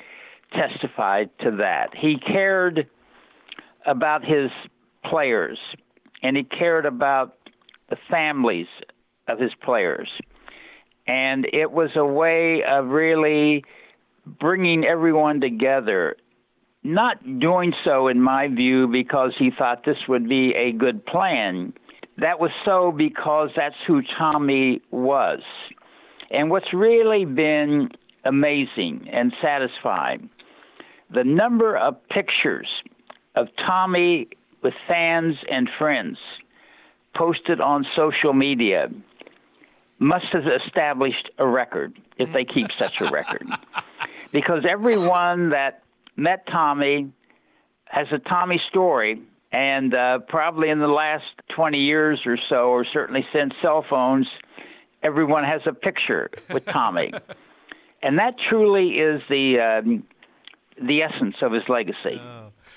[0.53, 1.89] testify to that.
[1.95, 2.89] He cared
[3.87, 4.51] about his
[5.05, 5.59] players,
[6.22, 7.36] and he cared about
[7.90, 8.66] the families
[9.28, 10.09] of his players.
[11.07, 13.64] And it was a way of really
[14.26, 16.16] bringing everyone together.
[16.84, 21.72] Not doing so, in my view, because he thought this would be a good plan.
[22.18, 25.40] That was so because that's who Tommy was.
[26.30, 27.90] And what's really been
[28.24, 30.28] amazing and satisfying
[31.12, 32.68] the number of pictures
[33.34, 34.28] of Tommy
[34.63, 36.19] with fans and friends
[37.17, 38.89] posted on social media
[39.99, 43.47] must have established a record if they keep such a record.
[44.31, 45.83] Because everyone that
[46.15, 47.11] met Tommy
[47.87, 51.25] has a Tommy story, and uh, probably in the last
[51.57, 54.27] 20 years or so, or certainly since cell phones,
[55.03, 57.11] everyone has a picture with Tommy.
[58.03, 60.05] and that truly is the, um,
[60.87, 62.21] the essence of his legacy.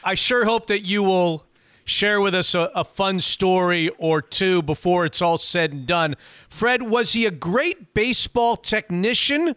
[0.06, 1.44] I sure hope that you will
[1.86, 6.16] share with us a, a, fun story or two before it's all said and done.
[6.50, 9.56] Fred, was he a great baseball technician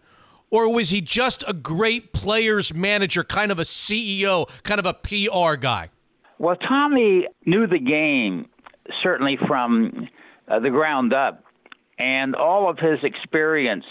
[0.49, 4.93] or was he just a great players manager, kind of a CEO, kind of a
[4.93, 5.89] PR guy?
[6.37, 8.47] Well, Tommy knew the game
[9.03, 10.07] certainly from
[10.47, 11.43] uh, the ground up,
[11.97, 13.85] and all of his experience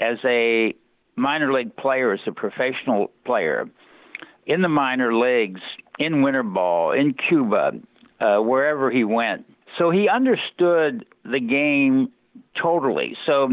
[0.00, 0.74] as a
[1.16, 3.68] minor league player, as a professional player
[4.46, 5.60] in the minor leagues
[5.98, 7.72] in winter ball, in Cuba,
[8.20, 9.44] uh, wherever he went.
[9.78, 12.10] So he understood the game
[12.60, 13.16] totally.
[13.26, 13.50] So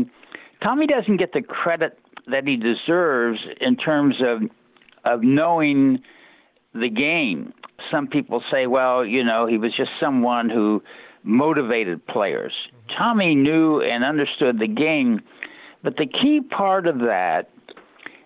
[0.64, 4.50] Tommy doesn't get the credit that he deserves in terms of
[5.06, 6.00] of knowing
[6.74, 7.54] the game.
[7.90, 10.84] Some people say, well, you know, he was just someone who
[11.24, 12.54] motivated players.
[12.98, 15.22] Tommy knew and understood the game,
[15.84, 17.50] but the key part of that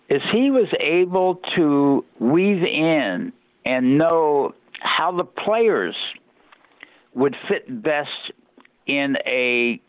[0.10, 3.34] is he was able to weave in
[3.66, 5.96] and know how the players
[7.16, 8.10] would fit best
[8.86, 9.80] in a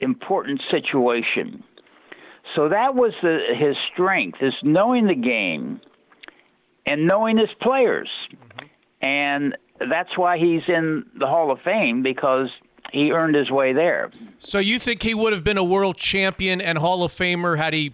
[0.00, 1.62] important situation.
[2.56, 5.80] So that was the, his strength is knowing the game
[6.86, 8.08] and knowing his players.
[8.32, 8.66] Mm-hmm.
[9.04, 12.48] And that's why he's in the Hall of Fame because
[12.92, 14.10] he earned his way there.
[14.38, 17.74] So you think he would have been a world champion and Hall of Famer had
[17.74, 17.92] he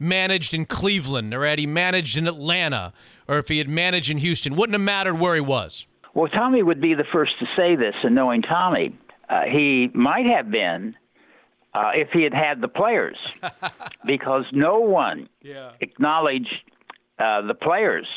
[0.00, 2.92] managed in Cleveland or had he managed in Atlanta
[3.28, 4.56] or if he had managed in Houston?
[4.56, 5.86] Wouldn't have mattered where he was.
[6.14, 8.98] Well, Tommy would be the first to say this, and knowing Tommy,
[9.28, 10.96] uh, he might have been
[11.72, 13.16] uh, if he had had the players,
[14.04, 15.72] because no one yeah.
[15.80, 16.52] acknowledged
[17.18, 18.08] uh, the players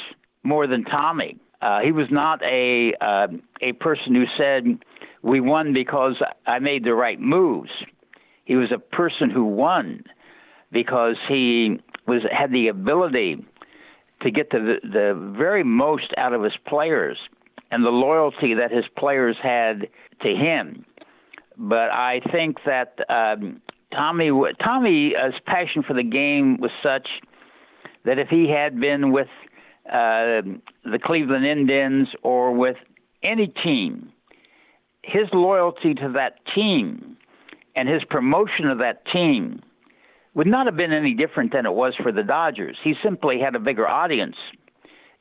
[0.44, 1.38] more than Tommy.
[1.62, 3.28] Uh, he was not a uh,
[3.62, 4.66] a person who said
[5.22, 7.70] we won because I made the right moves.
[8.44, 10.04] He was a person who won
[10.74, 13.46] because he was had the ability
[14.22, 17.18] to get the the very most out of his players
[17.72, 19.88] and the loyalty that his players had
[20.22, 20.86] to him.
[21.58, 23.62] But I think that um,
[23.92, 24.30] Tommy,
[24.64, 25.14] Tommy's
[25.46, 27.08] passion for the game was such
[28.06, 29.28] that if he had been with
[29.88, 30.42] uh,
[30.84, 32.78] the Cleveland Indians or with
[33.24, 34.12] any team,
[35.04, 37.18] his loyalty to that team
[37.76, 39.62] and his promotion of that team
[40.34, 42.78] would not have been any different than it was for the Dodgers.
[42.84, 44.36] He simply had a bigger audience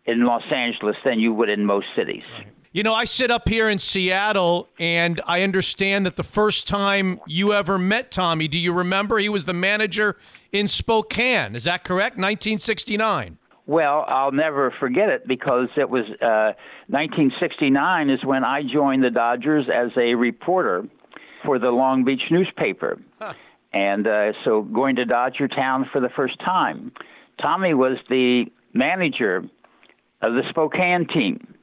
[0.06, 2.24] in Los Angeles than you would in most cities.
[2.72, 7.20] You know, I sit up here in Seattle and I understand that the first time
[7.26, 9.18] you ever met Tommy, do you remember?
[9.18, 10.16] He was the manager
[10.52, 11.54] in Spokane.
[11.54, 12.16] Is that correct?
[12.16, 13.36] 1969.
[13.66, 16.56] Well, I'll never forget it because it was uh,
[16.88, 20.84] 1969 is when I joined the Dodgers as a reporter
[21.44, 22.98] for the Long Beach newspaper.
[23.20, 23.34] Huh.
[23.72, 26.92] And uh, so going to Dodger Town for the first time.
[27.40, 28.44] Tommy was the
[28.74, 29.38] manager
[30.20, 31.54] of the Spokane team.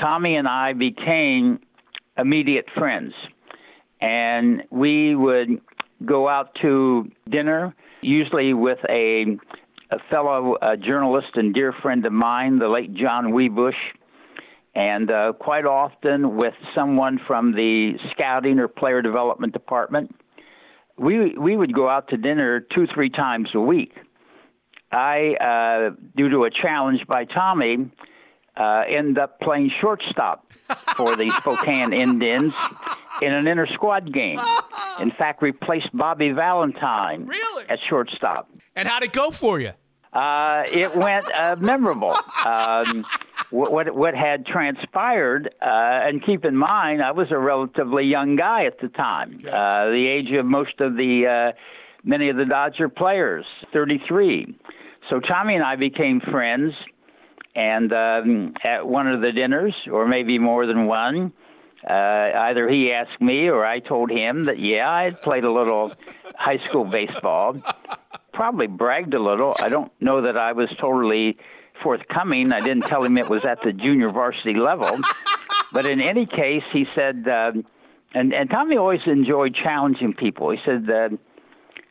[0.00, 1.60] Tommy and I became
[2.16, 3.12] immediate friends.
[4.00, 5.60] And we would
[6.04, 9.38] go out to dinner, usually with a,
[9.90, 13.72] a fellow uh, journalist and dear friend of mine, the late John Wiebusch
[14.74, 20.14] and uh, quite often with someone from the scouting or player development department.
[20.96, 23.92] We we would go out to dinner two three times a week.
[24.92, 27.90] I, uh, due to a challenge by Tommy,
[28.56, 30.52] uh, end up playing shortstop
[30.96, 32.54] for the Spokane Indians
[33.20, 34.38] in an inter squad game.
[35.00, 37.68] In fact, replaced Bobby Valentine really?
[37.68, 38.48] at shortstop.
[38.76, 39.72] And how'd it go for you?
[40.14, 42.16] Uh, it went uh, memorable.
[42.46, 43.04] Um,
[43.50, 45.64] what what had transpired, uh,
[46.06, 50.06] and keep in mind, I was a relatively young guy at the time, uh, the
[50.08, 51.58] age of most of the uh,
[52.04, 54.56] many of the Dodger players, 33.
[55.10, 56.72] So Tommy and I became friends,
[57.54, 61.32] and um, at one of the dinners, or maybe more than one,
[61.88, 65.52] uh, either he asked me or I told him that yeah, I had played a
[65.52, 65.92] little
[66.36, 67.56] high school baseball
[68.34, 69.56] probably bragged a little.
[69.60, 71.38] I don't know that I was totally
[71.82, 72.52] forthcoming.
[72.52, 74.98] I didn't tell him it was at the junior varsity level.
[75.72, 77.52] But in any case, he said, uh,
[78.12, 80.50] and, and Tommy always enjoyed challenging people.
[80.50, 81.08] He said, uh,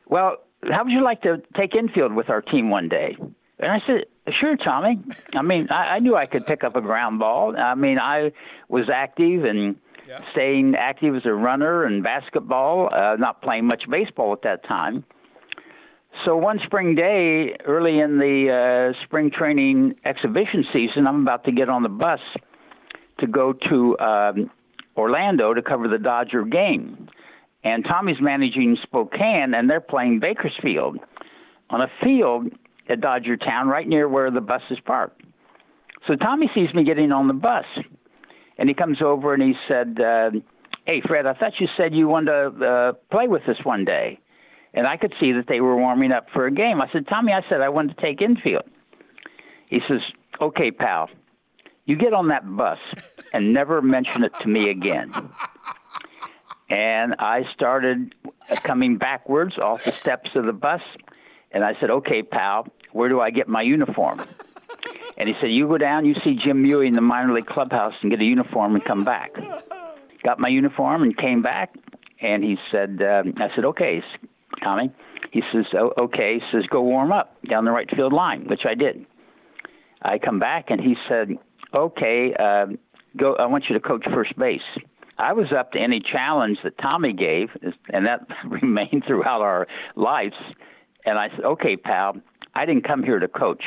[0.08, 0.38] Well,
[0.70, 3.18] how would you like to take infield with our team one day?
[3.60, 4.06] And I said,
[4.40, 5.00] Sure, Tommy.
[5.34, 7.58] I mean, I, I knew I could pick up a ground ball.
[7.58, 8.32] I mean, I
[8.70, 9.76] was active and
[10.08, 10.20] yeah.
[10.32, 15.04] staying active as a runner and basketball, uh, not playing much baseball at that time.
[16.26, 21.52] So one spring day, early in the uh, spring training exhibition season, I'm about to
[21.52, 22.20] get on the bus
[23.20, 24.52] to go to um,
[24.96, 27.10] Orlando to cover the Dodger game.
[27.64, 30.98] And Tommy's managing Spokane, and they're playing Bakersfield
[31.70, 32.48] on a field
[32.90, 35.22] at Dodger Town, right near where the bus is parked.
[36.08, 37.66] So Tommy sees me getting on the bus,
[38.58, 40.32] and he comes over and he said, uh,
[40.86, 44.20] "Hey, Fred, I thought you said you wanted to uh, play with us one day."
[44.74, 46.82] and I could see that they were warming up for a game.
[46.82, 48.64] I said, Tommy, I said I wanted to take infield.
[49.68, 50.02] He says,
[50.42, 51.10] Okay, pal,
[51.86, 52.80] you get on that bus
[53.34, 55.12] and never mention it to me again.
[56.70, 58.16] And I started
[58.64, 60.82] coming backwards off the steps of the bus,
[61.52, 64.22] and I said, Okay, pal, where do I get my uniform?
[65.18, 67.94] And he said, You go down, you see Jim Mewey in the minor league clubhouse
[68.02, 69.32] and get a uniform and come back.
[70.24, 71.76] Got my uniform and came back,
[72.22, 74.02] and he said, um, I said, Okay,
[74.62, 74.92] Tommy.
[75.32, 76.36] He says, oh, okay.
[76.36, 79.06] He says, go warm up down the right field line, which I did.
[80.02, 81.30] I come back and he said,
[81.74, 82.68] okay, uh,
[83.18, 83.36] go.
[83.36, 84.62] I want you to coach first base.
[85.18, 87.50] I was up to any challenge that Tommy gave,
[87.90, 90.36] and that remained throughout our lives.
[91.06, 92.18] And I said, okay, pal,
[92.54, 93.64] I didn't come here to coach.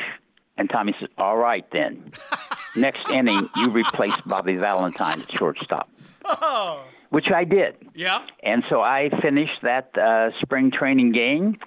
[0.57, 2.11] And Tommy says, all right then.
[2.75, 5.89] Next inning, you replace Bobby Valentine at shortstop.
[6.25, 7.75] Oh which I did.
[7.95, 8.25] Yeah.
[8.43, 11.57] And so I finished that uh, spring training game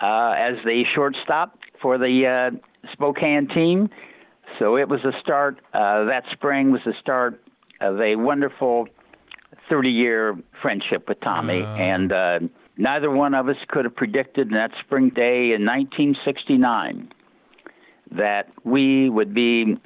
[0.00, 3.88] uh, as the shortstop for the uh, Spokane team.
[4.58, 5.58] So it was a start.
[5.72, 7.42] Uh, that spring was the start
[7.80, 8.88] of a wonderful
[9.70, 11.74] 30-year friendship with Tommy, uh.
[11.76, 12.38] and uh,
[12.76, 17.12] neither one of us could have predicted that spring day in 1969
[18.12, 19.76] that we would be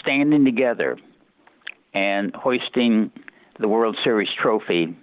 [0.00, 0.98] standing together
[1.94, 3.10] and hoisting
[3.58, 4.96] the World Series trophy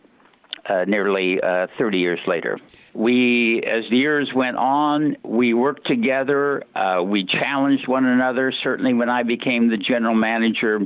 [0.70, 2.60] uh, nearly uh, 30 years later.
[2.94, 6.64] We, as the years went on, we worked together.
[6.76, 10.80] Uh, we challenged one another, certainly when I became the general manager.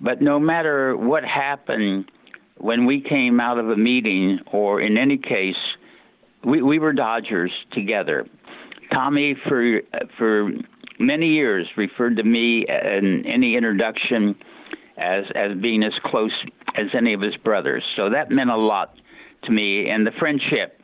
[0.00, 2.10] But no matter what happened,
[2.56, 5.56] when we came out of a meeting, or in any case,
[6.44, 8.26] we, we were Dodgers together.
[8.92, 9.80] Tommy, for
[10.16, 10.50] for
[10.98, 14.36] many years, referred to me in any introduction
[14.96, 16.32] as as being as close
[16.76, 17.84] as any of his brothers.
[17.96, 18.94] So that meant a lot
[19.44, 20.80] to me, and the friendship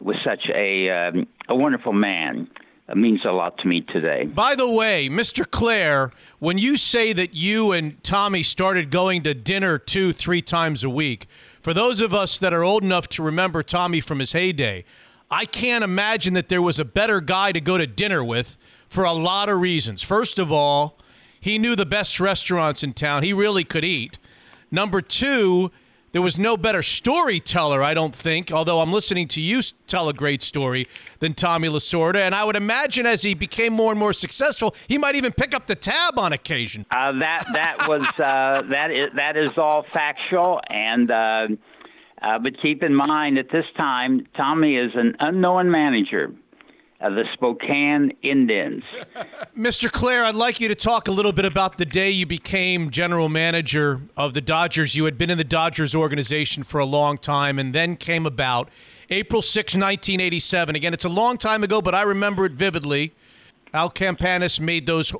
[0.00, 2.48] was such a um, a wonderful man.
[2.94, 4.24] Means a lot to me today.
[4.26, 5.50] By the way, Mr.
[5.50, 10.84] Claire, when you say that you and Tommy started going to dinner two, three times
[10.84, 11.26] a week,
[11.62, 14.84] for those of us that are old enough to remember Tommy from his heyday,
[15.30, 18.58] I can't imagine that there was a better guy to go to dinner with
[18.94, 20.02] for a lot of reasons.
[20.02, 20.96] First of all,
[21.40, 23.24] he knew the best restaurants in town.
[23.24, 24.18] He really could eat.
[24.70, 25.72] Number two,
[26.12, 30.12] there was no better storyteller, I don't think, although I'm listening to you tell a
[30.12, 30.86] great story
[31.18, 32.18] than Tommy Lasorda.
[32.18, 35.56] And I would imagine as he became more and more successful, he might even pick
[35.56, 36.86] up the tab on occasion.
[36.92, 41.46] Uh, that that was uh, that is that is all factual, and uh,
[42.22, 46.32] uh but keep in mind at this time, Tommy is an unknown manager
[47.00, 48.82] of the Spokane Indians.
[49.58, 49.90] Mr.
[49.90, 53.28] Claire, I'd like you to talk a little bit about the day you became general
[53.28, 54.94] manager of the Dodgers.
[54.94, 58.70] You had been in the Dodgers organization for a long time and then came about
[59.10, 60.76] April 6, 1987.
[60.76, 63.12] Again, it's a long time ago, but I remember it vividly.
[63.74, 65.12] Al Campanis made those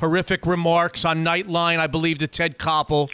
[0.00, 3.08] horrific remarks on Nightline, I believe, to Ted Koppel.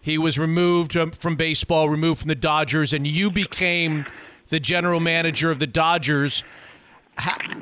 [0.00, 4.04] He was removed um, from baseball, removed from the Dodgers, and you became
[4.48, 6.42] the general manager of the Dodgers.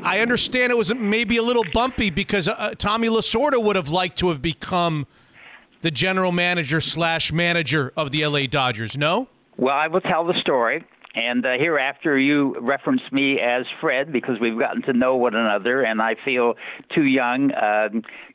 [0.03, 4.19] I understand it was maybe a little bumpy because uh, Tommy Lasorda would have liked
[4.21, 5.07] to have become
[5.83, 8.97] the general manager slash manager of the LA Dodgers.
[8.97, 9.29] No.
[9.57, 10.85] Well, I will tell the story,
[11.15, 15.83] and uh, hereafter you reference me as Fred because we've gotten to know one another,
[15.83, 16.55] and I feel
[16.95, 17.89] too young uh,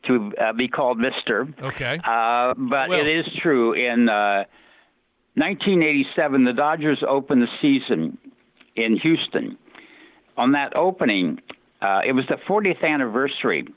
[0.07, 1.47] to uh, be called Mister.
[1.61, 1.99] Okay.
[2.03, 2.99] Uh, but well.
[2.99, 3.73] it is true.
[3.73, 8.17] In 1987, uh, the Dodgers opened the season
[8.75, 9.57] in Houston
[10.37, 11.39] on that opening,
[11.81, 13.67] uh, it was the 40th anniversary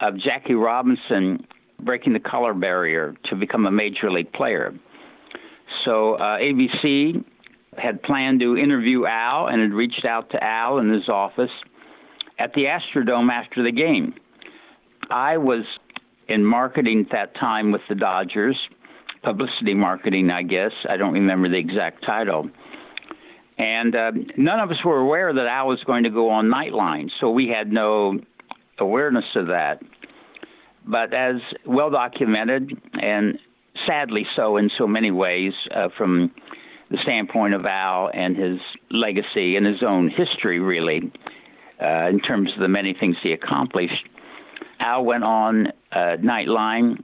[0.00, 1.46] of Jackie Robinson
[1.80, 4.74] breaking the color barrier to become a major league player.
[5.84, 7.24] So uh, ABC
[7.76, 11.50] had planned to interview Al and had reached out to Al in his office
[12.38, 14.14] at the Astrodome after the game.
[15.10, 15.64] I was
[16.28, 18.56] in marketing at that time with the Dodgers,
[19.22, 20.72] publicity marketing, I guess.
[20.88, 22.50] I don't remember the exact title.
[23.58, 27.10] And uh, none of us were aware that Al was going to go on Nightline,
[27.20, 28.18] so we had no
[28.78, 29.82] awareness of that.
[30.86, 31.36] But as
[31.66, 33.38] well documented, and
[33.86, 36.30] sadly so in so many ways, uh, from
[36.90, 38.58] the standpoint of Al and his
[38.90, 41.12] legacy and his own history, really,
[41.82, 44.08] uh, in terms of the many things he accomplished,
[44.80, 47.02] Al went on uh, Nightline,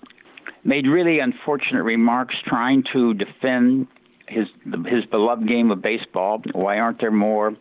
[0.63, 3.89] made really unfortunate remarks trying to defend
[4.29, 4.47] his
[4.87, 6.43] his beloved game of baseball.
[6.53, 7.57] Why aren't there more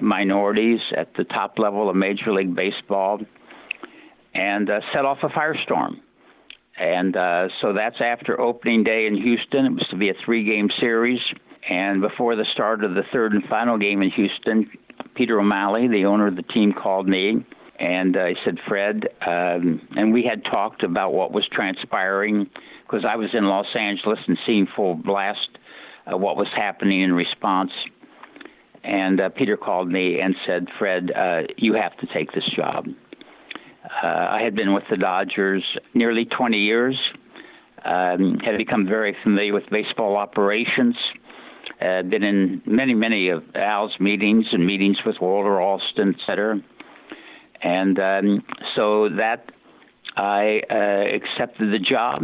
[0.00, 3.20] minorities at the top level of Major League Baseball?
[4.34, 5.96] And uh, set off a firestorm.
[6.78, 9.66] And uh, so that's after opening day in Houston.
[9.66, 11.20] It was to be a three game series.
[11.68, 14.70] And before the start of the third and final game in Houston,
[15.14, 17.44] Peter O'Malley, the owner of the team, called me
[17.78, 22.48] and uh, said, Fred, um, and we had talked about what was transpiring
[22.84, 25.48] because I was in Los Angeles and seeing full blast
[26.10, 27.70] uh, what was happening in response.
[28.84, 32.86] And uh, Peter called me and said, Fred, uh, you have to take this job.
[33.84, 36.98] Uh, I had been with the Dodgers nearly 20 years,
[37.84, 40.96] um, had become very familiar with baseball operations.
[41.80, 46.60] Uh, been in many, many of Al's meetings and meetings with Walter Alston, et cetera.
[47.62, 48.44] And um,
[48.76, 49.50] so that
[50.16, 52.22] I uh, accepted the job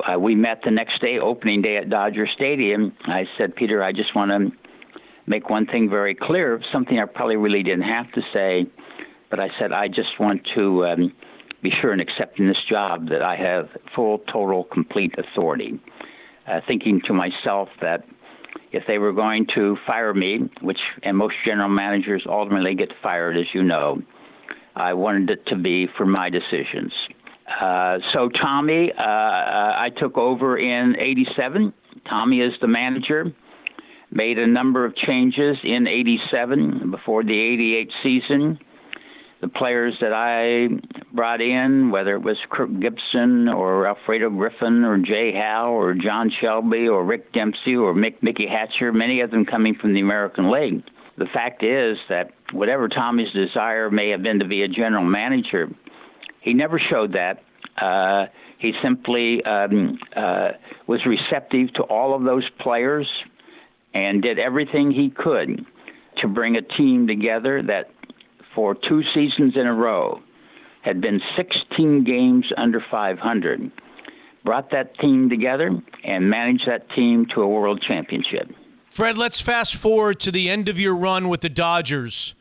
[0.00, 2.92] uh, we met the next day, opening day at Dodger Stadium.
[3.04, 4.56] I said, Peter, I just want to
[5.26, 8.66] make one thing very clear, something I probably really didn't have to say,
[9.30, 11.12] but I said, I just want to um,
[11.62, 15.80] be sure in accepting this job that I have full, total, complete authority.
[16.46, 18.04] Uh, thinking to myself that
[18.70, 23.38] if they were going to fire me, which and most general managers ultimately get fired,
[23.38, 24.02] as you know,
[24.76, 26.92] I wanted it to be for my decisions.
[27.48, 31.72] Uh, so Tommy, uh, uh, I took over in '87.
[32.08, 33.32] Tommy is the manager.
[34.10, 38.58] Made a number of changes in '87 before the '88 season.
[39.40, 40.68] The players that I
[41.12, 46.30] brought in, whether it was Kirk Gibson or Alfredo Griffin or Jay Howell or John
[46.40, 50.50] Shelby or Rick Dempsey or Mick, Mickey Hatcher, many of them coming from the American
[50.50, 50.82] League.
[51.18, 55.68] The fact is that whatever Tommy's desire may have been to be a general manager,
[56.44, 57.42] he never showed that.
[57.80, 58.26] Uh,
[58.58, 60.50] he simply um, uh,
[60.86, 63.08] was receptive to all of those players
[63.94, 65.64] and did everything he could
[66.18, 67.90] to bring a team together that
[68.54, 70.20] for two seasons in a row
[70.82, 73.72] had been 16 games under 500.
[74.44, 75.70] Brought that team together
[76.04, 78.50] and managed that team to a world championship.
[78.84, 82.34] Fred, let's fast forward to the end of your run with the Dodgers.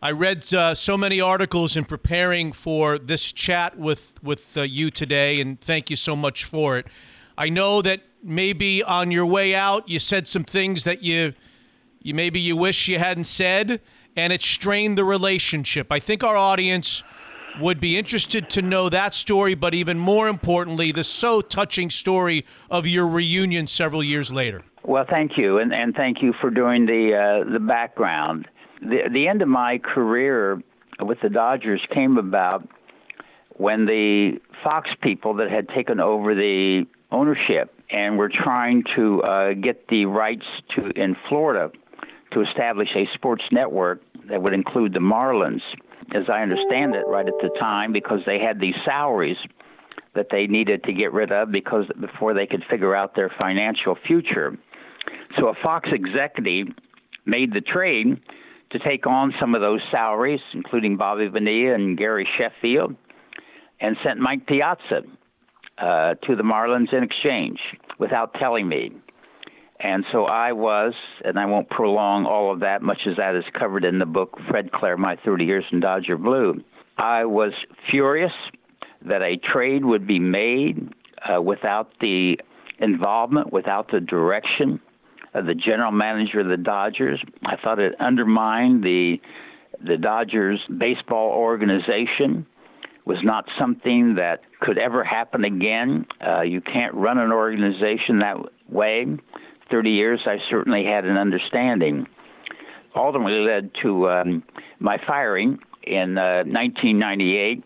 [0.00, 4.92] I read uh, so many articles in preparing for this chat with with uh, you
[4.92, 6.86] today, and thank you so much for it.
[7.36, 11.34] I know that maybe on your way out, you said some things that you
[12.00, 13.80] you maybe you wish you hadn't said,
[14.14, 15.88] and it strained the relationship.
[15.90, 17.02] I think our audience
[17.60, 22.46] would be interested to know that story, but even more importantly, the so touching story
[22.70, 24.62] of your reunion several years later.
[24.84, 28.46] Well, thank you, and, and thank you for doing the uh, the background
[28.80, 30.62] the the end of my career
[31.00, 32.68] with the Dodgers came about
[33.56, 39.52] when the Fox people that had taken over the ownership and were trying to uh,
[39.54, 40.44] get the rights
[40.76, 41.70] to in Florida
[42.32, 45.62] to establish a sports network that would include the Marlins,
[46.14, 49.38] as I understand it, right at the time, because they had these salaries
[50.14, 53.96] that they needed to get rid of because before they could figure out their financial
[54.06, 54.56] future.
[55.38, 56.68] So a Fox executive
[57.24, 58.20] made the trade
[58.70, 62.94] to take on some of those salaries, including Bobby Bonilla and Gary Sheffield,
[63.80, 65.02] and sent Mike Piazza
[65.78, 67.58] uh, to the Marlins in exchange
[67.98, 68.92] without telling me.
[69.80, 70.92] And so I was,
[71.24, 74.36] and I won't prolong all of that, much as that is covered in the book
[74.50, 76.62] Fred Claire, My 30 Years in Dodger Blue.
[76.96, 77.52] I was
[77.88, 78.32] furious
[79.06, 80.92] that a trade would be made
[81.22, 82.38] uh, without the
[82.80, 84.80] involvement, without the direction
[85.34, 87.22] uh, the general manager of the Dodgers.
[87.44, 89.16] I thought it undermined the
[89.80, 92.46] the Dodgers baseball organization
[93.04, 96.06] was not something that could ever happen again.
[96.24, 98.36] Uh, you can't run an organization that
[98.68, 99.06] way.
[99.70, 102.06] 30 years, I certainly had an understanding.
[102.94, 104.42] Ultimately led to um,
[104.78, 107.64] my firing in uh, 1998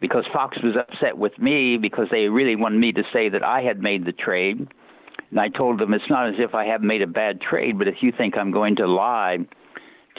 [0.00, 3.62] because Fox was upset with me because they really wanted me to say that I
[3.62, 4.68] had made the trade
[5.34, 7.88] and I told them it's not as if I have made a bad trade, but
[7.88, 9.38] if you think I'm going to lie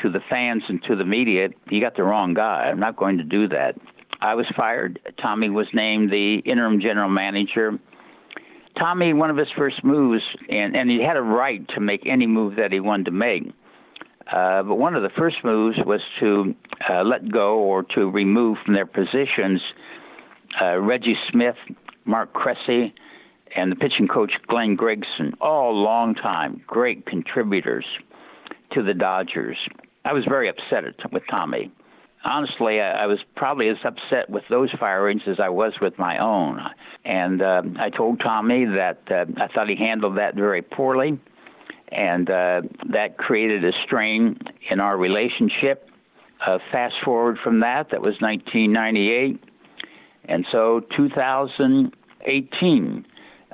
[0.02, 2.68] to the fans and to the media, you got the wrong guy.
[2.70, 3.76] I'm not going to do that.
[4.20, 5.00] I was fired.
[5.22, 7.80] Tommy was named the interim general manager.
[8.78, 12.28] Tommy, one of his first moves, and, and he had a right to make any
[12.28, 13.44] move that he wanted to make.
[14.30, 16.54] Uh, but one of the first moves was to
[16.90, 19.62] uh, let go or to remove from their positions
[20.62, 21.56] uh, Reggie Smith,
[22.06, 22.92] Mark Cresse,
[23.56, 27.86] and the pitching coach Glenn Gregson, all long time great contributors
[28.74, 29.58] to the Dodgers.
[30.04, 31.72] I was very upset with Tommy.
[32.24, 36.60] Honestly, I was probably as upset with those firings as I was with my own.
[37.04, 41.20] And uh, I told Tommy that uh, I thought he handled that very poorly,
[41.90, 44.40] and uh, that created a strain
[44.72, 45.88] in our relationship.
[46.46, 49.40] Uh, fast forward from that, that was 1998.
[50.28, 53.06] And so 2018,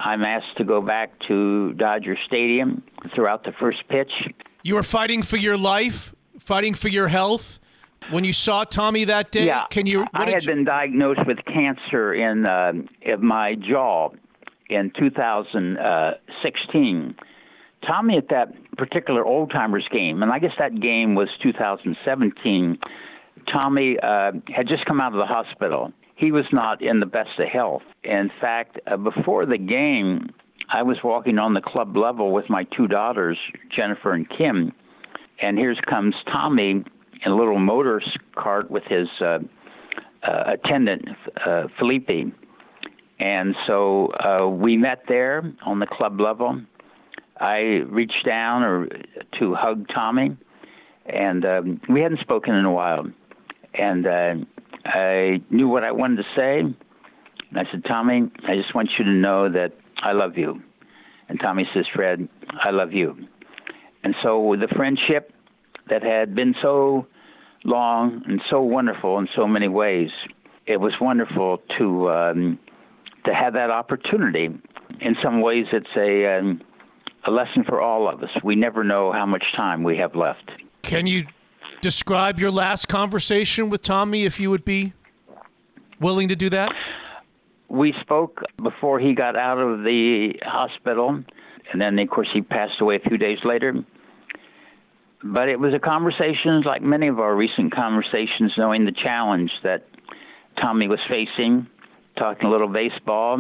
[0.04, 2.82] I'm asked to go back to Dodger Stadium
[3.14, 4.12] throughout the first pitch.
[4.64, 7.60] You were fighting for your life, fighting for your health.
[8.10, 10.08] When you saw Tommy that day, yeah, can you?
[10.14, 10.47] I had you...
[10.47, 14.10] been diagnosed with cancer in uh, in my jaw
[14.70, 17.16] in 2016.
[17.86, 22.80] Tommy at that particular old timers game, and I guess that game was 2017.
[23.52, 27.32] Tommy uh, had just come out of the hospital he was not in the best
[27.39, 27.82] of health.
[28.03, 30.30] In fact, uh, before the game,
[30.72, 33.39] I was walking on the club level with my two daughters,
[33.76, 34.72] Jennifer and Kim,
[35.41, 36.84] and here comes Tommy
[37.26, 38.01] in a little motor
[38.36, 39.39] cart with his uh,
[40.22, 41.09] uh, attendant,
[41.43, 42.32] uh, Felipe.
[43.19, 46.61] And so uh, we met there on the club level.
[47.39, 48.88] I reached down or
[49.39, 50.38] to hug Tommy,
[51.07, 53.05] and um, we hadn't spoken in a while.
[53.74, 54.36] And uh,
[54.86, 56.59] I knew what I wanted to say.
[56.59, 60.61] And I said, Tommy, I just want you to know that I love you.
[61.29, 62.27] And Tommy says, Fred,
[62.63, 63.15] I love you.
[64.03, 65.34] And so the friendship
[65.89, 67.07] that had been so
[67.63, 70.09] long and so wonderful in so many ways,
[70.65, 72.59] it was wonderful to um,
[73.25, 74.49] to have that opportunity.
[74.99, 76.61] In some ways, it's a um,
[77.25, 78.29] a lesson for all of us.
[78.43, 80.51] We never know how much time we have left.
[80.82, 81.25] Can you
[81.82, 84.93] describe your last conversation with Tommy if you would be
[85.99, 86.71] willing to do that?
[87.69, 91.23] We spoke before he got out of the hospital,
[91.71, 93.73] and then, of course, he passed away a few days later.
[95.23, 99.86] But it was a conversation like many of our recent conversations, knowing the challenge that
[100.59, 101.67] Tommy was facing,
[102.17, 103.38] talking a little baseball,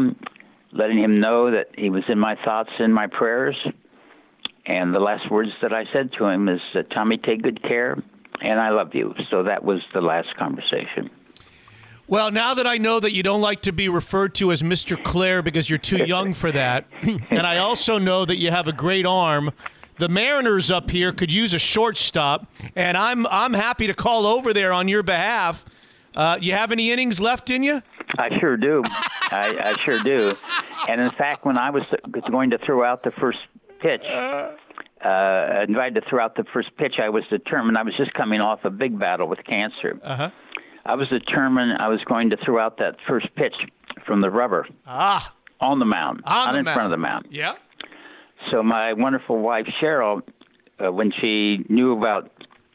[0.71, 3.57] letting him know that he was in my thoughts and my prayers.
[4.65, 6.61] And the last words that I said to him is,
[6.93, 7.97] Tommy, take good care
[8.41, 9.13] and I love you.
[9.29, 11.09] So that was the last conversation.
[12.07, 15.01] Well, now that I know that you don't like to be referred to as Mr.
[15.01, 18.73] Claire because you're too young for that, and I also know that you have a
[18.73, 19.51] great arm
[20.01, 24.51] the Mariners up here could use a shortstop, and I'm I'm happy to call over
[24.51, 25.63] there on your behalf.
[26.15, 27.83] Uh, you have any innings left in you?
[28.17, 28.81] I sure do.
[28.85, 30.31] I, I sure do.
[30.87, 31.83] And in fact, when I was
[32.31, 33.37] going to throw out the first
[33.79, 34.01] pitch,
[35.03, 37.77] uh, invited to throw out the first pitch, I was determined.
[37.77, 39.99] I was just coming off a big battle with cancer.
[40.03, 40.29] Uh-huh.
[40.85, 43.53] I was determined I was going to throw out that first pitch
[44.05, 46.75] from the rubber Ah, on the mound, on not the in mound.
[46.75, 47.27] front of the mound.
[47.29, 47.53] Yeah.
[48.51, 50.23] So my wonderful wife Cheryl,
[50.83, 52.31] uh, when she knew about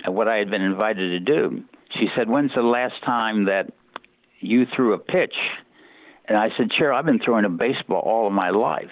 [0.06, 1.64] what I had been invited to do,
[1.98, 3.72] she said, "When's the last time that
[4.40, 5.34] you threw a pitch?"
[6.28, 8.90] And I said, "Cheryl, I've been throwing a baseball all of my life."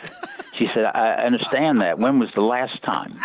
[0.59, 1.99] She said, "I understand that.
[1.99, 3.18] When was the last time?"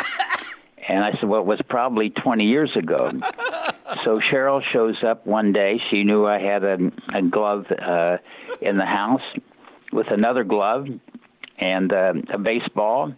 [0.87, 3.11] And I said, "Well, it was probably 20 years ago."
[4.03, 5.81] So Cheryl shows up one day.
[5.89, 6.77] She knew I had a,
[7.13, 8.17] a glove uh,
[8.61, 9.21] in the house
[9.91, 10.87] with another glove
[11.57, 13.13] and uh, a baseball.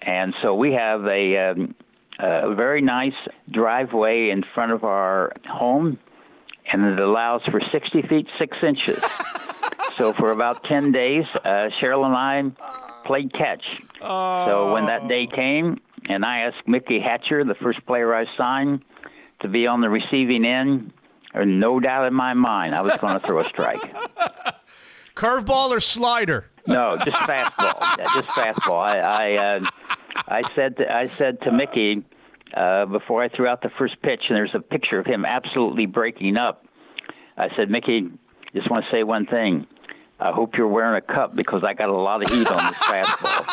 [0.00, 1.74] And so we have a, um,
[2.18, 3.12] a very nice
[3.50, 5.98] driveway in front of our home,
[6.72, 9.02] and it allows for 60 feet 6 inches.
[9.96, 13.64] So for about 10 days, uh, Cheryl and I played catch.
[14.00, 18.82] So when that day came, and I asked Mickey Hatcher, the first player I signed,
[19.40, 20.92] to be on the receiving end,
[21.32, 23.80] there's no doubt in my mind I was going to throw a strike.
[25.14, 26.46] Curveball or slider?
[26.66, 27.98] No, just fastball.
[27.98, 28.80] Yeah, just fastball.
[28.80, 29.60] I I, uh,
[30.28, 32.04] I said to, I said to Mickey
[32.54, 35.86] uh, before I threw out the first pitch, and there's a picture of him absolutely
[35.86, 36.64] breaking up.
[37.36, 38.10] I said, Mickey,
[38.54, 39.66] just want to say one thing.
[40.20, 42.76] I hope you're wearing a cup because I got a lot of heat on this
[42.78, 43.44] fastball.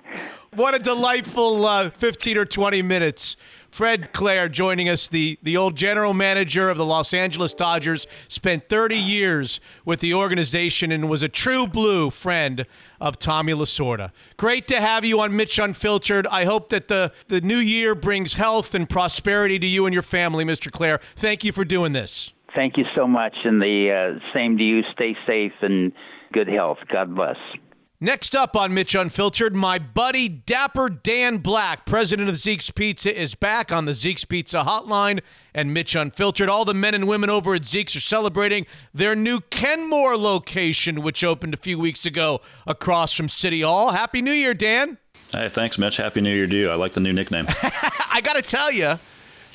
[0.56, 3.36] What a delightful uh, 15 or 20 minutes.
[3.76, 8.70] Fred Claire joining us, the, the old general manager of the Los Angeles Dodgers, spent
[8.70, 12.64] 30 years with the organization and was a true blue friend
[13.02, 14.12] of Tommy Lasorda.
[14.38, 16.26] Great to have you on Mitch Unfiltered.
[16.28, 20.02] I hope that the, the new year brings health and prosperity to you and your
[20.02, 20.72] family, Mr.
[20.72, 20.98] Claire.
[21.14, 22.32] Thank you for doing this.
[22.54, 24.80] Thank you so much, and the uh, same to you.
[24.94, 25.92] Stay safe and
[26.32, 26.78] good health.
[26.90, 27.36] God bless.
[28.00, 33.34] Next up on Mitch Unfiltered, my buddy Dapper Dan Black, president of Zeke's Pizza, is
[33.34, 35.20] back on the Zeke's Pizza hotline
[35.54, 36.50] and Mitch Unfiltered.
[36.50, 41.24] All the men and women over at Zeke's are celebrating their new Kenmore location, which
[41.24, 43.92] opened a few weeks ago across from City Hall.
[43.92, 44.98] Happy New Year, Dan.
[45.32, 45.96] Hey, thanks, Mitch.
[45.96, 46.68] Happy New Year to you.
[46.68, 47.46] I like the new nickname.
[48.12, 48.98] I got to tell you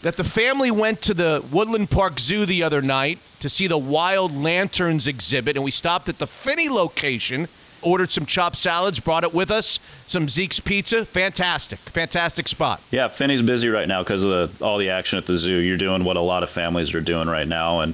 [0.01, 3.77] that the family went to the Woodland Park Zoo the other night to see the
[3.77, 7.47] Wild Lanterns exhibit, and we stopped at the Phinney location
[7.81, 11.05] ordered some chopped salads, brought it with us, some Zeke's pizza.
[11.05, 12.81] Fantastic, fantastic spot.
[12.91, 15.57] Yeah, Phinney's busy right now because of the, all the action at the zoo.
[15.57, 17.93] You're doing what a lot of families are doing right now, and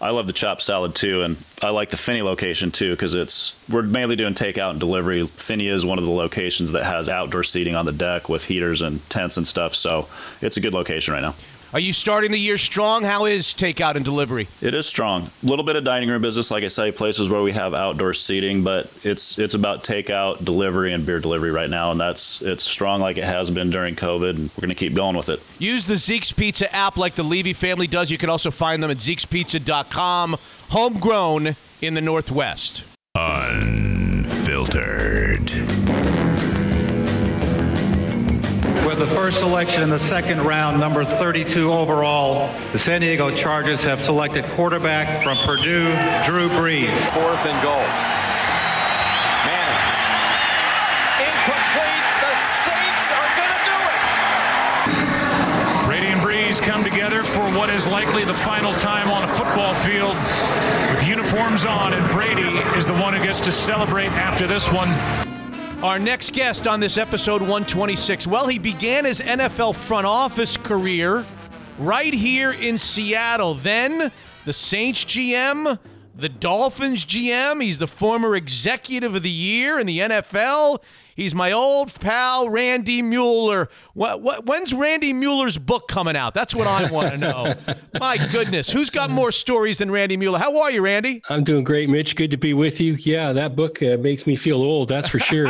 [0.00, 3.56] I love the chopped salad too, and I like the Phinney location too because it's
[3.68, 5.26] we're mainly doing takeout and delivery.
[5.26, 8.80] Finney is one of the locations that has outdoor seating on the deck with heaters
[8.80, 10.06] and tents and stuff, so
[10.40, 11.34] it's a good location right now.
[11.70, 13.04] Are you starting the year strong?
[13.04, 14.48] How is takeout and delivery?
[14.62, 15.28] It is strong.
[15.42, 18.14] A little bit of dining room business, like I say, places where we have outdoor
[18.14, 22.64] seating, but it's it's about takeout, delivery, and beer delivery right now, and that's it's
[22.64, 25.42] strong like it has been during COVID, and we're going to keep going with it.
[25.58, 28.10] Use the Zeke's Pizza app like the Levy family does.
[28.10, 30.36] You can also find them at Zeke'sPizza.com.
[30.70, 32.84] Homegrown in the Northwest.
[33.14, 34.38] Unfiltered.
[38.86, 43.82] With the first selection in the second round, number 32 overall, the San Diego Chargers
[43.82, 45.88] have selected quarterback from Purdue,
[46.24, 46.98] Drew Brees.
[47.12, 47.84] Fourth and goal.
[49.44, 49.78] Manning.
[51.20, 52.04] Incomplete.
[52.24, 53.78] The Saints are going to do
[55.82, 55.86] it.
[55.86, 59.74] Brady and Brees come together for what is likely the final time on a football
[59.74, 60.16] field
[60.90, 64.88] with uniforms on, and Brady is the one who gets to celebrate after this one.
[65.82, 71.24] Our next guest on this episode 126, well, he began his NFL front office career
[71.78, 73.54] right here in Seattle.
[73.54, 74.10] Then
[74.44, 75.78] the Saints GM,
[76.16, 77.62] the Dolphins GM.
[77.62, 80.82] He's the former executive of the year in the NFL.
[81.18, 83.68] He's my old pal, Randy Mueller.
[83.92, 86.32] What, what, when's Randy Mueller's book coming out?
[86.32, 87.54] That's what I want to know.
[87.98, 90.38] my goodness, who's got more stories than Randy Mueller?
[90.38, 91.20] How are you, Randy?
[91.28, 92.14] I'm doing great, Mitch.
[92.14, 92.92] Good to be with you.
[93.00, 95.48] Yeah, that book uh, makes me feel old, that's for sure.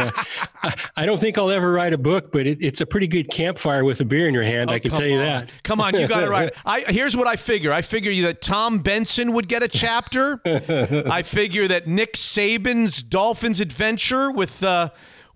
[0.62, 3.28] I, I, don't think I'll ever write a book, but it, it's a pretty good
[3.31, 4.70] campfire with a beer in your hand.
[4.70, 5.27] Oh, I can tell you on.
[5.27, 5.53] that.
[5.65, 6.51] Come on, you got it right.
[6.65, 10.40] I, here's what I figure I figure that Tom Benson would get a chapter.
[10.47, 14.65] I figure that Nick Saban's Dolphins adventure with.
[14.65, 14.89] Uh,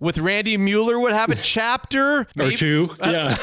[0.03, 2.89] with Randy Mueller would have a chapter or two.
[3.03, 3.37] Yeah.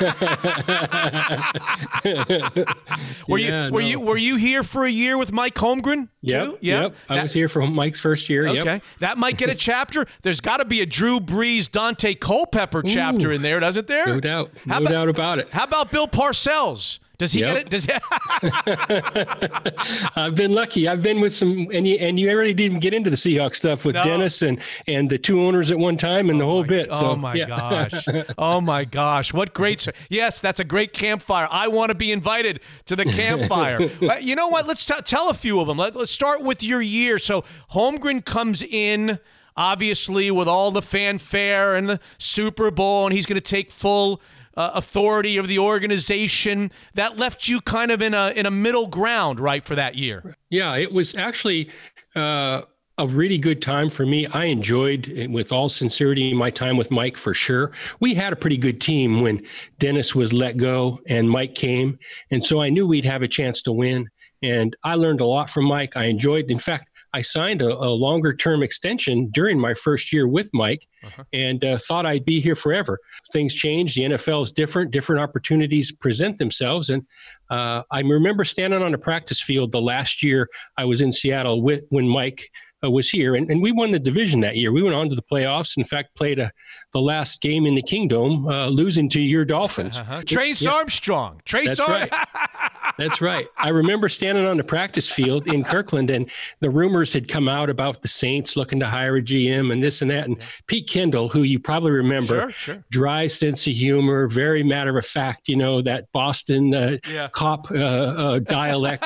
[3.29, 3.87] Were Yeah, you were no.
[3.87, 6.09] you were you here for a year with Mike Holmgren?
[6.23, 6.45] Yep.
[6.45, 6.59] too?
[6.61, 6.83] Yeah.
[6.83, 6.95] Yep.
[7.09, 8.47] I That- was here for Mike's first year.
[8.49, 8.83] Okay, Yep.
[9.01, 10.07] that might get a chapter.
[10.23, 13.35] There's got to be a Drew Brees, Daunte Culpepper chapter Ooh.
[13.35, 14.07] in there, doesn't there?
[14.07, 14.51] No doubt.
[14.67, 15.49] How No about- doubt about it.
[15.51, 16.99] How about Bill Parcells?
[17.21, 17.55] Does he Yep.
[17.55, 17.71] get it?
[17.71, 17.93] Does he?
[20.17, 20.89] I've been lucky.
[20.89, 23.85] I've been with some, and you, and you already didn't get into the Seahawks stuff
[23.85, 24.05] with No.
[24.05, 26.95] Dennis and and the two owners at one time and the oh whole bit.
[26.95, 27.47] So, oh my yeah.
[27.47, 28.07] gosh!
[28.39, 29.35] Oh my gosh!
[29.35, 29.87] What great!
[30.09, 31.47] Yes, that's a great campfire.
[31.51, 33.91] I want to be invited to the campfire.
[34.01, 34.67] But uh, you know what?
[34.67, 35.77] Let's t- tell a few of them.
[35.77, 37.19] Let, let's start with your year.
[37.19, 37.45] So
[37.75, 39.19] Holmgren comes in.
[39.57, 44.23] Obviously, with all the fanfare and the Super Bowl, and he's going to take full
[44.57, 46.73] uh, authority of the organization.
[46.95, 50.37] That left you kind of in a in a middle ground, right, for that year.
[50.51, 51.71] Yeah, it was actually
[52.15, 52.63] uh,
[52.99, 54.27] a really good time for me.
[54.27, 57.73] I enjoyed, with all sincerity, my time with Mike for sure.
[57.99, 59.43] We had a pretty good team when
[59.79, 61.99] Dennis was let go and Mike came.
[62.31, 64.11] And so I knew we'd have a chance to win.
[64.43, 65.97] And I learned a lot from Mike.
[65.97, 70.29] I enjoyed, in fact, I signed a, a longer term extension during my first year
[70.29, 70.87] with Mike
[71.33, 72.99] and uh, thought I'd be here forever.
[73.33, 73.95] Things change.
[73.95, 74.91] The NFL is different.
[74.91, 76.91] Different opportunities present themselves.
[76.91, 77.05] And
[77.51, 81.63] uh, I remember standing on a practice field the last year I was in Seattle
[81.63, 82.49] with when Mike
[82.83, 84.73] uh, was here, and, and we won the division that year.
[84.73, 85.77] We went on to the playoffs.
[85.77, 86.51] In fact, played a,
[86.93, 89.99] the last game in the Kingdom, uh, losing to your Dolphins.
[89.99, 90.23] Uh-huh.
[90.27, 90.73] Trace Yeah.
[90.73, 91.41] Armstrong.
[91.45, 92.09] Trace That's Armstrong.
[92.11, 92.93] right.
[92.99, 93.47] That's right.
[93.57, 97.71] I remember standing on the practice field in Kirkland, and the rumors had come out
[97.71, 100.27] about the Saints looking to hire a GM and this and that.
[100.27, 100.37] And
[100.67, 102.85] Pete Kendall, who you probably remember, Sure, sure.
[102.91, 107.29] dry sense of humor, very matter of fact, you know, that Boston uh, Yeah.
[107.29, 109.05] cop uh, uh, dialect.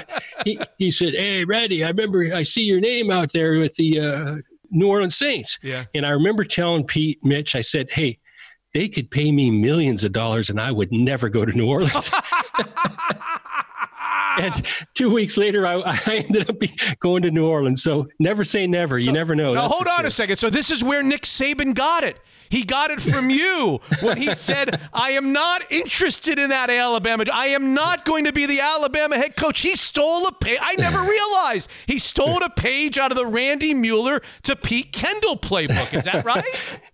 [0.44, 4.00] he, he said, Hey, Reddy, I remember I see your name out there with the
[4.00, 4.36] uh,
[4.70, 5.58] New Orleans Saints.
[5.62, 5.84] Yeah.
[5.94, 8.18] And I remember telling Pete, Mitch, I said, Hey,
[8.74, 12.10] they could pay me millions of dollars and I would never go to New Orleans.
[14.38, 16.56] and two weeks later, I, I ended up
[17.00, 17.82] going to New Orleans.
[17.82, 18.98] So never say never.
[18.98, 19.54] you never know.
[19.54, 20.06] Now That's hold on sure.
[20.06, 20.36] a second.
[20.36, 22.18] So this is where Nick Saban got it.
[22.48, 27.24] He got it from you when he said, "I am not interested in that Alabama.
[27.32, 30.58] I am not going to be the Alabama head coach." He stole a page.
[30.60, 35.36] I never realized he stole a page out of the Randy Mueller to Pete Kendall
[35.36, 35.92] playbook.
[35.92, 36.44] Is that right?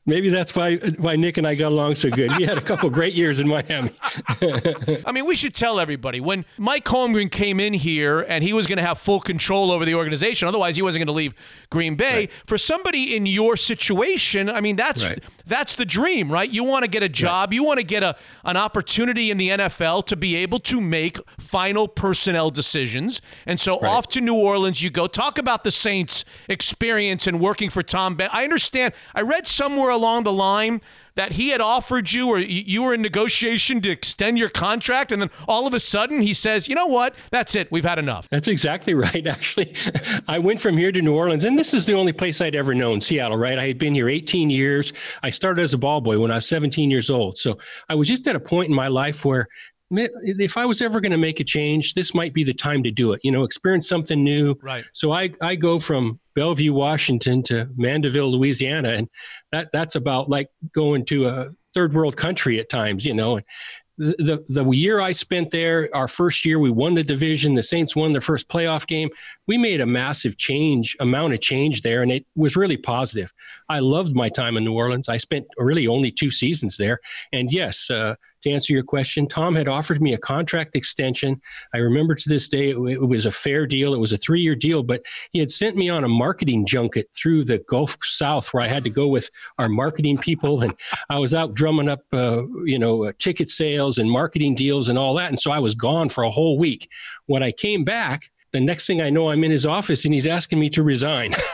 [0.05, 2.37] Maybe that's why why Nick and I got along so good.
[2.37, 3.93] We had a couple great years in Miami.
[5.07, 8.67] I mean, we should tell everybody when Mike Holmgren came in here and he was
[8.67, 10.49] going to have full control over the organization.
[10.49, 11.35] Otherwise, he wasn't going to leave
[11.71, 12.29] Green Bay.
[12.47, 15.23] For somebody in your situation, I mean, that's Right.
[15.47, 16.51] that's the dream, right?
[16.51, 19.51] You want to get a job, you want to get a an opportunity in the
[19.51, 23.21] NFL to be able to make final personnel decisions.
[23.47, 25.07] And so off to New Orleans you go.
[25.07, 28.19] Talk about the Saints' experience in working for Tom.
[28.33, 28.95] I understand.
[29.15, 30.81] I read somewhere along the line
[31.15, 35.21] that he had offered you or you were in negotiation to extend your contract and
[35.21, 37.15] then all of a sudden he says, "You know what?
[37.31, 37.71] That's it.
[37.71, 39.27] We've had enough." That's exactly right.
[39.27, 39.75] Actually,
[40.27, 42.75] I went from here to New Orleans, and this is the only place I'd ever
[42.75, 43.59] known, Seattle, right?
[43.59, 44.93] I had been here 18 years.
[45.23, 47.37] I started as a ball boy when I was 17 years old.
[47.37, 47.59] So
[47.89, 49.49] I was just at a point in my life where
[49.99, 52.91] if I was ever going to make a change, this might be the time to
[52.91, 54.57] do it, you know, experience something new.
[54.63, 54.85] Right.
[54.93, 58.91] So I, I go from Bellevue, Washington to Mandeville, Louisiana.
[58.91, 59.09] And
[59.51, 63.41] that, that's about like going to a third world country at times, you know,
[63.99, 67.55] the, the the year I spent there, our first year, we won the division.
[67.55, 69.11] The Saints won their first playoff game.
[69.47, 73.33] We made a massive change, amount of change there, and it was really positive.
[73.69, 75.09] I loved my time in New Orleans.
[75.09, 77.01] I spent really only two seasons there,
[77.33, 81.41] and yes, uh, to answer your question, Tom had offered me a contract extension.
[81.75, 83.95] I remember to this day it, it was a fair deal.
[83.95, 85.03] It was a three-year deal, but
[85.33, 88.85] he had sent me on a marketing junket through the Gulf South, where I had
[88.85, 90.75] to go with our marketing people, and
[91.09, 94.99] I was out drumming up, uh, you know, uh, ticket sales and marketing deals and
[94.99, 95.31] all that.
[95.31, 96.89] And so I was gone for a whole week.
[97.27, 98.32] When I came back.
[98.53, 101.35] The next thing I know, I'm in his office and he's asking me to resign.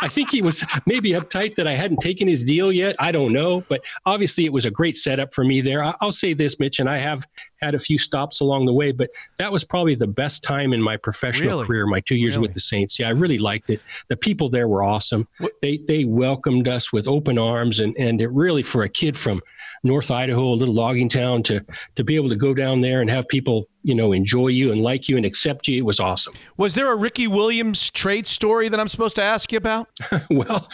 [0.00, 2.94] I think he was maybe uptight that I hadn't taken his deal yet.
[3.00, 5.82] I don't know, but obviously it was a great setup for me there.
[6.00, 7.26] I'll say this, Mitch, and I have
[7.60, 10.80] had a few stops along the way, but that was probably the best time in
[10.80, 11.66] my professional Really?
[11.66, 12.46] career, my two years Really?
[12.48, 12.98] with the Saints.
[13.00, 13.80] Yeah, I really liked it.
[14.08, 15.26] The people there were awesome.
[15.60, 19.40] They they welcomed us with open arms, and and it really for a kid from
[19.82, 21.64] North Idaho, a little logging town, to
[21.96, 24.82] to be able to go down there and have people you know enjoy you and
[24.82, 26.34] like you and accept you, it was awesome.
[26.56, 29.88] Was there a Ricky Williams trade story that I'm supposed to ask you about?
[30.30, 30.68] well,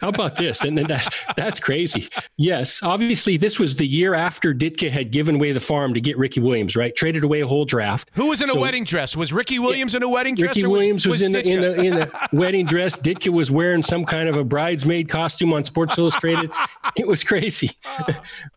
[0.00, 0.62] how about this?
[0.62, 2.08] And then that, that's crazy.
[2.36, 6.18] Yes, obviously, this was the year after Ditka had given away the farm to get
[6.18, 6.94] Ricky Williams, right?
[6.94, 8.10] Traded away a whole draft.
[8.14, 9.16] Who was in a wedding dress?
[9.16, 10.56] Was Ricky Williams in a wedding dress?
[10.56, 12.96] Ricky Williams was, in, the, in, the, in the wedding dress.
[12.96, 16.50] Ditka was wearing some kind of a bridesmaid costume on Sports Illustrated.
[16.96, 17.70] It was crazy.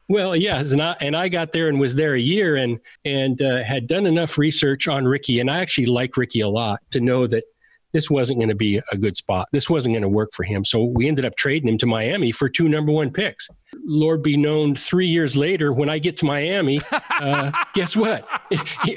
[0.10, 3.42] Well, yes, and I and I got there and was there a year and and
[3.42, 7.00] uh, had done enough research on Ricky, and I actually like Ricky a lot to
[7.00, 7.46] know that
[7.94, 9.48] this wasn't going to be a good spot.
[9.52, 10.66] This wasn't going to work for him.
[10.66, 13.48] So we ended up trading him to Miami for two number one picks.
[13.86, 18.28] Lord be known, three years later, when I get to Miami, uh, guess what?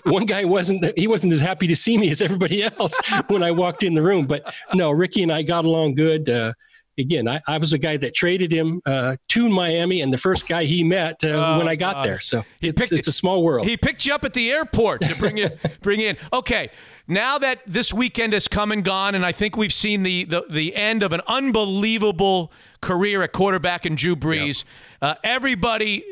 [0.04, 3.50] One guy wasn't he wasn't as happy to see me as everybody else when I
[3.50, 4.26] walked in the room.
[4.26, 6.28] But no, Ricky and I got along good.
[6.28, 6.54] Uh,
[6.98, 10.46] again, I, I was the guy that traded him uh, to Miami, and the first
[10.48, 12.04] guy he met uh, Oh, when I got God.
[12.06, 12.20] there.
[12.20, 13.66] So He it's, picked it's a small world.
[13.66, 15.48] He picked you up at the airport to bring you
[15.82, 16.16] bring in.
[16.32, 16.70] Okay,
[17.08, 20.44] now that this weekend has come and gone, and I think we've seen the the,
[20.50, 24.64] the end of an unbelievable career at quarterback in Drew Brees.
[25.02, 26.04] Uh, everybody.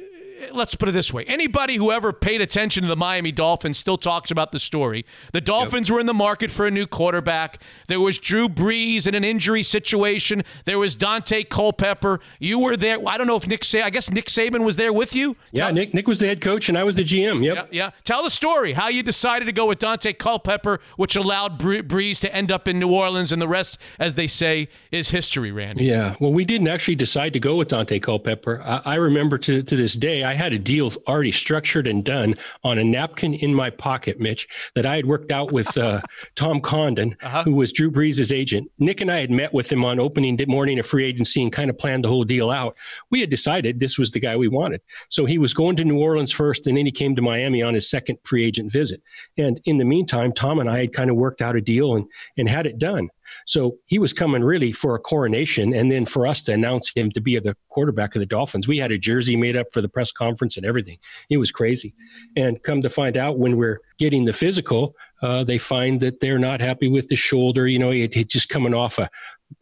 [0.52, 1.24] Let's put it this way.
[1.24, 5.04] Anybody who ever paid attention to the Miami Dolphins still talks about the story.
[5.32, 7.60] The Dolphins were in the market for a new quarterback.
[7.88, 10.42] There was Drew Brees in an injury situation.
[10.64, 12.20] There was Daunte Culpepper.
[12.38, 12.98] You were there.
[13.06, 15.34] I don't know if Nick Saban, I guess Nick Saban was there with you.
[15.52, 17.44] yeah, Nick Nick was the head coach, and I was the GM.
[17.44, 17.56] Yep.
[17.56, 17.90] Yeah, yeah.
[18.04, 18.72] Tell the story.
[18.72, 22.68] How you decided to go with Daunte Culpepper, which allowed Bree- Brees to end up
[22.68, 25.52] in New Orleans, and the rest, as they say, is history.
[25.52, 25.84] Randy.
[25.84, 26.16] Yeah.
[26.20, 28.62] Well, we didn't actually decide to go with Daunte Culpepper.
[28.62, 32.36] I, I remember to, to this day, I had a deal already structured and done
[32.62, 36.00] on a napkin in my pocket, Mitch, that I had worked out with uh,
[36.36, 38.70] Tom Condon, who was Drew Brees' agent.
[38.78, 41.52] Nick and I had met with him on opening day- morning of free agency and
[41.52, 42.76] kind of planned the whole deal out.
[43.10, 44.80] We had decided this was the guy we wanted.
[45.08, 47.74] So he was going to New Orleans first, and then he came to Miami on
[47.74, 49.02] his second free agent visit.
[49.36, 52.06] And in the meantime, Tom and I had kind of worked out a deal and,
[52.36, 53.08] and had it done.
[53.46, 57.10] So he was coming really for a coronation and then for us to announce him
[57.12, 58.68] to be the quarterback of the Dolphins.
[58.68, 60.98] We had a jersey made up for the press conference and everything.
[61.30, 61.94] It was crazy.
[62.36, 66.38] And come to find out when we're getting the physical, uh, they find that they're
[66.38, 67.66] not happy with the shoulder.
[67.66, 69.08] You know, it, it just coming off a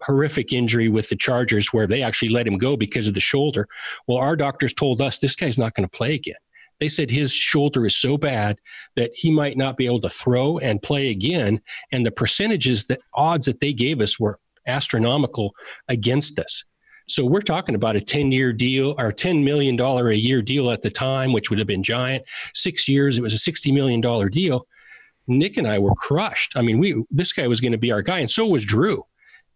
[0.00, 3.68] horrific injury with the Chargers where they actually let him go because of the shoulder.
[4.06, 6.34] Well, our doctors told us this guy's not going to play again.
[6.82, 8.58] They said his shoulder is so bad
[8.96, 11.60] that he might not be able to throw and play again.
[11.92, 15.54] And the percentages, the odds that they gave us were astronomical
[15.86, 16.64] against us.
[17.08, 20.82] So we're talking about a 10 year deal or $10 million a year deal at
[20.82, 22.24] the time, which would have been giant.
[22.52, 24.00] Six years, it was a $60 million
[24.30, 24.66] deal.
[25.28, 26.56] Nick and I were crushed.
[26.56, 29.06] I mean, we this guy was going to be our guy, and so was Drew.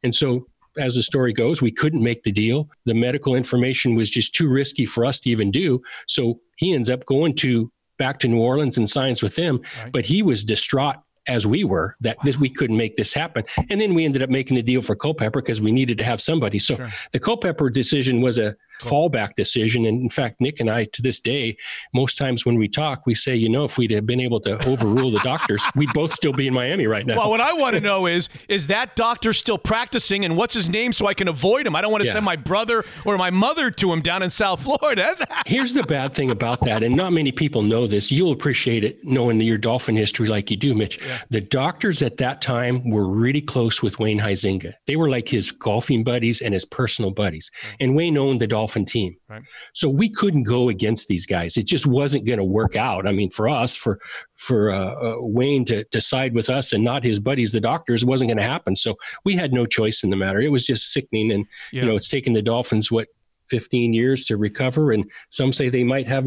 [0.04, 0.46] And so,
[0.78, 2.68] as the story goes, we couldn't make the deal.
[2.84, 5.82] The medical information was just too risky for us to even do.
[6.06, 9.60] So he ends up going to back to New Orleans and signs with them.
[9.92, 10.96] But he was distraught
[11.28, 13.44] as we were that this, we couldn't make this happen.
[13.70, 16.20] And then we ended up making a deal for Culpepper because we needed to have
[16.20, 16.58] somebody.
[16.58, 16.76] So
[17.12, 19.86] the Culpepper decision was a fallback decision.
[19.86, 21.56] And in fact, Nick and I, to this day,
[21.94, 24.64] most times when we talk, we say, you know, if we'd have been able to
[24.66, 27.16] overrule the doctors, we'd both still be in Miami right now.
[27.18, 30.68] Well, what I want to know is, is that doctor still practicing, and what's his
[30.68, 31.74] name so I can avoid him?
[31.76, 32.14] I don't want to Yeah.
[32.14, 35.16] send my brother or my mother to him down in South Florida.
[35.46, 38.10] Here's the bad thing about that, and not many people know this.
[38.10, 40.98] You'll appreciate it knowing your dolphin history like you do, Mitch.
[41.30, 44.74] The doctors at that time were really close with Wayne Huizinga.
[44.86, 47.50] They were like his golfing buddies and his personal buddies.
[47.62, 47.76] Mm.
[47.80, 49.16] And Wayne owned the Dolphin team.
[49.28, 49.42] Right.
[49.74, 51.56] So we couldn't go against these guys.
[51.56, 53.06] It just wasn't going to work out.
[53.06, 53.98] I mean, for us, for
[54.34, 58.04] for uh, uh, Wayne to, to side with us and not his buddies, the doctors,
[58.04, 58.76] wasn't going to happen.
[58.76, 60.40] So we had no choice in the matter.
[60.40, 61.30] It was just sickening.
[61.32, 61.82] And, Yeah.
[61.82, 63.08] you know, it's taken the Dolphins, what,
[63.48, 64.90] 15 years to recover.
[64.92, 66.26] And some say they might have,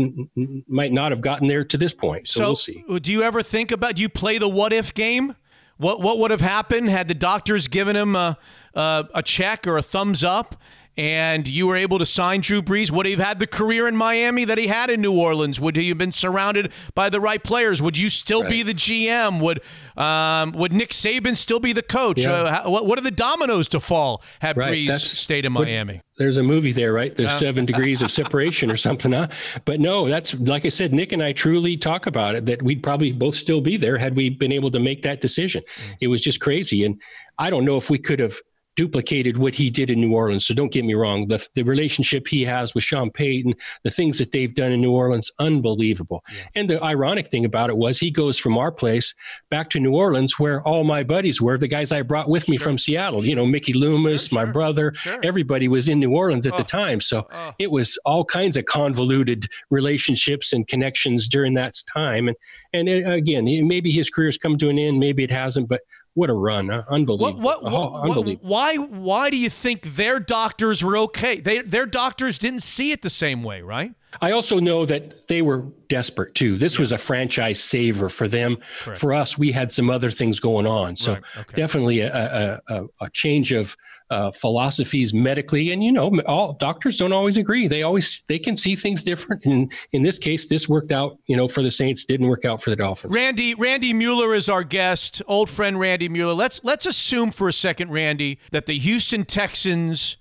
[0.68, 2.28] might not have gotten there to this point.
[2.30, 2.84] So, we'll see.
[3.02, 3.96] do you ever think about?
[3.96, 5.36] Do you play the what if game?
[5.78, 8.38] What what would have happened had the doctors given him a
[8.74, 10.56] a, a check or a thumbs up,
[11.00, 12.92] and you were able to sign Drew Brees?
[12.92, 15.58] Would he have had the career in Miami that he had in New Orleans?
[15.58, 17.82] Would he have been surrounded by the right players?
[17.82, 19.40] Would you still be the GM?
[19.42, 19.62] Would
[19.98, 22.20] um, would Nick Saban still be the coach?
[22.20, 22.32] Yeah.
[22.34, 25.66] Uh, what, what are the dominoes to fall had Right, Brees that's stayed in what-
[25.68, 26.02] Miami?
[26.18, 27.16] There's a movie there, right?
[27.16, 27.38] There's Yeah.
[27.40, 29.14] seven degrees of separation or something.
[29.14, 29.30] Huh?
[29.64, 32.84] But no, that's like I said, Nick and I truly talk about it that we'd
[32.84, 35.64] probably both still be there had we been able to make that decision.
[36.02, 36.84] It was just crazy.
[36.84, 37.00] And
[37.38, 38.38] I don't know if we could have
[38.76, 40.46] duplicated what he did in New Orleans.
[40.46, 41.28] So don't get me wrong.
[41.28, 44.94] The, the relationship he has with Sean Payton, the things that they've done in New
[44.94, 46.24] Orleans, unbelievable.
[46.56, 49.14] And the ironic thing about it was he goes from our place
[49.50, 52.58] back to New Orleans where all my buddies were, the guys I brought with me
[52.58, 54.94] from Seattle, you know, Mickey Loomis, my brother,
[55.24, 56.66] everybody was in New Orleans at the oh.
[56.66, 57.02] time.
[57.02, 57.52] So oh.
[57.60, 62.28] it was all kinds of convoluted relationships and connections during that time.
[62.28, 62.38] And,
[62.74, 65.82] and uh, it, again, maybe his career's come to an end, maybe it hasn't, but
[66.14, 66.70] what a run.
[66.70, 66.84] Huh?
[66.90, 67.42] Unbelievable.
[67.42, 68.50] What, what, Oh, what- unbelievable.
[68.50, 71.40] why why do you think their doctors were okay?
[71.40, 73.94] They their doctors didn't see it the same way, right?
[74.22, 76.58] I also know that they were desperate too.
[76.58, 76.82] This yeah.
[76.82, 78.58] was a franchise saver for them.
[78.82, 79.00] Correct.
[79.00, 80.96] For us, we had some other things going on.
[80.96, 81.24] So right.
[81.38, 81.56] okay.
[81.56, 83.78] definitely a, a, a, change of
[84.10, 85.72] uh, philosophies medically.
[85.72, 87.68] And you know, all doctors don't always agree.
[87.68, 89.46] They always they can see things different.
[89.46, 91.18] And in this case, this worked out.
[91.28, 93.14] You know, for the Saints, didn't work out for the Dolphins.
[93.14, 96.34] Randy Randy Mueller is our guest, old friend Randy Mueller.
[96.34, 100.18] Let's let's assume for a second, Randy, that the Houston Texans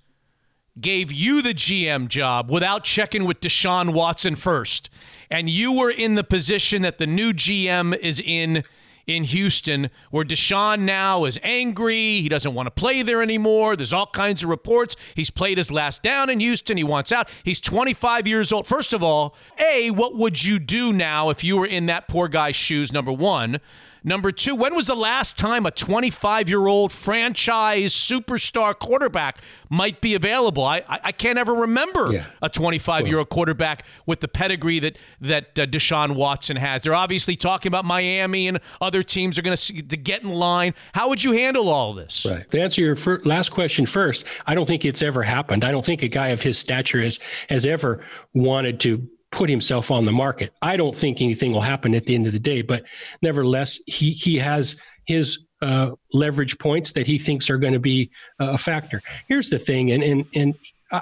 [0.79, 4.89] gave you the GM job without checking with Deshaun Watson first,
[5.29, 8.63] and you were in the position that the new GM is in
[9.09, 12.21] in Houston, where Deshaun now is angry.
[12.21, 13.75] He doesn't want to play there anymore.
[13.75, 14.95] There's all kinds of reports.
[15.15, 16.77] He's played his last down in Houston.
[16.77, 17.29] He wants out.
[17.43, 18.67] He's 25 years old.
[18.67, 22.27] First of all, A, what would you do now if you were in that poor
[22.27, 22.93] guy's shoes?
[22.93, 23.59] Number one.
[24.03, 29.39] Number two, when was the last time a 25 year old franchise superstar quarterback
[29.69, 30.63] might be available?
[30.63, 32.25] I, I, I can't ever remember yeah.
[32.41, 36.83] a 25 year old quarterback with the pedigree that, that uh, Deshaun Watson has.
[36.83, 40.73] They're obviously talking about Miami and other teams are going to get in line.
[40.93, 42.25] How would you handle all this?
[42.25, 42.49] Right.
[42.51, 45.63] To answer your last question first, I don't think it's ever happened.
[45.63, 47.19] I don't think a guy of his stature has,
[47.49, 48.01] has ever
[48.33, 50.51] wanted to put himself on the market.
[50.61, 52.83] I don't think anything will happen at the end of the day, but
[53.21, 54.75] nevertheless, he he has
[55.05, 59.01] his uh, leverage points that he thinks are going to be a factor.
[59.27, 60.55] Here's the thing, and and and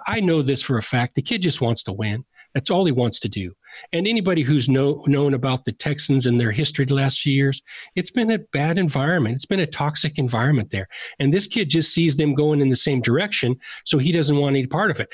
[0.08, 2.26] I know this for a fact: the kid just wants to win.
[2.54, 3.54] That's all he wants to do.
[3.94, 7.62] And anybody who's know, known about the Texans and their history the last few years,
[7.96, 9.36] it's been a bad environment.
[9.36, 10.88] It's been a toxic environment there.
[11.20, 14.56] And this kid just sees them going in the same direction, so he doesn't want
[14.56, 15.10] any part of it.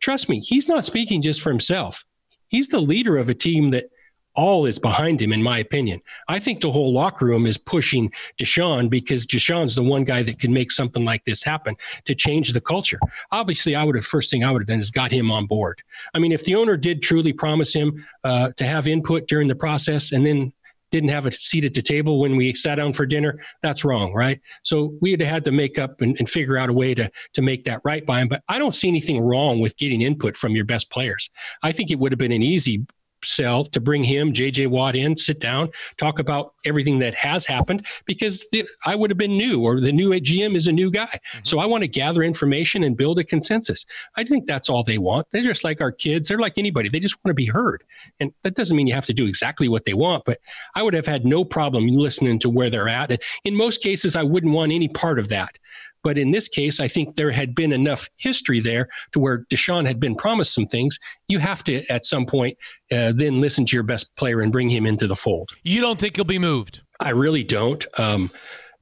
[0.00, 2.04] Trust me, he's not speaking just for himself
[2.50, 3.86] he's the leader of a team that
[4.34, 6.00] all is behind him, in my opinion.
[6.28, 10.38] I think the whole locker room is pushing Deshaun because Deshaun's the one guy that
[10.38, 11.74] can make something like this happen
[12.04, 13.00] to change the culture.
[13.32, 15.82] Obviously, I would have first thing I would have done is got him on board.
[16.14, 19.56] I mean, if the owner did truly promise him uh, to have input during the
[19.56, 20.52] process and then
[20.90, 24.12] didn't have a seat at the table when we sat down for dinner, that's wrong,
[24.12, 24.40] right?
[24.62, 27.42] So we have had to make up and, and, figure out a way to to
[27.42, 28.28] make that right by him.
[28.28, 31.28] But I don't see anything wrong with getting input from your best players.
[31.62, 32.86] I think it would have been an easy
[33.24, 37.86] sell to bring him, JJ Watt, in, sit down, talk about everything that has happened
[38.06, 41.06] because the, I would have been new or the new GM is a new guy.
[41.06, 41.40] Mm-hmm.
[41.44, 43.86] So I want to gather information and build a consensus.
[44.16, 45.28] I think that's all they want.
[45.30, 46.28] They're just like our kids.
[46.28, 46.88] They're like anybody.
[46.88, 47.84] They just want to be heard.
[48.18, 50.40] And that doesn't mean you have to do exactly what they want, but
[50.74, 53.10] I would have had no problem listening to where they're at.
[53.10, 55.58] And in most cases, I wouldn't want any part of that.
[56.02, 59.86] But in this case, I think there had been enough history there to where Deshaun
[59.86, 60.98] had been promised some things.
[61.28, 62.56] You have to, at some point,
[62.90, 65.50] uh, then listen to your best player and bring him into the fold.
[65.62, 66.82] You don't think he'll be moved?
[67.00, 67.86] I really don't.
[67.98, 68.30] Um,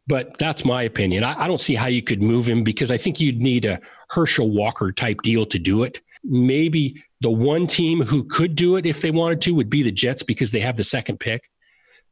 [0.06, 1.22] but that's my opinion.
[1.24, 3.80] I, I don't see how you could move him because I think you'd need a
[4.10, 6.00] Herschel Walker type deal to do it.
[6.24, 9.92] Maybe the one team who could do it if they wanted to would be the
[9.92, 11.48] Jets because they have the second pick.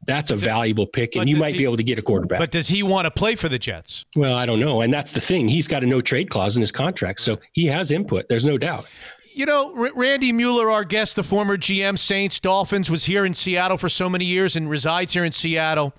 [0.05, 2.39] That's a valuable pick, and you might he, be able to get a quarterback.
[2.39, 4.05] But does he want to play for the Jets?
[4.15, 5.49] Well, I don't know, and that's the thing.
[5.49, 8.29] He's got a no trade clause in his contract, so he has input.
[8.29, 8.85] There's no doubt.
[9.33, 13.33] You know, R- Randy Mueller, our guest, the former GM, Saints, Dolphins, was here in
[13.33, 15.93] Seattle for so many years and resides here in Seattle.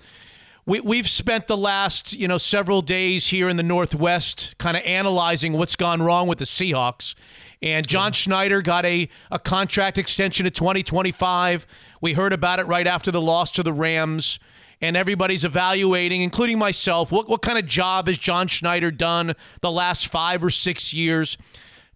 [0.65, 4.83] We, we've spent the last, you know, several days here in the Northwest kind of
[4.83, 7.15] analyzing what's gone wrong with the Seahawks.
[7.61, 11.65] And John Schneider got a, a contract extension to 2025.
[12.01, 14.39] We heard about it right after the loss to the Rams.
[14.81, 19.71] And everybody's evaluating, including myself, what, what kind of job has John Schneider done the
[19.71, 21.37] last five or six years?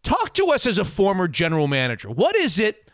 [0.03, 2.09] Talk to us as a former general manager.
[2.09, 2.91] What is it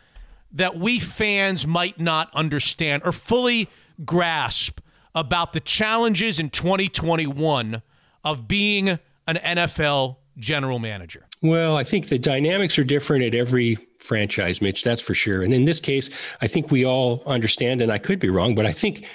[0.51, 3.67] that we fans might not understand or fully
[4.05, 4.79] grasp
[5.15, 7.81] about the challenges in 2021
[8.23, 8.99] of being an
[9.35, 11.25] NFL general manager?
[11.41, 13.77] Well, I think the dynamics are different at every
[14.09, 15.43] franchise, Mitch, that's for sure.
[15.43, 16.09] And in this case,
[16.41, 19.05] I think we all understand, and I could be wrong, but I think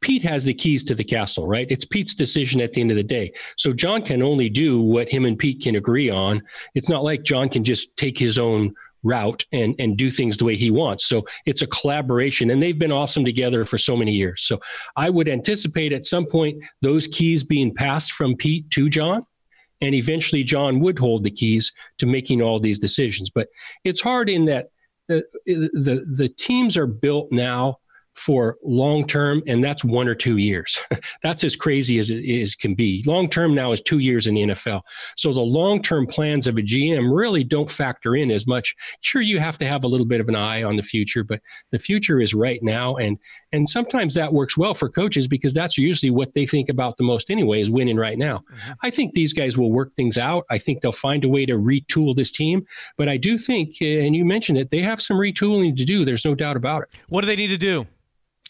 [0.00, 1.66] Pete has the keys to the castle, right?
[1.68, 3.32] It's Pete's decision at the end of the day.
[3.58, 6.42] So John can only do what him and Pete can agree on.
[6.74, 10.44] It's not like John can just take his own route and and do things the
[10.44, 11.06] way he wants.
[11.06, 14.42] So it's a collaboration and they've been awesome together for so many years.
[14.42, 14.60] So
[14.96, 19.24] I would anticipate at some point those keys being passed from Pete to John
[19.80, 23.30] and eventually John would hold the keys to making all these decisions.
[23.30, 23.48] But
[23.84, 24.70] it's hard in that
[25.08, 27.78] the the, the teams are built now
[28.14, 30.78] for long term, and that's one or two years.
[31.22, 33.02] that's as crazy as it is can be.
[33.06, 34.82] Long term now is two years in the NFL.
[35.16, 38.74] So the long term plans of a GM really don't factor in as much.
[39.00, 41.40] Sure, you have to have a little bit of an eye on the future, but
[41.70, 43.18] the future is right now, and
[43.52, 47.04] and sometimes that works well for coaches because that's usually what they think about the
[47.04, 48.38] most anyway is winning right now.
[48.38, 48.72] Mm-hmm.
[48.82, 50.44] I think these guys will work things out.
[50.50, 52.66] I think they'll find a way to retool this team,
[52.96, 56.04] but I do think, and you mentioned it, they have some retooling to do.
[56.04, 56.88] There's no doubt about it.
[57.08, 57.86] What do they need to do?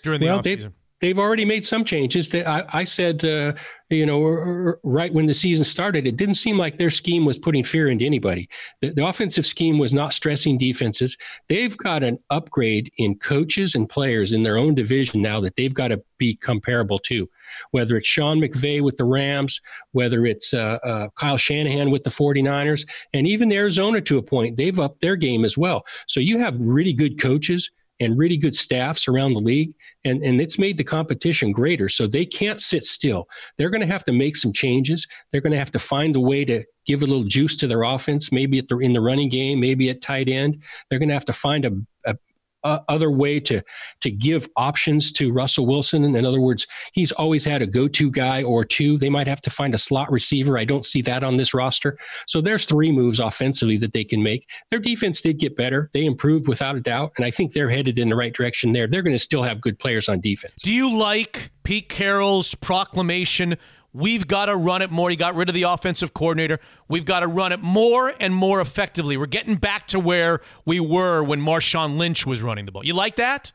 [0.03, 0.73] during the well, offseason?
[1.01, 2.35] They've already made some changes.
[2.35, 3.55] I, I said, uh,
[3.89, 7.65] you know, right when the season started, it didn't seem like their scheme was putting
[7.65, 8.49] fear into anybody.
[8.81, 11.17] The, the, offensive scheme was not stressing defenses.
[11.49, 15.75] They've got an upgrade in coaches and players in their own division now that they've
[15.75, 17.29] got to be comparable to.
[17.73, 19.61] Whether it's Sean McVay with the Rams,
[19.93, 24.57] whether it's uh, uh, Kyle Shanahan with the 49ers, and even Arizona to a point,
[24.57, 25.83] they've upped their game as well.
[26.07, 27.71] So you have really good coaches
[28.01, 29.73] and really good staffs around the league
[30.05, 31.89] and and it's made the competition greater.
[31.89, 33.29] So they can't sit still.
[33.59, 35.07] They're going to have to make some changes.
[35.31, 37.83] They're going to have to find a way to give a little juice to their
[37.83, 40.63] offense maybe at the in the running game maybe at tight end.
[40.89, 41.73] They're going to have to find a,
[42.07, 42.17] a
[42.65, 43.63] uh, other way to
[44.01, 46.05] to give options to Russell Wilson.
[46.05, 48.99] In other words, he's always had a go-to guy or two.
[48.99, 50.59] They might have to find a slot receiver.
[50.59, 51.97] I don't see that on this roster.
[52.27, 54.49] So there's three moves offensively that they can make.
[54.71, 55.91] Their defense did get better.
[55.93, 58.87] They improved without a doubt, and I think they're headed in the right direction there.
[58.87, 60.55] They're going to still have good players on defense.
[60.63, 63.57] Do you like Pete Carroll's proclamation
[63.93, 65.11] We've got to run it more.
[65.11, 66.61] He got rid of the offensive coordinator.
[66.89, 69.17] We've got to run it more and more effectively.
[69.17, 72.85] We're getting back to where we were when Marshawn Lynch was running the ball.
[72.85, 73.53] You like that?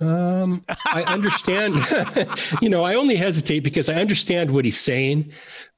[0.00, 1.76] Um, I understand.
[2.60, 5.30] you know, I only hesitate because I understand what he's saying.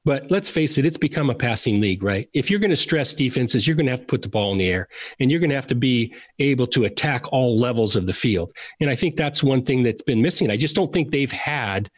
[0.03, 2.29] But let's face it, it's become a passing league, right?
[2.33, 4.59] If you're going to stress defenses, you're going to have to put the ball in
[4.59, 4.87] the air
[5.19, 8.53] and you're going to have to be able to attack all levels of the field.
[8.79, 10.51] And I think that's one thing that's been missing.
[10.51, 11.89] I just don't think they've had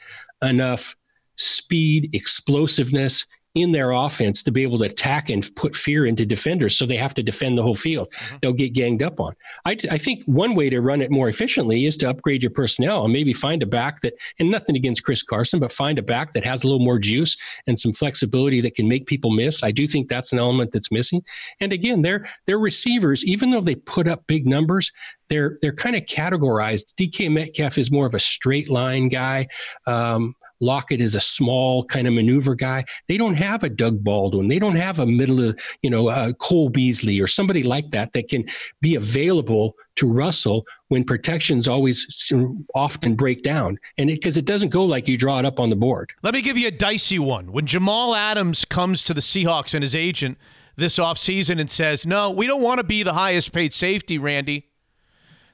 [0.42, 0.96] enough
[1.38, 3.26] speed, explosiveness
[3.62, 6.78] in their offense to be able to attack and put fear into defenders.
[6.78, 8.12] So they have to defend the whole field.
[8.12, 8.36] Mm-hmm.
[8.42, 9.34] They'll get ganged up on.
[9.66, 13.04] I, I, think one way to run it more efficiently is to upgrade your personnel
[13.04, 16.34] and maybe find a back that, and nothing against Chris Carson, but find a back
[16.34, 17.36] that has a little more juice
[17.66, 19.64] and some flexibility that can make people miss.
[19.64, 21.24] I do think that's an element that's missing.
[21.60, 24.92] And again, their their receivers, even though they put up big numbers,
[25.30, 26.94] they're they're kind of categorized.
[26.94, 29.48] DK Metcalf is more of a straight line guy.
[29.86, 32.86] Um, Lockett is a small kind of maneuver guy.
[33.08, 34.48] They don't have a Doug Baldwin.
[34.48, 38.14] They don't have a middle of, you know, uh, Cole Beasley or somebody like that
[38.14, 38.46] that can
[38.82, 42.32] be available to Russell when protections always
[42.74, 43.78] often break down.
[43.98, 46.14] And because it, it, doesn't go like you draw it up on the board.
[46.24, 47.52] Let me give you a dicey one.
[47.52, 50.38] When Jamal Adams comes to the Seahawks and his agent
[50.76, 54.68] this offseason and says, no, we don't want to be the highest paid safety, Randy.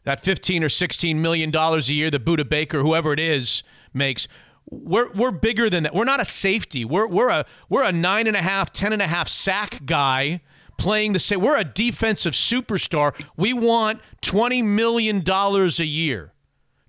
[0.04, 3.64] That 15 or 16 million dollars a year that Budda Baker, whoever it is,
[3.94, 4.28] makes
[4.70, 5.94] we're we're bigger than that.
[5.94, 6.86] We're not a safety.
[6.86, 10.42] We're we're a we're a nine and a half, ten and a half sack guy
[10.78, 11.42] playing the same.
[11.42, 13.14] We're a defensive superstar.
[13.38, 16.32] We want twenty million dollars a year.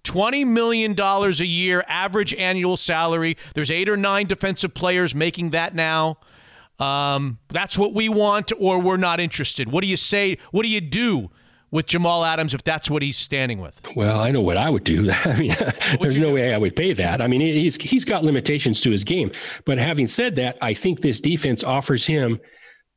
[0.05, 3.38] $20 million a year average annual salary.
[3.55, 6.18] There's eight or nine defensive players making that now.
[6.78, 9.72] Um, that's what we want, or we're not interested.
[9.72, 10.36] What do you say?
[10.51, 11.30] What do you do
[11.74, 13.80] with Jamal Adams if that's what he's standing with?
[13.96, 15.10] Well, I know what I would do.
[15.24, 15.56] I mean,
[16.01, 16.34] there's no do?
[16.34, 17.20] way I would pay that.
[17.20, 19.32] I mean, he's he's got limitations to his game.
[19.66, 22.40] But having said that, I think this defense offers him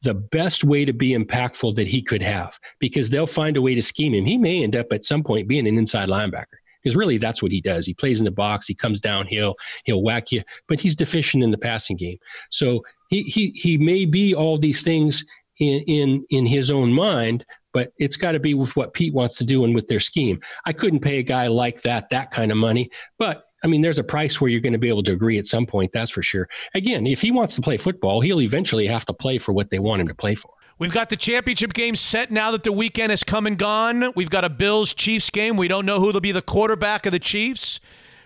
[0.03, 3.73] the best way to be impactful that he could have because they'll find a way
[3.73, 4.25] to scheme him.
[4.25, 6.45] He may end up at some point being an inside linebacker
[6.83, 7.87] because really that's what he does.
[7.87, 9.55] He plays in the box, he comes downhill,
[9.85, 12.19] he'll whack you, but he's deficient in the passing game.
[12.51, 15.25] So he he he may be all these things
[15.59, 17.43] in in in his own mind,
[17.77, 20.41] but it's got to be with what Pete wants to do and with their scheme.
[20.65, 22.89] I couldn't pay a guy like that that kind of money,
[23.19, 25.45] but I mean, there's a price where you're going to be able to agree at
[25.45, 25.91] some point.
[25.91, 26.49] That's for sure.
[26.73, 29.77] Again, if he wants to play football, he'll eventually have to play for what they
[29.77, 30.49] want him to play for.
[30.79, 34.11] We've got the championship game set now that the weekend has come and gone.
[34.15, 35.55] We've got a Bills Chiefs game.
[35.55, 37.79] We don't know who will be the quarterback of the Chiefs.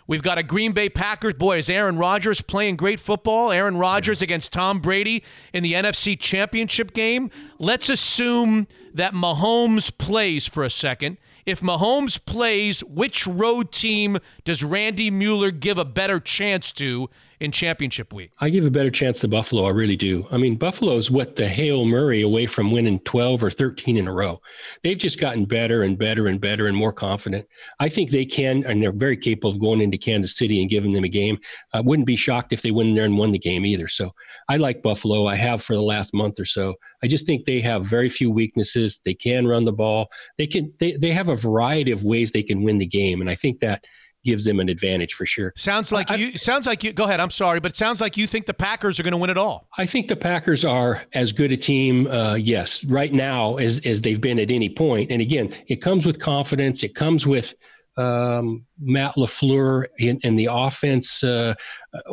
[0.08, 1.36] We've got a Green Bay Packers.
[1.36, 3.52] Boy, is Aaron Rodgers playing great football?
[3.52, 5.24] Aaron Rodgers against Tom Brady
[5.54, 7.30] in the NFC Championship game.
[7.60, 11.18] Let's assume that Mahomes plays for a second.
[11.46, 17.10] If Mahomes plays, which road team does Randy Mueller give a better chance to
[17.42, 18.32] in championship week?
[18.40, 19.66] I give a better chance to Buffalo.
[19.66, 20.28] I really do.
[20.32, 24.14] I mean, Buffalo's what the Hail Murray away from winning 12 or 13 in a
[24.14, 24.40] row.
[24.84, 27.48] They've just gotten better and better and better and more confident.
[27.80, 30.94] I think they can, and they're very capable of going into Kansas City and giving
[30.94, 31.40] them a game.
[31.74, 33.88] I wouldn't be shocked if they went in there and won the game either.
[33.88, 34.14] So
[34.48, 35.26] I like Buffalo.
[35.26, 36.76] I have for the last month or so.
[37.04, 39.02] I just think they have very few weaknesses.
[39.04, 40.10] They can run the ball.
[40.38, 40.72] They can.
[40.80, 43.60] They, they have a variety of ways they can win the game, and I think
[43.62, 43.86] that
[44.24, 45.54] gives them an advantage for sure.
[45.56, 46.38] Sounds like I, you.
[46.38, 46.94] Sounds like you.
[46.94, 47.20] Go ahead.
[47.20, 49.38] I'm sorry, but it sounds like you think the Packers are going to win it
[49.38, 49.68] all.
[49.78, 54.02] I think the Packers are as good a team, uh, yes, right now as as
[54.02, 55.12] they've been at any point.
[55.12, 56.84] And again, it comes with confidence.
[56.84, 57.54] It comes with
[57.98, 59.86] um, Matt LaFleur
[60.24, 61.54] and, the offense uh,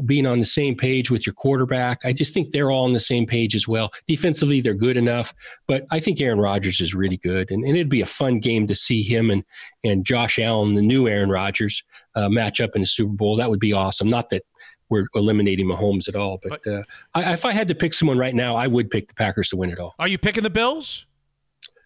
[0.04, 2.04] being on the same page with your quarterback.
[2.04, 3.90] I just think they're all on the same page as well.
[4.06, 5.34] Defensively, they're good enough,
[5.66, 7.50] but I think Aaron Rodgers is really good.
[7.50, 9.44] And, and it'd be a fun game to see him and,
[9.84, 11.82] and Josh Allen, the new Aaron Rodgers,
[12.16, 13.36] uh, match up in the Super Bowl.
[13.36, 14.08] That would be awesome.
[14.08, 14.42] Not that
[14.90, 16.82] we're eliminating Mahomes at all, but, but uh,
[17.14, 19.56] I, if I had to pick someone right now, I would pick the Packers to
[19.56, 19.94] win it all.
[19.98, 21.06] Are you picking the Bills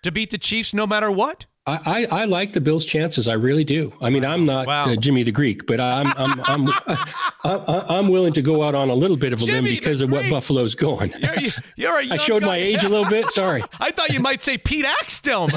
[0.03, 1.47] to beat the Chiefs no matter what?
[1.65, 3.29] I, I, like the Bills' chances.
[3.29, 3.93] I really do.
[4.01, 4.87] I mean, I'm not wow.
[4.87, 6.69] uh, Jimmy the Greek, but I'm I'm I'm,
[7.45, 10.01] I'm, I'm willing to go out on a little bit of a Jimmy limb because
[10.01, 11.13] of what Buffalo's going.
[11.21, 12.49] You're, you're a I showed guy.
[12.49, 13.31] my age a little bit.
[13.31, 13.63] Sorry.
[13.81, 15.51] I thought you might say Pete Axthelm.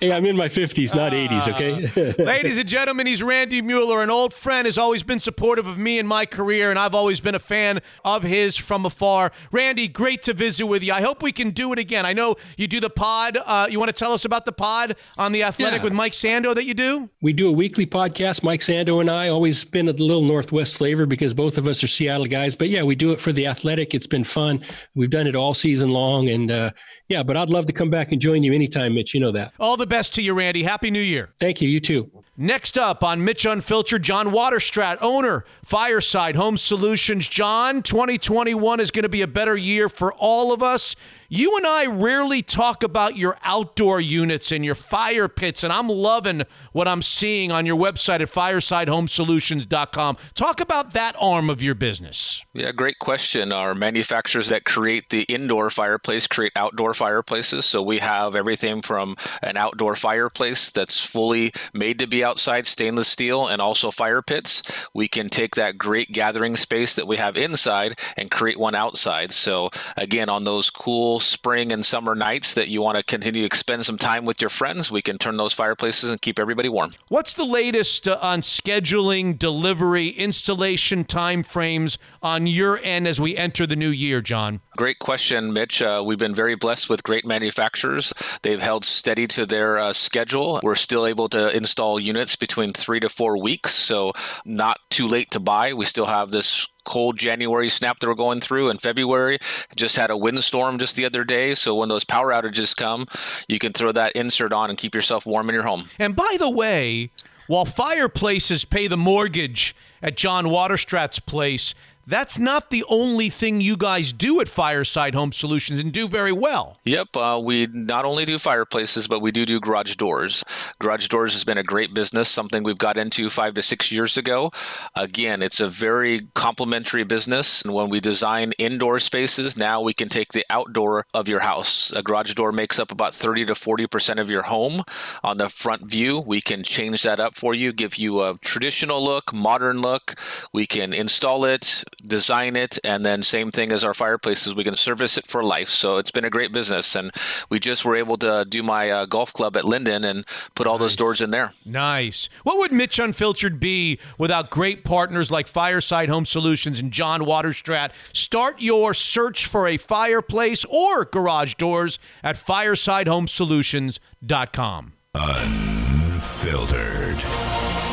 [0.00, 1.48] hey, I'm in my 50s, not uh, 80s.
[1.48, 2.24] Okay.
[2.24, 5.98] ladies and gentlemen, he's Randy Mueller, an old friend, has always been supportive of me
[5.98, 9.32] and my career, and I've always been a fan of his from afar.
[9.52, 10.94] Randy, great to visit with you.
[10.94, 12.06] I hope we can do it again.
[12.06, 13.44] I know you do the pod pod.
[13.46, 15.84] Uh, you want to tell us about the pod on the Athletic yeah.
[15.84, 17.08] with Mike Sando that you do?
[17.20, 18.42] We do a weekly podcast.
[18.42, 21.88] Mike Sando and I always been a little Northwest flavor because both of us are
[21.88, 22.56] Seattle guys.
[22.56, 23.94] But yeah, we do it for the Athletic.
[23.94, 24.62] It's been fun.
[24.94, 26.70] We've done it all season long, and uh,
[27.08, 27.22] yeah.
[27.22, 29.14] But I'd love to come back and join you anytime, Mitch.
[29.14, 29.52] You know that.
[29.58, 30.62] All the best to you, Randy.
[30.62, 31.34] Happy New Year.
[31.38, 31.68] Thank you.
[31.68, 32.23] You too.
[32.36, 37.28] Next up on Mitch Unfiltered, John Waterstrat, owner, Fireside Home Solutions.
[37.28, 40.96] John, 2021 is going to be a better year for all of us.
[41.28, 45.88] You and I rarely talk about your outdoor units and your fire pits, and I'm
[45.88, 46.42] loving
[46.72, 50.16] what I'm seeing on your website at firesidehomesolutions.com.
[50.34, 52.44] Talk about that arm of your business.
[52.52, 53.52] Yeah, great question.
[53.52, 57.64] Our manufacturers that create the indoor fireplace create outdoor fireplaces.
[57.64, 63.06] So we have everything from an outdoor fireplace that's fully made to be outside, stainless
[63.06, 64.62] steel, and also fire pits.
[64.94, 69.30] We can take that great gathering space that we have inside and create one outside.
[69.32, 73.56] So again, on those cool spring and summer nights that you want to continue to
[73.56, 76.92] spend some time with your friends, we can turn those fireplaces and keep everybody warm.
[77.08, 83.66] What's the latest uh, on scheduling, delivery, installation timeframes on your end as we enter
[83.66, 84.60] the new year, John?
[84.76, 85.82] Great question, Mitch.
[85.82, 88.12] Uh, we've been very blessed with great manufacturers.
[88.42, 90.60] They've held steady to their uh, schedule.
[90.62, 94.12] We're still able to install units between three to four weeks, so
[94.44, 95.72] not too late to buy.
[95.72, 99.38] We still have this cold January snap that we're going through in February.
[99.74, 101.54] Just had a windstorm just the other day.
[101.54, 103.06] So when those power outages come,
[103.48, 105.86] you can throw that insert on and keep yourself warm in your home.
[105.98, 107.10] And by the way,
[107.46, 111.74] while fireplaces pay the mortgage at John Waterstrat's place,
[112.06, 116.32] that's not the only thing you guys do at Fireside Home Solutions and do very
[116.32, 116.78] well.
[116.84, 120.44] Yep, uh, we not only do fireplaces, but we do do garage doors.
[120.78, 124.16] Garage doors has been a great business, something we've got into five to six years
[124.16, 124.52] ago.
[124.94, 127.62] Again, it's a very complementary business.
[127.62, 131.92] And when we design indoor spaces, now we can take the outdoor of your house.
[131.92, 134.82] A garage door makes up about 30 to 40% of your home.
[135.22, 139.02] On the front view, we can change that up for you, give you a traditional
[139.02, 140.14] look, modern look.
[140.52, 144.74] We can install it design it, and then same thing as our fireplaces, we can
[144.74, 145.68] service it for life.
[145.68, 147.10] So it's been a great business, and
[147.50, 150.24] we just were able to do my uh, golf club at Linden and
[150.54, 150.80] put all nice.
[150.80, 151.52] those doors in there.
[151.66, 152.28] Nice.
[152.42, 157.92] What would Mitch Unfiltered be without great partners like Fireside Home Solutions and John Waterstrat?
[158.12, 164.92] Start your search for a fireplace or garage doors at firesidehomesolutions.com.
[165.14, 167.83] Unfiltered.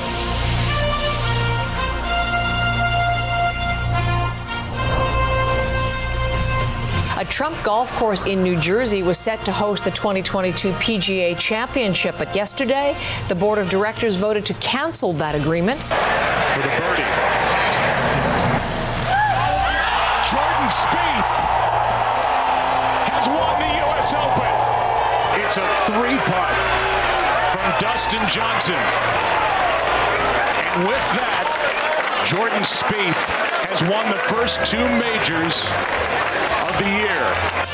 [7.21, 12.15] A Trump golf course in New Jersey was set to host the 2022 PGA Championship,
[12.17, 15.79] but yesterday the board of directors voted to cancel that agreement.
[15.81, 17.05] Birdie.
[20.33, 21.29] Jordan Spieth
[23.13, 24.17] has won the U.S.
[24.17, 25.45] Open.
[25.45, 26.49] It's a three putt
[27.53, 28.81] from Dustin Johnson.
[30.73, 31.50] And with that,
[32.25, 33.13] Jordan Spieth
[33.67, 35.61] has won the first two majors
[36.67, 37.71] of the year.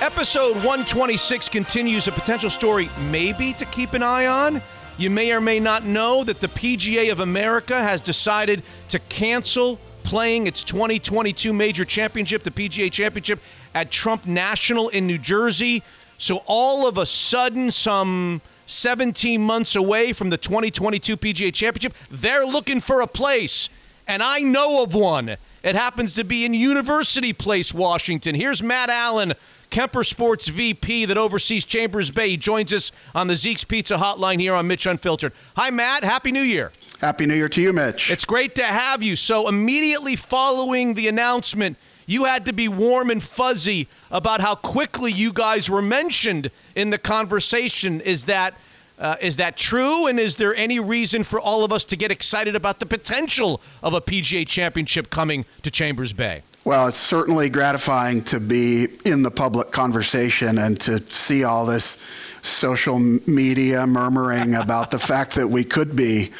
[0.00, 4.60] Episode 126 continues a potential story maybe to keep an eye on.
[4.96, 9.78] You may or may not know that the PGA of America has decided to cancel
[10.02, 13.40] playing its 2022 major championship, the PGA Championship,
[13.74, 15.82] at Trump National in New Jersey.
[16.18, 22.46] So all of a sudden, some 17 months away from the 2022 PGA Championship, they're
[22.46, 23.68] looking for a place.
[24.06, 25.36] And I know of one.
[25.62, 28.34] It happens to be in University Place, Washington.
[28.34, 29.34] Here's Matt Allen,
[29.70, 32.30] Kemper Sports VP that oversees Chambers Bay.
[32.30, 35.32] He joins us on the Zeke's Pizza Hotline here on Mitch Unfiltered.
[35.56, 36.04] Hi, Matt.
[36.04, 36.72] Happy New Year.
[37.00, 38.10] Happy New Year to you, Mitch.
[38.10, 39.14] It's great to have you.
[39.14, 41.76] So, immediately following the announcement,
[42.08, 46.88] you had to be warm and fuzzy about how quickly you guys were mentioned in
[46.88, 48.00] the conversation.
[48.00, 48.54] Is that
[48.98, 50.08] uh, is that true?
[50.08, 53.60] And is there any reason for all of us to get excited about the potential
[53.80, 56.42] of a PGA Championship coming to Chambers Bay?
[56.64, 61.98] Well, it's certainly gratifying to be in the public conversation and to see all this
[62.42, 66.32] social media murmuring about the fact that we could be.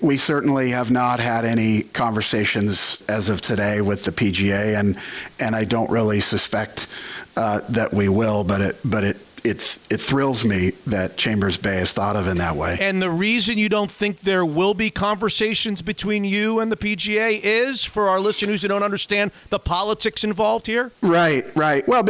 [0.00, 4.96] We certainly have not had any conversations as of today with the PGA, and
[5.38, 6.88] and I don't really suspect
[7.36, 8.44] uh, that we will.
[8.44, 12.38] But it but it it it thrills me that Chambers Bay is thought of in
[12.38, 12.78] that way.
[12.80, 17.38] And the reason you don't think there will be conversations between you and the PGA
[17.42, 20.92] is for our listeners who don't understand the politics involved here.
[21.02, 21.86] Right, right.
[21.86, 22.04] Well,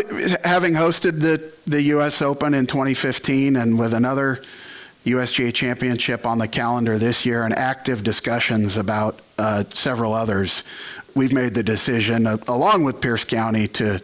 [0.45, 2.23] having hosted the the U.S.
[2.23, 4.43] Open in 2015 and with another
[5.05, 10.63] USGA championship on the calendar this year and active discussions about uh, several others,
[11.15, 14.01] we've made the decision, uh, along with Pierce County, to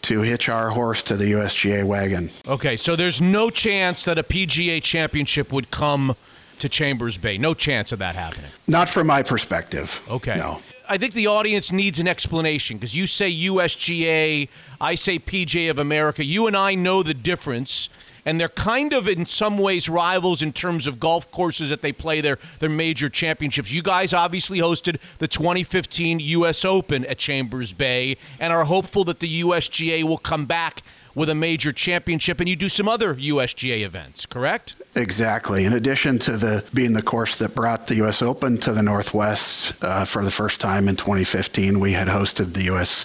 [0.00, 2.30] to hitch our horse to the USGA wagon.
[2.46, 6.14] Okay, so there's no chance that a PGA championship would come
[6.60, 7.36] to Chambers Bay.
[7.36, 8.50] No chance of that happening.
[8.68, 10.00] Not from my perspective.
[10.08, 10.36] Okay.
[10.36, 10.60] No.
[10.88, 14.48] I think the audience needs an explanation because you say USGA,
[14.80, 16.24] I say PGA of America.
[16.24, 17.90] You and I know the difference
[18.24, 21.92] and they're kind of in some ways rivals in terms of golf courses that they
[21.92, 23.72] play their their major championships.
[23.72, 26.64] You guys obviously hosted the 2015 U.S.
[26.64, 30.82] Open at Chambers Bay and are hopeful that the USGA will come back
[31.18, 34.76] with a major championship, and you do some other USGA events, correct?
[34.94, 35.64] Exactly.
[35.64, 38.22] In addition to the being the course that brought the U.S.
[38.22, 42.62] Open to the Northwest uh, for the first time in 2015, we had hosted the
[42.64, 43.04] U.S.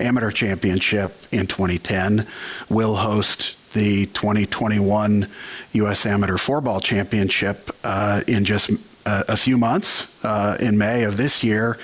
[0.00, 2.26] Amateur Championship in 2010.
[2.68, 5.28] We'll host the 2021
[5.72, 6.06] U.S.
[6.06, 8.70] Amateur Four-Ball Championship uh, in just
[9.04, 11.78] uh, a few months uh, in May of this year,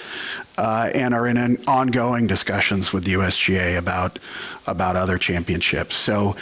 [0.57, 4.19] uh, and are in an ongoing discussions with the USGA about
[4.67, 5.95] about other championships.
[5.97, 6.37] So.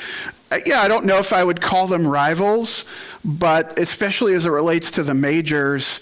[0.49, 2.85] Uh, yeah, I don't know if I would call them rivals,
[3.25, 6.01] but especially as it relates to the majors,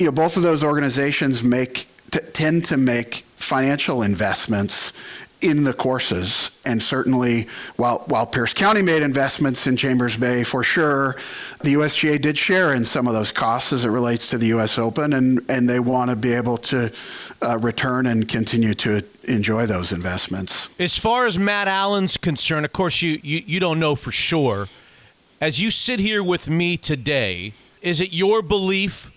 [0.00, 4.92] you know, both of those organizations make t- tend to make financial investments
[5.40, 6.50] in the courses.
[6.64, 11.16] And certainly, while, while Pierce County made investments in Chambers Bay for sure,
[11.62, 14.78] the USGA did share in some of those costs as it relates to the U.S.
[14.78, 16.92] Open, and, and they want to be able to
[17.42, 20.68] uh, return and continue to enjoy those investments.
[20.78, 24.68] As far as Matt Allen's concerned, of course, you, you, you don't know for sure.
[25.40, 29.12] As you sit here with me today, is it your belief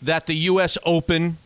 [0.00, 0.78] that the U.S.
[0.84, 1.38] Open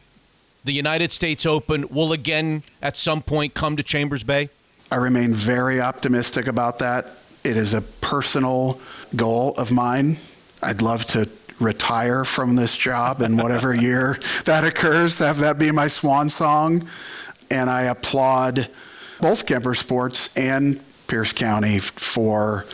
[0.68, 4.50] the United States Open will again at some point come to Chambers Bay?
[4.92, 7.06] I remain very optimistic about that.
[7.42, 8.78] It is a personal
[9.16, 10.18] goal of mine.
[10.62, 11.26] I'd love to
[11.58, 16.86] retire from this job in whatever year that occurs, have that be my swan song.
[17.50, 18.68] And I applaud
[19.22, 22.66] both Kemper Sports and Pierce County for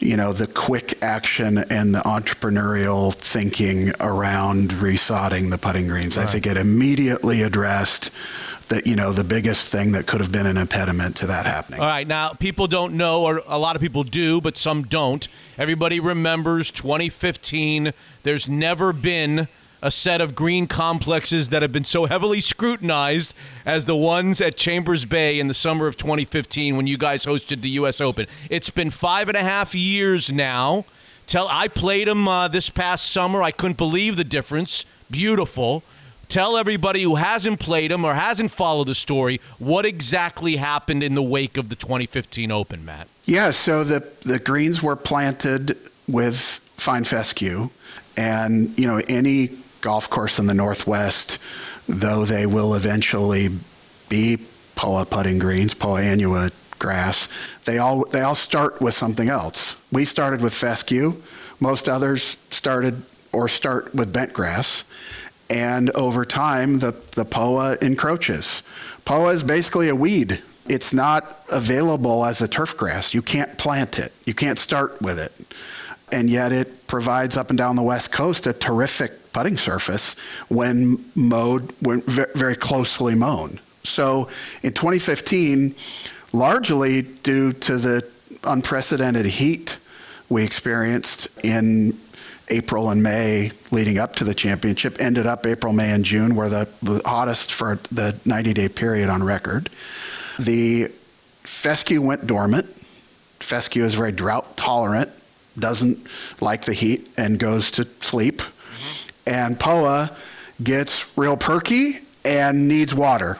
[0.00, 6.16] you know, the quick action and the entrepreneurial thinking around resodding the putting greens.
[6.16, 6.26] Right.
[6.26, 8.10] I think it immediately addressed
[8.68, 11.80] that you know the biggest thing that could have been an impediment to that happening.
[11.80, 15.26] All right, now people don't know, or a lot of people do, but some don't.
[15.56, 17.92] Everybody remembers 2015.
[18.22, 19.48] There's never been
[19.82, 23.34] a set of green complexes that have been so heavily scrutinized
[23.64, 27.60] as the ones at Chambers Bay in the summer of 2015 when you guys hosted
[27.60, 28.00] the U.S.
[28.00, 28.26] Open.
[28.50, 30.84] It's been five and a half years now.
[31.26, 33.42] Tell I played them uh, this past summer.
[33.42, 34.84] I couldn't believe the difference.
[35.10, 35.82] Beautiful.
[36.28, 41.14] Tell everybody who hasn't played them or hasn't followed the story what exactly happened in
[41.14, 43.08] the wake of the 2015 Open, Matt.
[43.24, 45.76] Yeah, so the the greens were planted
[46.06, 46.38] with
[46.76, 47.70] fine fescue,
[48.16, 49.50] and you know any
[49.80, 51.38] golf course in the Northwest,
[51.88, 53.50] though they will eventually
[54.08, 54.38] be
[54.74, 57.28] POA putting greens, POA annua grass,
[57.64, 59.74] they all they all start with something else.
[59.90, 61.20] We started with fescue.
[61.60, 63.02] Most others started
[63.32, 64.84] or start with bent grass.
[65.50, 68.62] And over time, the, the POA encroaches.
[69.04, 70.42] POA is basically a weed.
[70.68, 73.14] It's not available as a turf grass.
[73.14, 74.12] You can't plant it.
[74.26, 75.32] You can't start with it.
[76.12, 80.14] and yet it provides up and down the West Coast a terrific putting surface
[80.48, 83.60] when mowed, when very closely mown.
[83.84, 84.28] So
[84.62, 85.74] in 2015,
[86.32, 88.08] largely due to the
[88.44, 89.78] unprecedented heat
[90.28, 91.98] we experienced in
[92.50, 96.48] April and May leading up to the championship, ended up April, May, and June were
[96.48, 99.70] the, the hottest for the 90 day period on record.
[100.38, 100.90] The
[101.42, 102.66] fescue went dormant.
[103.40, 105.10] Fescue is very drought tolerant,
[105.58, 106.06] doesn't
[106.40, 108.42] like the heat, and goes to sleep.
[109.28, 110.16] And POA
[110.62, 113.38] gets real perky and needs water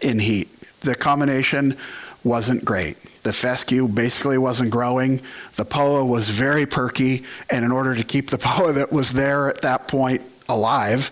[0.00, 0.48] in heat.
[0.80, 1.76] The combination
[2.22, 2.96] wasn't great.
[3.24, 5.20] The fescue basically wasn't growing.
[5.56, 9.48] The POA was very perky, and in order to keep the POA that was there
[9.48, 11.10] at that point alive,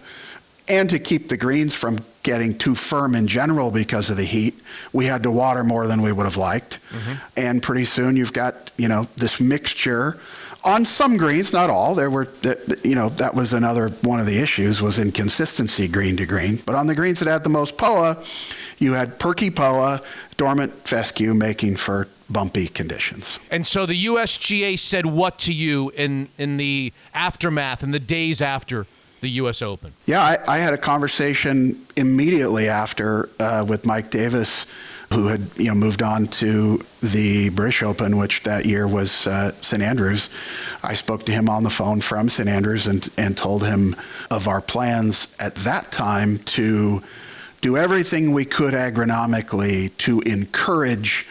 [0.69, 4.55] and to keep the greens from getting too firm in general because of the heat,
[4.93, 6.78] we had to water more than we would have liked.
[6.90, 7.12] Mm-hmm.
[7.36, 10.20] And pretty soon you've got, you know, this mixture
[10.65, 11.95] on some greens, not all.
[11.95, 12.29] There were,
[12.85, 16.57] you know, that was another one of the issues was inconsistency green to green.
[16.65, 18.23] But on the greens that had the most POA,
[18.79, 20.03] you had perky POA,
[20.37, 23.39] dormant fescue, making for bumpy conditions.
[23.51, 28.41] And so the USGA said what to you in in the aftermath, in the days
[28.41, 28.87] after
[29.23, 29.63] the U.S.
[29.63, 29.93] Open?
[30.05, 34.67] Yeah, I, I had a conversation immediately after uh, with Mike Davis
[35.13, 39.53] who had you know moved on to the British Open, which that year was uh,
[39.61, 40.29] St Andrews.
[40.83, 43.95] I spoke to him on the phone from St Andrews and and told him
[44.31, 47.03] of our plans at that time to
[47.61, 51.27] do everything we could agronomically to encourage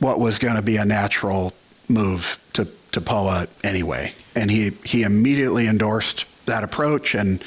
[0.00, 1.52] what was going to be a natural
[1.88, 4.12] move to to POA anyway.
[4.34, 7.42] And he he immediately endorsed that approach and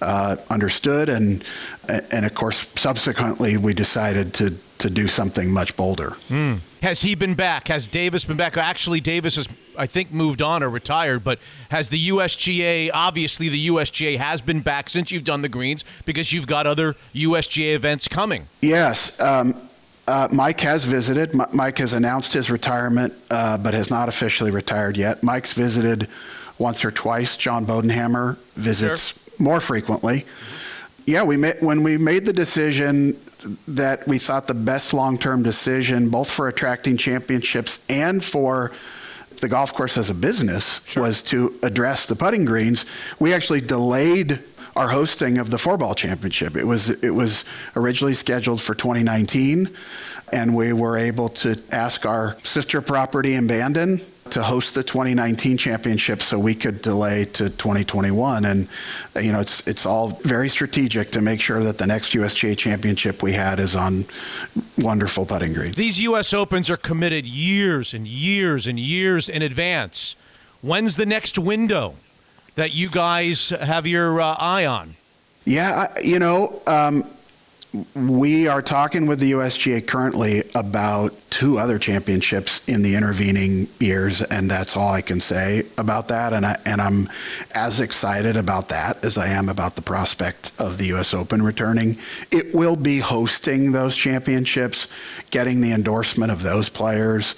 [0.00, 1.44] uh, understood and
[1.88, 6.16] and of course subsequently we decided to to do something much bolder.
[6.28, 6.58] Mm.
[6.82, 7.68] Has he been back?
[7.68, 8.56] Has Davis been back?
[8.56, 9.48] Actually, Davis has,
[9.78, 11.22] I think, moved on or retired.
[11.24, 11.38] But
[11.70, 12.90] has the USGA?
[12.92, 16.96] Obviously, the USGA has been back since you've done the greens because you've got other
[17.14, 18.48] USGA events coming.
[18.60, 19.18] Yes.
[19.20, 19.56] Um,
[20.08, 21.32] uh, Mike has visited.
[21.32, 25.22] M- Mike has announced his retirement, uh, but has not officially retired yet.
[25.22, 26.08] Mike's visited
[26.58, 27.36] once or twice.
[27.36, 29.34] John Bodenhamer visits sure.
[29.38, 30.26] more frequently.
[31.06, 33.16] Yeah, we made, when we made the decision
[33.68, 38.72] that we thought the best long-term decision, both for attracting championships and for
[39.40, 41.02] the golf course as a business, sure.
[41.02, 42.86] was to address the putting greens.
[43.18, 44.40] We actually delayed
[44.76, 46.56] our hosting of the four ball championship.
[46.56, 47.44] It was it was
[47.76, 49.70] originally scheduled for 2019,
[50.32, 54.00] and we were able to ask our sister property in Bandon
[54.32, 58.66] to host the 2019 championship so we could delay to 2021 and
[59.20, 63.22] you know it's it's all very strategic to make sure that the next USGA championship
[63.22, 64.06] we had is on
[64.78, 65.76] wonderful putting greens.
[65.76, 70.16] These US Opens are committed years and years and years in advance.
[70.62, 71.96] When's the next window
[72.54, 74.96] that you guys have your uh, eye on?
[75.44, 77.04] Yeah, you know, um,
[77.94, 84.20] we are talking with the USGA currently about two other championships in the intervening years,
[84.20, 86.34] and that's all I can say about that.
[86.34, 87.08] And I and I'm
[87.54, 91.14] as excited about that as I am about the prospect of the U.S.
[91.14, 91.96] Open returning.
[92.30, 94.86] It will be hosting those championships,
[95.30, 97.34] getting the endorsement of those players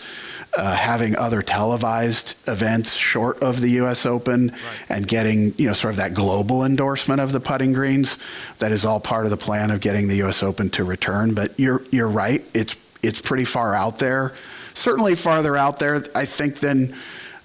[0.57, 4.07] uh, having other televised events short of the U.S.
[4.07, 4.61] Open right.
[4.89, 8.19] and getting you know sort of that global endorsement of the putting greens.
[8.59, 10.43] That is all part of the plan of getting the U.S.
[10.43, 11.35] Open to return.
[11.35, 12.45] But you're you're right.
[12.55, 14.35] It's it's pretty far out there.
[14.75, 16.95] Certainly farther out there, I think, than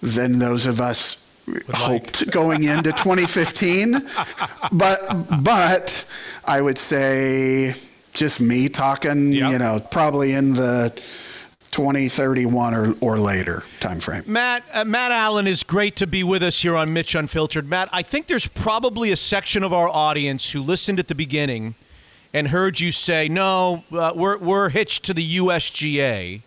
[0.01, 1.17] than those of us
[1.73, 2.31] hoped like.
[2.31, 4.07] going into 2015.
[4.71, 6.05] but but
[6.45, 7.75] I would say
[8.13, 9.51] just me talking, yep.
[9.51, 10.99] you know, probably in the
[11.71, 14.23] 2031 or, or later time frame.
[14.25, 17.67] Matt uh, Matt Allen is great to be with us here on Mitch Unfiltered.
[17.67, 21.75] Matt, I think there's probably a section of our audience who listened at the beginning
[22.33, 26.41] and heard you say, "No, uh, we're we're hitched to the USGA."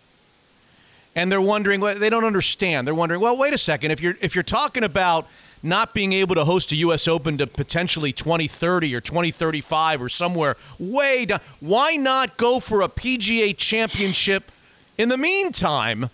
[1.15, 2.87] And they're wondering, well, they don't understand.
[2.87, 3.91] They're wondering, well, wait a second.
[3.91, 5.27] If you're if you're talking about
[5.61, 7.07] not being able to host a U.S.
[7.07, 12.89] Open to potentially 2030 or 2035 or somewhere way down, why not go for a
[12.89, 14.51] PGA Championship?
[14.97, 16.09] In the meantime,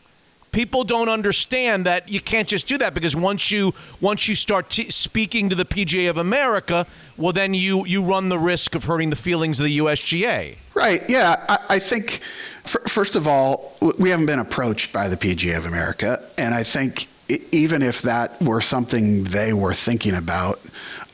[0.52, 4.70] people don't understand that you can't just do that because once you once you start
[4.70, 6.88] t- speaking to the PGA of America,
[7.18, 10.56] well, then you you run the risk of hurting the feelings of the USGA.
[10.74, 11.08] Right.
[11.10, 11.46] Yeah.
[11.50, 12.22] I, I think
[12.66, 16.64] f- first of all, we haven't been approached by the PGA of America, and I
[16.64, 17.08] think
[17.52, 20.60] even if that were something they were thinking about,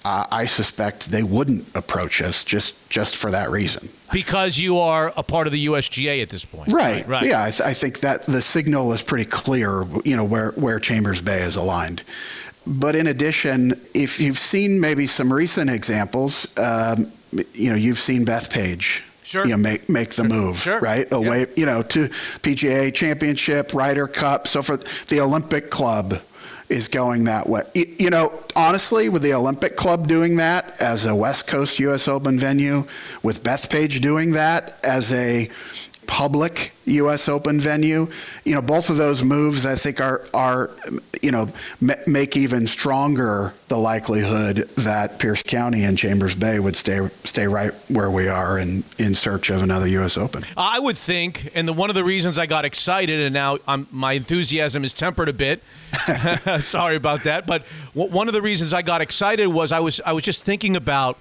[0.05, 3.89] uh, I suspect they wouldn't approach us just just for that reason.
[4.13, 7.05] Because you are a part of the USGA at this point, right?
[7.07, 7.25] Right.
[7.25, 9.83] Yeah, I, th- I think that the signal is pretty clear.
[10.05, 12.03] You know where where Chambers Bay is aligned.
[12.67, 17.11] but in addition, if you've seen maybe some recent examples, um,
[17.53, 19.01] you know, you've seen Bethpage.
[19.23, 19.43] Sure.
[19.43, 20.79] You know, make make the move, Sure.
[20.79, 21.11] right?
[21.11, 22.09] Away, you know, to
[22.43, 24.77] PGA Championship, Ryder Cup, so for
[25.07, 26.21] the Olympic Club
[26.69, 27.63] is going that way.
[27.73, 32.07] You know, honestly, with the Olympic Club doing that as a West Coast U.S.
[32.07, 32.85] Open venue,
[33.23, 35.49] with Bethpage doing that as a
[36.07, 37.27] public U.S.
[37.27, 38.07] Open venue,
[38.43, 40.69] you know, both of those moves I think are are
[41.21, 41.49] you know
[41.81, 47.47] ma- make even stronger the likelihood that Pierce County and Chambers Bay would stay stay
[47.47, 50.17] right where we are in in search of another U.S.
[50.17, 50.43] Open.
[50.55, 53.87] I would think, and the, one of the reasons I got excited, and now I'm,
[53.91, 55.63] my enthusiasm is tempered a bit.
[56.59, 57.63] Sorry about that, but
[57.93, 60.75] w- one of the reasons I got excited was I was I was just thinking
[60.75, 61.17] about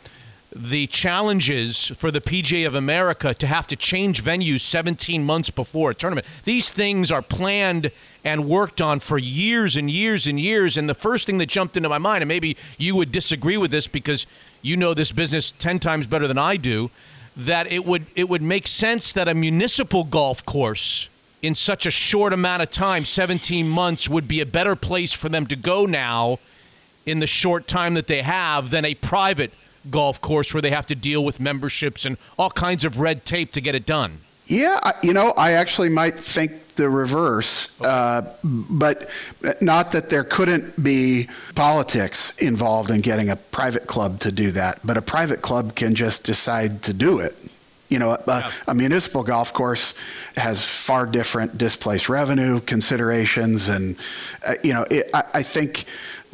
[0.54, 5.90] the challenges for the PGA of America to have to change venues 17 months before
[5.90, 6.26] a tournament.
[6.44, 7.90] These things are planned
[8.24, 10.76] and worked on for years and years and years.
[10.76, 13.72] And the first thing that jumped into my mind, and maybe you would disagree with
[13.72, 14.26] this because
[14.62, 16.90] you know this business 10 times better than I do,
[17.36, 21.08] that it would it would make sense that a municipal golf course
[21.42, 25.28] in such a short amount of time, 17 months, would be a better place for
[25.28, 26.38] them to go now
[27.04, 29.52] in the short time that they have than a private
[29.90, 33.52] golf course where they have to deal with memberships and all kinds of red tape
[33.52, 34.20] to get it done.
[34.46, 39.08] Yeah, you know, I actually might think the reverse, uh, but
[39.60, 44.80] not that there couldn't be politics involved in getting a private club to do that,
[44.84, 47.34] but a private club can just decide to do it.
[47.88, 49.94] You know, a, a municipal golf course
[50.36, 53.96] has far different displaced revenue considerations, and
[54.44, 55.84] uh, you know, it, I, I think.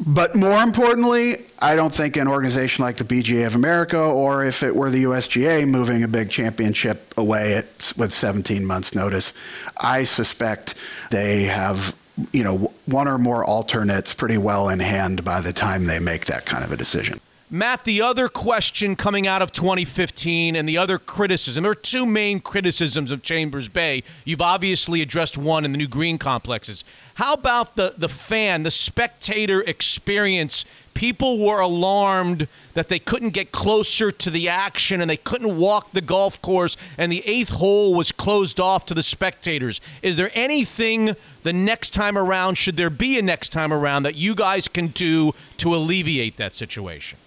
[0.05, 4.63] But more importantly, I don't think an organization like the PGA of America, or if
[4.63, 9.33] it were the USGA moving a big championship away at, with 17 months' notice,
[9.77, 10.73] I suspect
[11.11, 11.95] they have,
[12.31, 16.25] you know, one or more alternates pretty well in hand by the time they make
[16.25, 17.19] that kind of a decision.
[17.53, 22.05] Matt, the other question coming out of 2015 and the other criticism, there are two
[22.05, 24.03] main criticisms of Chambers Bay.
[24.23, 26.85] You've obviously addressed one in the new green complexes.
[27.15, 30.63] How about the, the fan, the spectator experience?
[30.93, 35.91] People were alarmed that they couldn't get closer to the action and they couldn't walk
[35.91, 39.81] the golf course, and the eighth hole was closed off to the spectators.
[40.01, 44.15] Is there anything the next time around, should there be a next time around, that
[44.15, 47.19] you guys can do to alleviate that situation?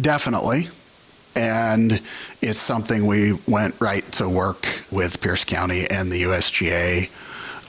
[0.00, 0.68] Definitely.
[1.36, 2.00] And
[2.40, 7.10] it's something we went right to work with Pierce County and the USGA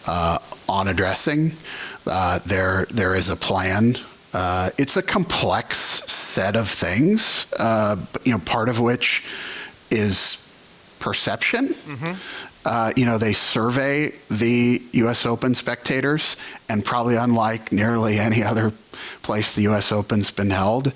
[0.07, 0.38] uh,
[0.69, 1.53] on addressing.
[2.06, 3.97] Uh, there, there is a plan.
[4.34, 5.77] Uh, it's a complex
[6.11, 9.23] set of things, uh, you know, part of which
[9.89, 10.38] is
[10.99, 11.73] perception.
[12.65, 15.26] Uh, you know, they survey the U.S.
[15.26, 16.35] Open spectators,
[16.68, 18.73] and probably unlike nearly any other
[19.22, 19.91] place the U.S.
[19.91, 20.91] Open's been held,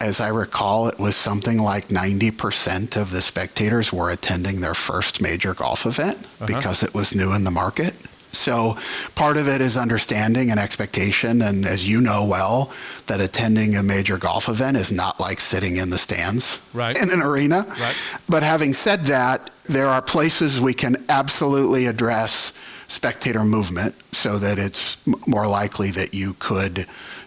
[0.00, 5.20] as I recall, it was something like 90% of the spectators were attending their first
[5.22, 6.46] major golf event Uh-huh.
[6.46, 7.94] because it was new in the market.
[8.32, 8.76] So
[9.14, 11.40] part of it is understanding and expectation.
[11.40, 12.70] And as you know well,
[13.06, 16.94] that attending a major golf event is not like sitting in the stands Right.
[16.94, 17.64] in an arena.
[17.66, 17.96] Right.
[18.28, 22.52] But having said that, there are places we can absolutely address
[22.88, 26.86] spectator movement so that it's m- more likely that you could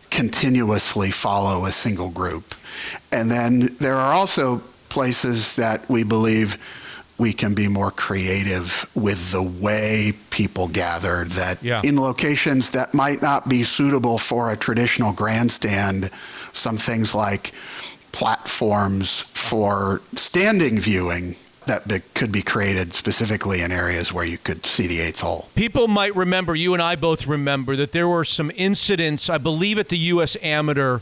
[0.10, 2.56] continuously follow a single group.
[3.12, 6.58] And then there are also places that we believe
[7.18, 11.82] we can be more creative with the way people gather that Yeah.
[11.84, 16.10] in locations that might not be suitable for a traditional grandstand
[16.54, 17.52] some things like
[18.14, 21.36] platforms for standing viewing
[21.70, 25.50] that be, could be created specifically in areas where you could see the eighth hole
[25.56, 29.78] People might remember, you and I both remember, that there were some incidents, I believe,
[29.78, 30.36] at the U.S.
[30.42, 31.00] Amateur,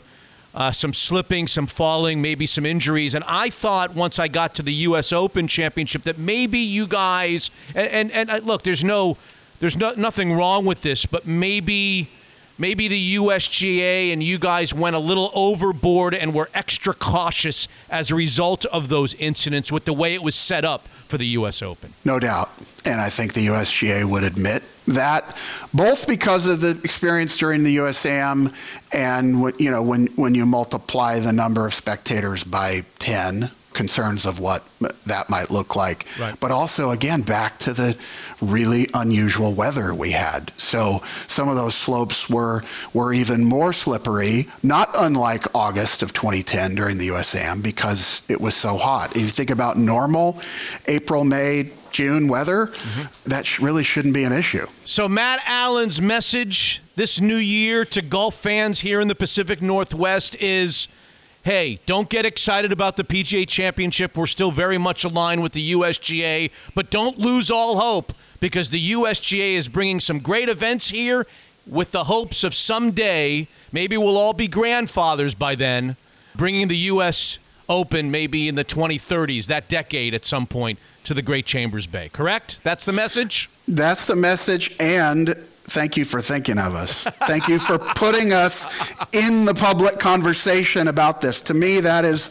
[0.54, 3.14] uh, some slipping, some falling, maybe some injuries.
[3.14, 5.12] And I thought once I got to the U.S.
[5.12, 9.16] Open Championship that maybe you guys, and, and, and uh, look, there's no,
[9.60, 12.08] there's no, nothing wrong with this, but maybe.
[12.58, 18.10] Maybe the USGA and you guys went a little overboard and were extra cautious as
[18.10, 21.62] a result of those incidents with the way it was set up for the U.S.
[21.62, 21.94] Open.
[22.04, 22.50] No doubt.
[22.84, 25.36] And I think the USGA would admit that,
[25.72, 28.52] both because of the experience during the USAM
[28.92, 34.40] and you know when when you multiply the number of spectators by 10 concerns of
[34.40, 34.64] what
[35.06, 36.34] that might look like Right.
[36.40, 37.96] but also again back to the
[38.40, 44.48] really unusual weather we had so some of those slopes were were even more slippery
[44.64, 49.28] not unlike August of 2010 during the USAM because it was so hot if you
[49.28, 50.40] think about normal
[50.88, 53.30] April May June weather, mm-hmm.
[53.30, 54.66] that sh- really shouldn't be an issue.
[54.84, 60.36] So, Matt Allen's message this new year to golf fans here in the Pacific Northwest
[60.36, 60.88] is
[61.44, 64.16] hey, don't get excited about the PGA Championship.
[64.16, 68.92] We're still very much aligned with the USGA, but don't lose all hope because the
[68.92, 71.26] USGA is bringing some great events here
[71.66, 75.96] with the hopes of someday, maybe we'll all be grandfathers by then,
[76.34, 77.38] bringing the U.S.
[77.68, 82.08] Open maybe in the 2030s, that decade at some point, to the Great Chambers Bay.
[82.08, 82.60] Correct?
[82.62, 83.50] That's the message?
[83.66, 84.74] That's the message.
[84.80, 85.36] And
[85.70, 87.04] thank you for thinking of us.
[87.26, 88.66] Thank you for putting us
[89.12, 91.40] in the public conversation about this.
[91.42, 92.28] To me, that is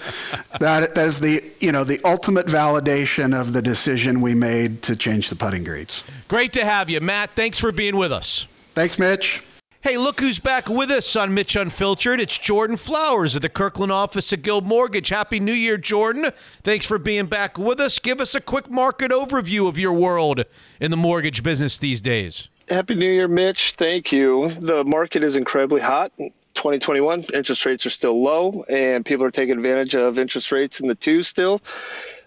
[0.60, 4.96] that that is the you know the ultimate validation of the decision we made to
[4.96, 6.04] change the putting greens.
[6.28, 7.32] Great to have you, Matt.
[7.36, 8.48] Thanks for being with us.
[8.74, 9.44] Thanks, Mitch.
[9.82, 12.20] Hey, look who's back with us on Mitch Unfiltered.
[12.20, 15.10] It's Jordan Flowers of the Kirkland office of Guild Mortgage.
[15.10, 16.32] Happy New Year, Jordan.
[16.64, 18.00] Thanks for being back with us.
[18.00, 20.44] Give us a quick market overview of your world
[20.82, 22.50] in the mortgage business these days.
[22.70, 23.76] Happy New Year, Mitch.
[23.78, 24.52] Thank you.
[24.60, 26.12] The market is incredibly hot.
[26.18, 30.88] 2021 interest rates are still low, and people are taking advantage of interest rates in
[30.88, 31.62] the twos still.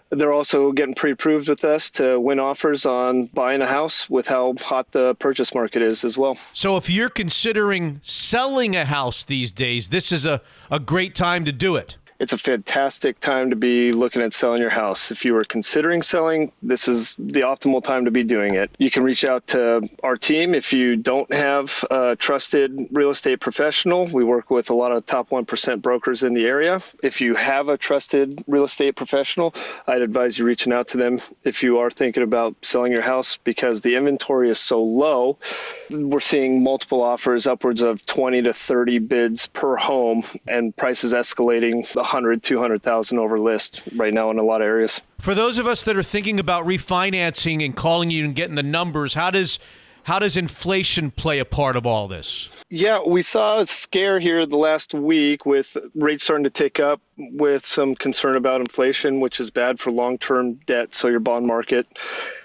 [0.09, 4.55] They're also getting pre-approved with us to win offers on buying a house with how
[4.59, 6.37] hot the purchase market is as well.
[6.53, 10.41] So, if you're considering selling a house these days, this is a,
[10.71, 11.97] a great time to do it.
[12.21, 15.09] It's a fantastic time to be looking at selling your house.
[15.09, 18.69] If you are considering selling, this is the optimal time to be doing it.
[18.77, 23.39] You can reach out to our team if you don't have a trusted real estate
[23.39, 24.05] professional.
[24.05, 26.83] We work with a lot of top 1% brokers in the area.
[27.01, 29.55] If you have a trusted real estate professional,
[29.87, 33.37] I'd advise you reaching out to them if you are thinking about selling your house
[33.37, 35.39] because the inventory is so low.
[35.89, 41.83] We're seeing multiple offers, upwards of 20 to 30 bids per home, and prices escalating
[42.11, 45.01] 100, 200,000 over list right now in a lot of areas.
[45.19, 48.63] For those of us that are thinking about refinancing and calling you and getting the
[48.63, 49.59] numbers, how does
[50.03, 52.49] how does inflation play a part of all this?
[52.73, 57.01] Yeah, we saw a scare here the last week with rates starting to tick up
[57.17, 61.45] with some concern about inflation, which is bad for long term debt, so your bond
[61.45, 61.85] market.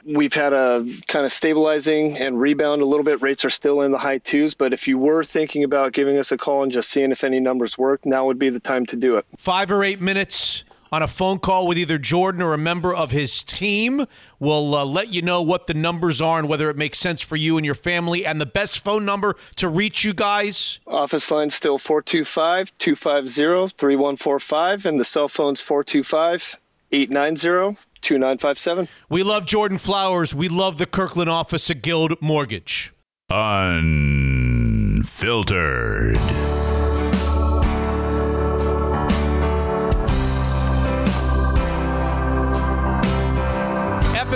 [0.04, 3.22] We've had a kind of stabilizing and rebound a little bit.
[3.22, 6.32] Rates are still in the high twos, but if you were thinking about giving us
[6.32, 8.96] a call and just seeing if any numbers work, now would be the time to
[8.96, 9.26] do it.
[9.38, 13.10] Five or eight minutes on a phone call with either Jordan or a member of
[13.10, 14.06] his team.
[14.38, 17.36] We'll uh, let you know what the numbers are and whether it makes sense for
[17.36, 18.26] you and your family.
[18.26, 20.80] And the best phone number to reach you guys?
[20.86, 26.56] Office line still 425 250 3145, and the cell phone's 425
[26.92, 28.88] 890 2957.
[29.08, 30.34] We love Jordan Flowers.
[30.34, 32.92] We love the Kirkland office of Guild Mortgage.
[33.28, 35.06] Unfiltered.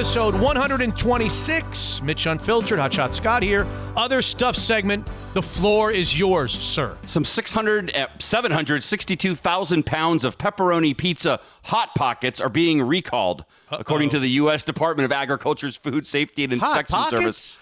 [0.00, 2.00] Episode 126.
[2.02, 3.66] Mitch Unfiltered, Hotshot Scott here.
[3.98, 5.06] Other stuff segment.
[5.34, 6.96] The floor is yours, sir.
[7.04, 14.18] Some 600, uh, 762,000 pounds of pepperoni pizza Hot Pockets are being recalled, according to
[14.18, 14.62] the U.S.
[14.62, 16.98] Department of Agriculture's Food Safety and Inspection?
[17.10, 17.58] Service.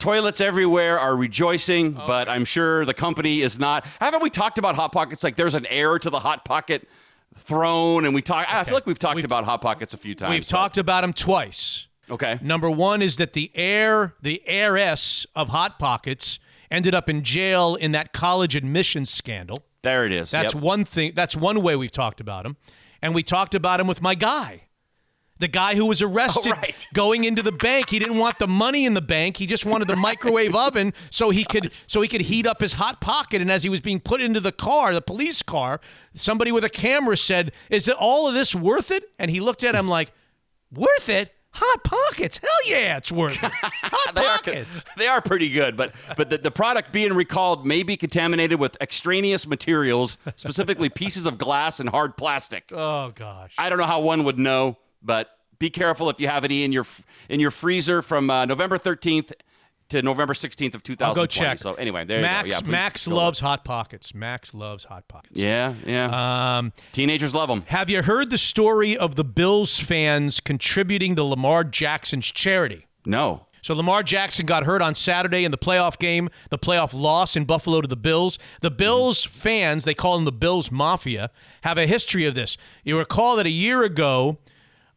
[0.00, 3.86] Toilets everywhere are rejoicing, but I'm sure the company is not.
[4.00, 5.22] Haven't we talked about Hot Pockets?
[5.22, 6.88] Like there's an heir to the Hot Pocket
[7.36, 8.46] throne, and we talk.
[8.48, 10.30] I feel like we've talked about Hot Pockets a few times.
[10.32, 11.86] We've talked about him twice.
[12.10, 12.38] Okay.
[12.40, 16.38] Number one is that the heir, the heiress of Hot Pockets,
[16.70, 19.64] ended up in jail in that college admissions scandal.
[19.82, 20.30] There it is.
[20.30, 20.62] That's Yep.
[20.62, 21.12] one thing.
[21.14, 22.56] That's one way we've talked about him,
[23.02, 24.62] and we talked about him with my guy,
[25.38, 26.54] the guy who was arrested
[26.94, 27.90] going into the bank.
[27.90, 29.36] He didn't want the money in the bank.
[29.36, 32.74] He just wanted the microwave oven so he could so he could heat up his
[32.74, 33.40] hot pocket.
[33.40, 35.80] And as he was being put into the car, the police car,
[36.14, 39.64] somebody with a camera said, "Is it all of this worth it?" And he looked
[39.64, 40.12] at him like,
[40.72, 43.50] "Worth it." Hot pockets, hell yeah, it's worth it.
[43.52, 44.80] Hot they pockets.
[44.80, 48.60] Are, they are pretty good, but but the, the product being recalled may be contaminated
[48.60, 52.70] with extraneous materials, specifically pieces of glass and hard plastic.
[52.72, 53.54] Oh gosh.
[53.56, 54.76] I don't know how one would know,
[55.06, 56.84] but be careful if you have any in your
[57.28, 59.32] in your freezer from uh, November 13th
[59.88, 61.04] to November 16th of 2020.
[61.04, 61.58] I'll go check.
[61.58, 62.58] So anyway, there Max, you go.
[62.66, 64.14] Yeah, Max loves hot pockets.
[64.14, 65.38] Max loves hot pockets.
[65.38, 66.58] Yeah, yeah.
[66.58, 67.62] Um, Teenagers love them.
[67.68, 72.86] Have you heard the story of the Bills fans contributing to Lamar Jackson's charity?
[73.04, 73.46] No.
[73.62, 77.46] So Lamar Jackson got hurt on Saturday in the playoff game, the playoff loss in
[77.46, 78.38] Buffalo to the Bills.
[78.60, 81.30] The Bills fans, they call them the Bills Mafia,
[81.62, 82.56] have a history of this.
[82.84, 84.38] You recall that a year ago,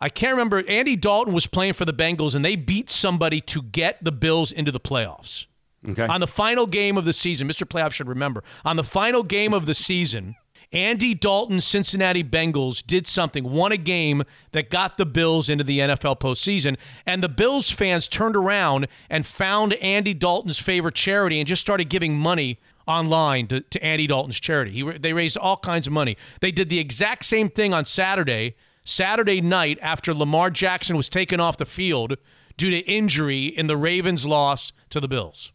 [0.02, 3.62] I can't remember, Andy Dalton was playing for the Bengals and they beat somebody to
[3.62, 5.46] get the Bills into the playoffs.
[5.88, 6.06] Okay.
[6.06, 7.64] On the final game of the season, Mr.
[7.64, 10.36] Playoff should remember, on the final game of the season,
[10.72, 15.80] Andy Dalton's Cincinnati Bengals did something, won a game that got the Bills into the
[15.80, 16.78] NFL postseason.
[17.06, 21.90] And the Bills fans turned around and found Andy Dalton's favorite charity and just started
[21.90, 24.72] giving money online to, to Andy Dalton's charity.
[24.72, 26.18] He, they raised all kinds of money.
[26.40, 28.56] They did the exact same thing on Saturday,
[28.90, 32.18] Saturday night after Lamar Jackson was taken off the field
[32.58, 35.52] due to injury in the Ravens' loss to the Bills.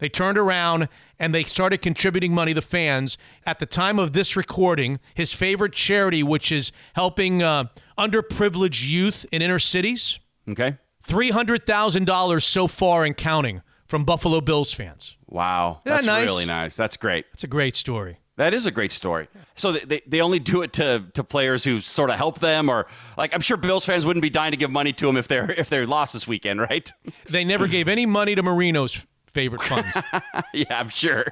[0.00, 3.16] They turned around and they started contributing money to fans.
[3.46, 7.64] At the time of this recording, his favorite charity, which is helping uh,
[7.96, 10.18] underprivileged youth in inner cities,
[10.48, 10.76] Okay.
[11.06, 15.16] $300,000 so far and counting from Buffalo Bills fans.
[15.26, 15.80] Wow.
[15.84, 16.26] That That's nice?
[16.26, 16.76] really nice.
[16.76, 17.26] That's great.
[17.32, 18.18] It's a great story.
[18.38, 19.26] That is a great story.
[19.56, 22.68] So they, they, they only do it to, to players who sort of help them,
[22.68, 22.86] or
[23.16, 25.50] like I'm sure Bills fans wouldn't be dying to give money to them if they're
[25.58, 26.90] if they're lost this weekend, right?
[27.30, 29.88] They never gave any money to Marino's favorite funds.
[30.54, 31.26] yeah, I'm sure.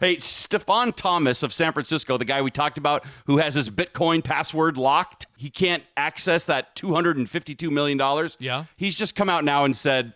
[0.00, 4.24] hey, Stefan Thomas of San Francisco, the guy we talked about who has his Bitcoin
[4.24, 8.28] password locked, he can't access that $252 million.
[8.38, 8.64] Yeah.
[8.76, 10.14] He's just come out now and said,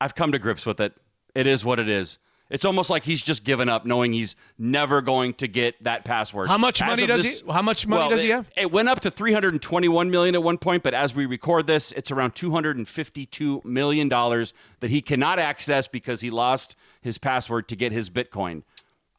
[0.00, 0.94] I've come to grips with it.
[1.34, 2.18] It is what it is.
[2.50, 6.48] It's almost like he's just given up, knowing he's never going to get that password.
[6.48, 8.46] How much As money does this- he- how much money well, does he have?
[8.56, 12.10] It went up to 321 million at one point, but as we record this, it's
[12.10, 17.92] around 252 million dollars that he cannot access because he lost his password to get
[17.92, 18.62] his Bitcoin.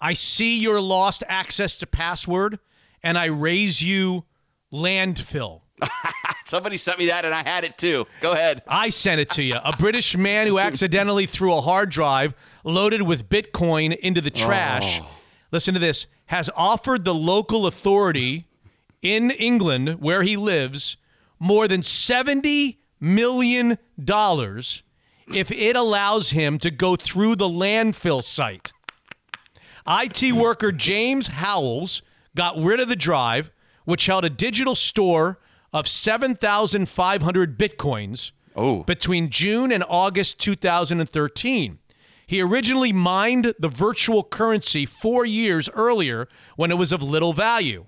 [0.01, 2.57] I see your lost access to password,
[3.03, 4.26] and I raise you
[4.73, 5.61] landfill.
[6.45, 8.07] Somebody sent me that, and I had it too.
[8.22, 8.64] Go ahead.
[8.68, 9.57] I sent it to you.
[9.64, 12.34] A British man who accidentally threw a hard drive
[12.64, 14.99] loaded with Bitcoin into the trash.
[15.01, 15.10] Oh.
[15.51, 16.07] Listen to this.
[16.27, 18.47] Has offered the local authority
[19.01, 20.97] in England, where he lives,
[21.39, 23.77] more than $70 million
[25.34, 28.72] if it allows him to go through the landfill site.
[29.88, 32.01] IT worker James Howells
[32.35, 33.51] got rid of the drive,
[33.85, 35.39] which held a digital store
[35.73, 38.31] of 7,500 bitcoins
[38.85, 41.79] between June and August 2013.
[42.27, 47.85] He originally mined the virtual currency four years earlier when it was of little value.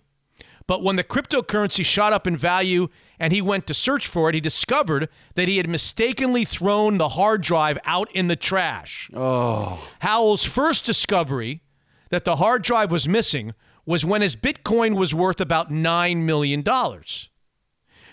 [0.68, 2.88] But when the cryptocurrency shot up in value
[3.20, 7.10] and he went to search for it, he discovered that he had mistakenly thrown the
[7.10, 9.10] hard drive out in the trash.
[9.14, 9.86] Oh.
[10.00, 11.62] Howell's first discovery
[12.10, 13.54] that the hard drive was missing
[13.86, 16.64] was when his Bitcoin was worth about $9 million.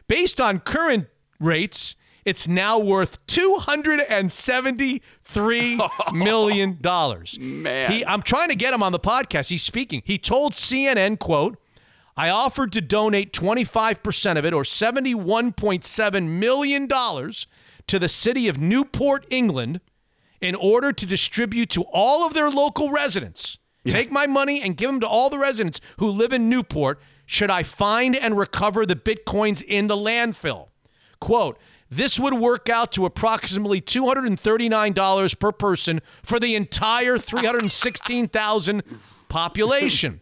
[0.09, 1.07] Based on current
[1.39, 1.95] rates,
[2.25, 6.79] it's now worth $273 million.
[7.63, 7.93] Man.
[7.93, 9.51] He, I'm trying to get him on the podcast.
[9.51, 10.03] He's speaking.
[10.05, 11.59] He told CNN, quote,
[12.17, 19.27] I offered to donate 25% of it or $71.7 million to the city of Newport,
[19.31, 19.81] England,
[20.41, 23.59] in order to distribute to all of their local residents.
[23.87, 27.51] Take my money and give them to all the residents who live in Newport should
[27.51, 30.69] I find and recover the bitcoins in the landfill.
[31.21, 31.59] Quote,
[31.91, 38.83] this would work out to approximately $239 per person for the entire 316,000
[39.29, 40.21] population.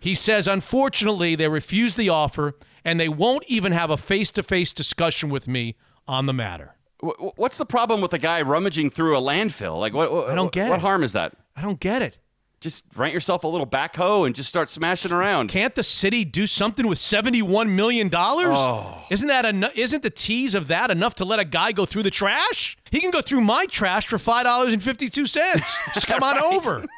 [0.00, 2.54] He says, unfortunately, they refused the offer
[2.84, 5.76] and they won't even have a face to face discussion with me
[6.08, 6.74] on the matter.
[7.02, 9.78] Wh- wh- What's the problem with a guy rummaging through a landfill?
[9.78, 10.10] Like, what?
[10.10, 10.82] what I don't get what it.
[10.82, 11.34] harm is that?
[11.54, 12.18] I don't get it.
[12.60, 15.48] Just rent yourself a little backhoe and just start smashing around.
[15.50, 18.10] Can't the city do something with $71 million?
[18.14, 19.04] Oh.
[19.10, 22.02] Isn't that eno- isn't the tease of that enough to let a guy go through
[22.04, 22.78] the trash?
[22.90, 25.26] He can go through my trash for $5.52.
[25.94, 26.86] Just come on over.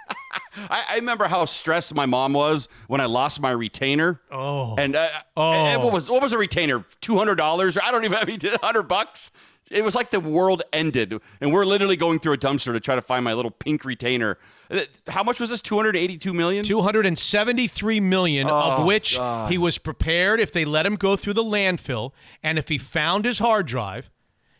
[0.70, 4.20] I, I remember how stressed my mom was when I lost my retainer.
[4.30, 4.76] Oh.
[4.76, 5.52] And uh, Oh.
[5.52, 6.84] and what was what was a retainer?
[7.00, 7.78] Two hundred dollars?
[7.78, 9.30] I don't even have hundred bucks.
[9.70, 12.94] It was like the world ended, and we're literally going through a dumpster to try
[12.94, 14.38] to find my little pink retainer.
[14.70, 15.60] Uh, How much was this?
[15.62, 16.64] Two hundred eighty-two million.
[16.64, 19.50] 273 million of Oh, which God.
[19.50, 22.12] he was prepared if they let him go through the landfill
[22.42, 24.10] and if he found his hard drive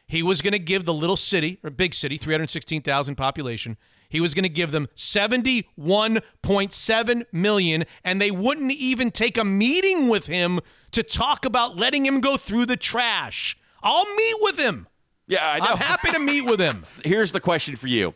[0.07, 3.77] he was going to give the little city or big city 316,000 population
[4.09, 10.09] he was going to give them 71.7 million and they wouldn't even take a meeting
[10.09, 10.61] with him
[10.93, 14.87] to talk about letting him go through the trash I'll meet with him
[15.27, 15.67] Yeah, I know.
[15.73, 18.15] I'm happy to meet with him Here's the question for you.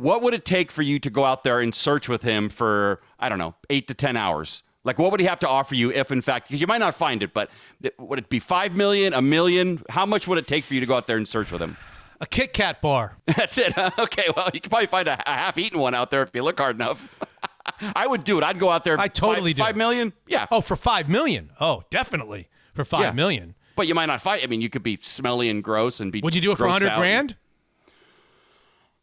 [0.00, 3.00] What would it take for you to go out there and search with him for,
[3.18, 4.62] I don't know, eight to 10 hours?
[4.84, 6.94] Like, what would he have to offer you if, in fact, because you might not
[6.94, 7.50] find it, but
[7.98, 9.82] would it be five million, a million?
[9.90, 11.76] How much would it take for you to go out there and search with him?
[12.20, 13.74] a Kit Kat bar That's it.
[13.74, 13.90] huh?
[13.98, 16.58] Okay, well, you could probably find a, a half-eaten one out there if you look
[16.58, 17.14] hard enough.
[17.94, 18.44] I would do it.
[18.44, 18.98] I'd go out there.
[18.98, 19.62] I totally five, do.
[19.62, 20.12] Five million?
[20.26, 20.46] Yeah.
[20.50, 23.10] oh for 5 million oh definitely for five Yeah.
[23.12, 23.54] million.
[23.76, 24.42] But you might not fight.
[24.42, 26.20] I mean, you could be smelly and gross and be.
[26.20, 26.98] would you do it for grossed 100 out.
[26.98, 27.36] grand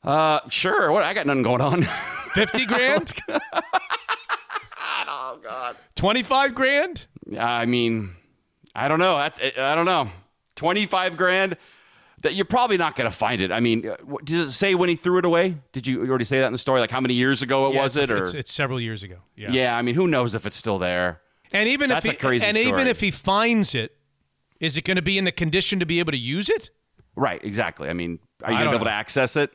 [0.05, 0.91] Uh, sure.
[0.91, 1.03] What?
[1.03, 1.83] I got nothing going on.
[2.33, 3.13] 50 grand
[5.07, 5.75] oh, God.
[5.95, 7.05] 25 grand?
[7.37, 8.15] I mean,
[8.75, 9.15] I don't know.
[9.15, 10.09] I, I don't know.
[10.55, 11.57] 25 grand.
[12.21, 13.51] That you're probably not going to find it.
[13.51, 15.57] I mean, uh, does it say when he threw it away?
[15.73, 16.79] Did you already say that in the story?
[16.79, 18.09] Like how many years ago it Yeah, was it?
[18.09, 19.17] Or it's, it's several years ago.
[19.35, 19.51] Yeah.
[19.51, 19.77] yeah.
[19.77, 21.21] I mean, who knows if it's still there?
[21.51, 22.67] And even That's if a he, and story.
[22.67, 23.95] even if he finds it,
[24.59, 26.71] is it going to be in the condition to be able to use it?
[27.15, 27.43] Right.
[27.43, 27.89] Exactly.
[27.89, 29.51] I mean, are you going to be able to access it?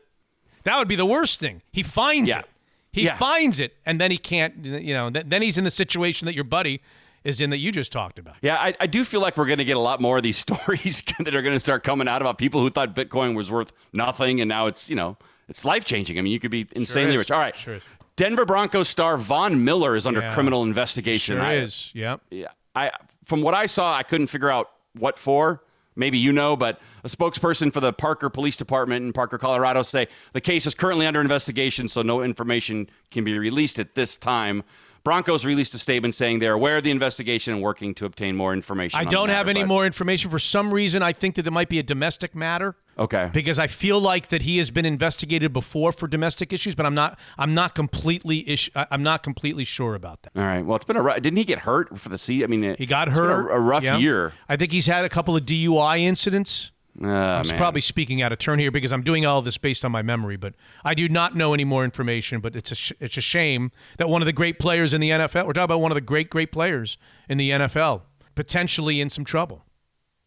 [0.64, 1.62] That would be the worst thing.
[1.72, 2.40] He finds Yeah.
[2.40, 2.46] it.
[2.92, 3.16] He Yeah.
[3.16, 4.64] finds it, and then he can't.
[4.64, 6.80] You know, th- then he's in the situation that your buddy
[7.22, 8.34] is in that you just talked about.
[8.42, 10.36] Yeah, I, I do feel like we're going to get a lot more of these
[10.46, 13.72] stories that are going to start coming out about people who thought Bitcoin was worth
[13.92, 15.16] nothing, and now it's you know
[15.48, 16.18] it's life changing.
[16.18, 17.18] I mean, you could be insanely is.
[17.18, 17.30] rich.
[17.30, 17.78] All right, Sure.
[18.16, 20.34] Denver Broncos star Von Miller is under Yeah.
[20.34, 21.36] criminal investigation.
[21.36, 21.90] Sure I- is.
[21.94, 22.20] Yep.
[22.30, 22.90] Yeah, I
[23.24, 25.62] from what I saw, I couldn't figure out what for.
[26.00, 30.08] Maybe you know, but a spokesperson for the Parker Police Department in Parker, Colorado, say
[30.32, 34.64] the case is currently under investigation, so no information can be released at this time.
[35.02, 38.52] Broncos released a statement saying they're aware of the investigation and working to obtain more
[38.52, 39.00] information.
[39.00, 40.30] I don't have matter, any but- more information.
[40.30, 42.76] For some reason, I think that it might be a domestic matter.
[42.98, 43.30] Okay.
[43.32, 46.94] Because I feel like that he has been investigated before for domestic issues, but I'm
[46.94, 47.18] not.
[47.38, 48.46] I'm not completely.
[48.46, 50.32] Ish, I'm not completely sure about that.
[50.36, 50.64] All right.
[50.64, 51.02] Well, it's been a.
[51.02, 52.44] ru- Didn't he get hurt for the sea?
[52.44, 53.50] I mean, He got it's been hurt.
[53.50, 53.96] A, a rough Yeah.
[53.96, 54.34] year.
[54.50, 56.72] I think he's had a couple of DUI incidents.
[57.02, 57.56] Oh, I'm man.
[57.56, 60.36] probably speaking out of turn here because I'm doing all this based on my memory,
[60.36, 60.54] but
[60.84, 62.40] I do not know any more information.
[62.40, 65.10] But it's a sh- it's a shame that one of the great players in the
[65.10, 65.46] NFL.
[65.46, 66.98] We're talking about one of the great great players
[67.28, 68.02] in the NFL
[68.34, 69.64] potentially in some trouble.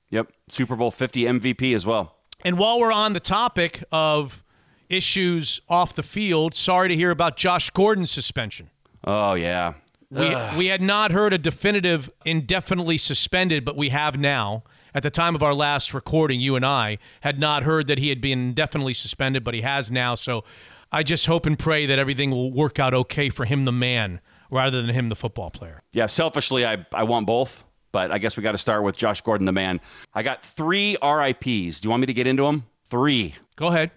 [0.10, 0.32] Yep.
[0.48, 2.16] Super Bowl 50 MVP as well.
[2.46, 4.44] And while we're on the topic of
[4.90, 8.70] issues off the field, sorry to hear about Josh Gordon's suspension.
[9.04, 9.74] Oh yeah.
[10.12, 10.58] We, Ugh.
[10.58, 14.64] we had not heard a definitive indefinitely suspended, but we have now.
[14.96, 18.10] At the time of our last recording, you and I had not heard that he
[18.10, 20.14] had been indefinitely suspended, but he has now.
[20.16, 20.44] So
[20.92, 24.22] I just hope and pray that everything will work out okay for him, the man,
[24.52, 25.82] rather than him, the football player.
[25.94, 26.06] Yeah.
[26.06, 29.46] Selfishly, I I want both, but I guess we got to start with Josh Gordon,
[29.46, 29.82] the man.
[30.14, 31.80] I got three RIPS.
[31.80, 32.66] Do you want me to get into them?
[32.90, 33.34] Three.
[33.56, 33.90] Go ahead.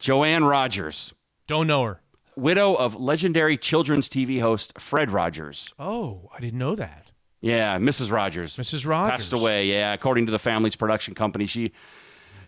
[0.00, 1.12] Joanne Rogers,
[1.46, 2.00] Don't know her.
[2.34, 5.72] widow of legendary children's TV host Fred Rogers.
[5.78, 7.09] Oh, I didn't know that.
[7.40, 8.12] Yeah, Mrs.
[8.12, 8.56] Rogers.
[8.56, 8.86] Mrs.
[8.86, 9.10] Rogers.
[9.10, 9.66] passed away.
[9.66, 11.72] Yeah, according to the family's production company, she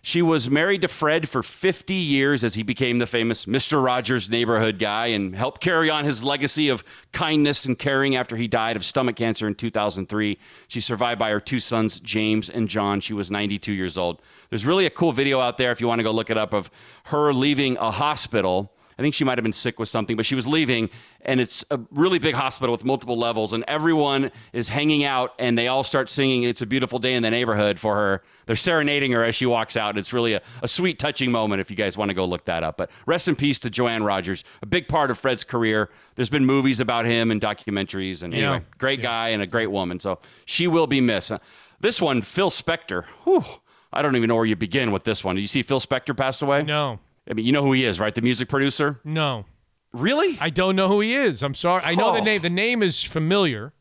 [0.05, 3.81] she was married to Fred for 50 years as he became the famous Mr.
[3.81, 6.83] Rogers neighborhood guy and helped carry on his legacy of
[7.13, 10.37] kindness and caring after he died of stomach cancer in 2003.
[10.67, 12.99] She's survived by her two sons, James and John.
[12.99, 14.21] She was 92 years old.
[14.49, 16.53] There's really a cool video out there if you want to go look it up
[16.53, 16.69] of
[17.05, 18.72] her leaving a hospital.
[18.97, 20.89] I think she might have been sick with something, but she was leaving,
[21.21, 25.57] and it's a really big hospital with multiple levels, and everyone is hanging out, and
[25.57, 28.23] they all start singing "It's a Beautiful Day in the Neighborhood" for her.
[28.45, 29.91] They're serenading her as she walks out.
[29.91, 31.61] and It's really a, a sweet, touching moment.
[31.61, 34.03] If you guys want to go look that up, but rest in peace to Joanne
[34.03, 35.89] Rogers, a big part of Fred's career.
[36.15, 38.59] There's been movies about him and documentaries, and anyway, Yeah.
[38.77, 39.99] great guy and a great woman.
[39.99, 41.31] So she will be missed.
[41.31, 41.39] Uh,
[41.79, 43.05] This one, Phil Spector.
[43.25, 43.43] Whew,
[43.91, 45.35] I don't even know where you begin with this one.
[45.35, 46.63] Did you see Phil Spector passed away?
[46.63, 46.99] No.
[47.29, 48.13] I mean, you know who he is, right?
[48.13, 48.99] The music producer.
[49.03, 49.45] No.
[49.93, 50.37] Really?
[50.41, 51.43] I don't know who he is.
[51.43, 51.83] I'm sorry.
[51.85, 52.23] I know the Oh.
[52.23, 52.41] name.
[52.41, 53.73] The name is familiar,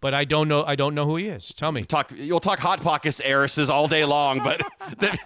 [0.00, 0.62] but I don't know.
[0.64, 1.52] I don't know who he is.
[1.52, 1.82] Tell me.
[1.82, 2.12] Talk.
[2.16, 4.60] You'll talk hot pockets heiresses all day long, but
[5.00, 5.18] the,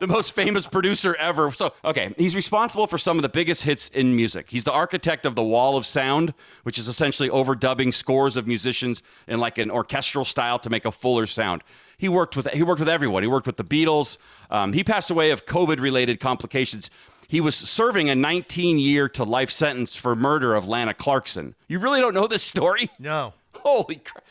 [0.00, 1.50] the most famous producer ever.
[1.52, 4.50] So, okay, he's responsible for some of the biggest hits in music.
[4.50, 6.34] He's the architect of the Wall of Sound,
[6.64, 10.92] which is essentially overdubbing scores of musicians in like an orchestral style to make a
[10.92, 11.62] fuller sound.
[12.02, 13.22] He worked with he worked with everyone.
[13.22, 14.18] He worked with the Beatles.
[14.50, 16.90] Um, he passed away of COVID-related complications.
[17.28, 21.54] He was serving a 19 year to life sentence for murder of Lana Clarkson.
[21.68, 22.90] You really don't know this story?
[22.98, 23.34] No.
[23.54, 24.24] Holy crap.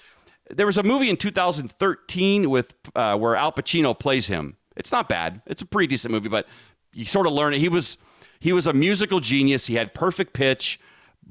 [0.49, 4.57] There was a movie in 2013 with uh, where Al Pacino plays him.
[4.75, 5.41] It's not bad.
[5.45, 6.47] It's a pretty decent movie, but
[6.91, 7.59] you sort of learn it.
[7.59, 7.97] He was
[8.41, 9.67] he was a musical genius.
[9.67, 10.77] He had perfect pitch,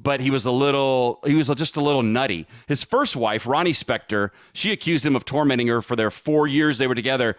[0.03, 2.47] but he was a little he was just a little nutty.
[2.67, 6.79] His first wife, Ronnie Spector, she accused him of tormenting her for their 4 years
[6.79, 7.37] they were together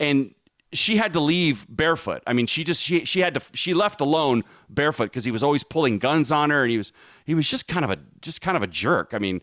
[0.00, 0.34] and
[0.72, 2.22] she had to leave barefoot.
[2.26, 5.42] I mean, she just she she had to she left alone barefoot because he was
[5.42, 6.92] always pulling guns on her, and he was
[7.24, 9.12] he was just kind of a just kind of a jerk.
[9.12, 9.42] I mean,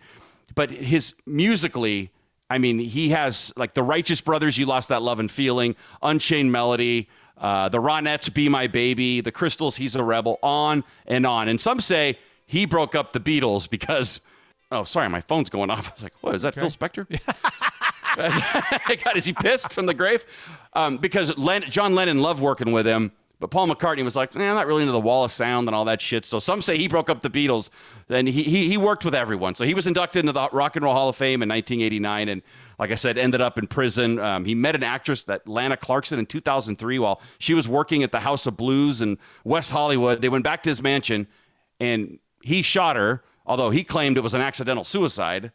[0.55, 2.11] but his musically,
[2.49, 6.51] I mean, he has like the Righteous Brothers, "You Lost That Love and Feeling," Unchained
[6.51, 7.07] Melody,
[7.37, 11.47] uh, the Ronettes, "Be My Baby," the Crystals, "He's a Rebel," on and on.
[11.47, 12.17] And some say
[12.49, 14.21] he broke up the Beatles because.
[14.71, 15.87] Oh, sorry, my phone's going off.
[15.89, 17.07] I was like, "What is that, Phil Spector?"
[19.03, 20.25] God, is he pissed from the grave?
[20.73, 24.49] Um, because Len, John Lennon loved working with him, but Paul McCartney was like, "Man,
[24.49, 26.77] I'm not really into the Wall of Sound and all that shit." So some say
[26.77, 27.69] he broke up the Beatles.
[28.07, 29.55] Then he, he he worked with everyone.
[29.55, 32.41] So he was inducted into the Rock and Roll Hall of Fame in 1989, and
[32.77, 34.19] like I said, ended up in prison.
[34.19, 38.11] Um, he met an actress, that Lana Clarkson, in 2003 while she was working at
[38.11, 40.21] the House of Blues in West Hollywood.
[40.21, 41.27] They went back to his mansion,
[41.79, 43.23] and he shot her.
[43.45, 45.51] Although he claimed it was an accidental suicide.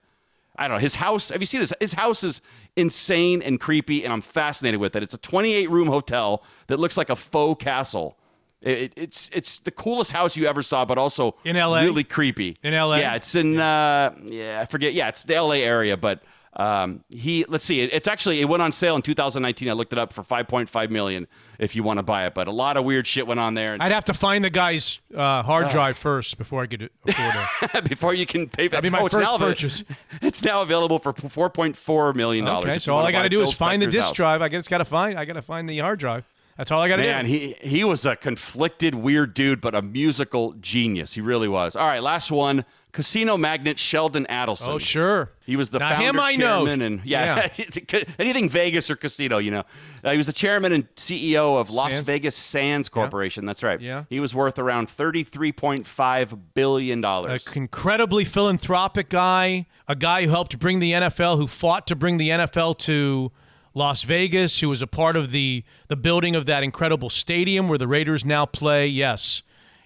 [0.56, 0.81] I don't know.
[0.81, 1.73] His house, have you seen this?
[1.81, 2.40] His house is
[2.77, 5.02] insane and creepy, and I'm fascinated with it.
[5.02, 8.19] It's a 28 room hotel that looks like a faux castle.
[8.62, 11.82] It, it- it's it's the coolest house you ever saw, but also In LA?
[11.82, 12.56] really creepy.
[12.62, 12.97] In LA?
[12.97, 14.93] Yeah, it's in uh, yeah, I forget.
[14.94, 16.23] Yeah, it's the LA area, but
[16.56, 17.81] um, he let's see.
[17.81, 19.68] It, it's actually it went on sale in 2019.
[19.68, 21.26] I looked it up for 5.5 million
[21.59, 23.76] if you want to buy it, but a lot of weird shit went on there.
[23.81, 27.89] I'd have to find the guy's uh, hard drive first before I could afford it.
[27.89, 28.68] before you can pay.
[28.68, 29.82] That'd be my oh, it's first now purchase.
[30.22, 32.70] It's now available for 4.4 million dollars.
[32.70, 34.43] Okay, so all I got to do is find the disk drive.
[34.43, 35.18] I just got to find.
[35.18, 36.24] I got to find the hard drive.
[36.56, 37.09] That's all I got to do.
[37.09, 41.14] Man, he he was a conflicted, weird dude, but a musical genius.
[41.14, 41.74] He really was.
[41.74, 42.64] All right, last one.
[42.95, 44.69] Casino magnate Sheldon Adelson.
[44.69, 45.33] Oh, sure.
[45.45, 46.65] He was the Now, founder, him I know.
[46.65, 47.49] chairman, and yeah,
[48.19, 49.65] anything Vegas or casino, you know.
[50.03, 52.07] Uh, he was the chairman and CEO of Las Sands?
[52.07, 53.45] Vegas Sands Corporation.
[53.45, 53.81] That's right.
[53.81, 54.05] Yeah.
[54.09, 57.47] He was worth around thirty-three point five billion dollars.
[57.49, 62.16] An incredibly philanthropic guy, a guy who helped bring the NFL, who fought to bring
[62.16, 63.33] the NFL to
[63.75, 67.77] Las Vegas, who was a part of the the building of that incredible stadium where
[67.77, 68.87] the Raiders now play.
[68.87, 69.43] Yes,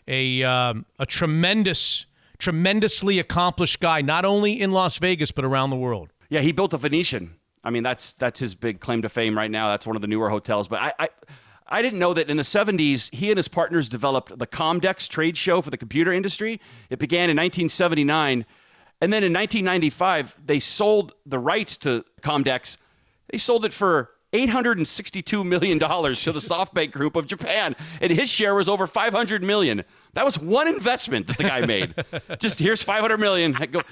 [0.06, 2.04] a um, a tremendous,
[2.38, 6.12] tremendously accomplished guy, not only in Las Vegas but around the world.
[6.28, 7.34] Yeah, he built a Venetian.
[7.64, 9.68] I mean, that's that's his big claim to fame right now.
[9.68, 10.68] That's one of the newer hotels.
[10.68, 11.08] But I, I,
[11.66, 15.36] I didn't know that in the 70s, he and his partners developed the Comdex trade
[15.36, 16.60] show for the computer industry.
[16.88, 18.46] It began in 1979.
[19.00, 22.78] And then in 1995, they sold the rights to Comdex.
[23.30, 27.74] They sold it for $862 million to the SoftBank Group of Japan.
[28.00, 29.84] And his share was over 500 million.
[30.14, 31.94] That was one investment that the guy made.
[32.38, 33.52] Just here's $500 million.
[33.52, 33.82] Go.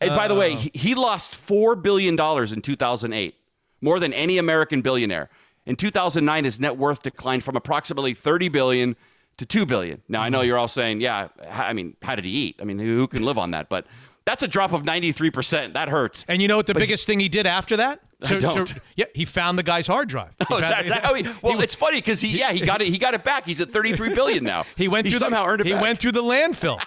[0.00, 0.56] And by the way, oh.
[0.56, 3.34] he, he lost $4 billion in 2008,
[3.80, 5.28] more than any American billionaire.
[5.66, 8.96] In 2009, his net worth declined from approximately 30 billion
[9.38, 10.02] to 2 billion.
[10.08, 10.48] Now, I know mm-hmm.
[10.48, 12.56] you're all saying, yeah, I mean, how did he eat?
[12.60, 13.68] I mean, who can live on that?
[13.68, 13.86] But
[14.24, 15.74] that's a drop of 93%.
[15.74, 16.24] That hurts.
[16.28, 18.00] And you know what the biggest thing he did after that?
[18.22, 18.74] I don't.
[18.96, 20.34] yeah, he found the guy's hard drive.
[20.40, 22.52] Oh, he Oh, found- that- is that how he- well, it's funny because he, yeah,
[22.52, 22.88] he got it.
[22.88, 23.44] He got it back.
[23.46, 24.64] He's at 33 billion now.
[24.76, 25.82] He went He through somehow the, earned it He back.
[25.82, 26.80] went through the landfill.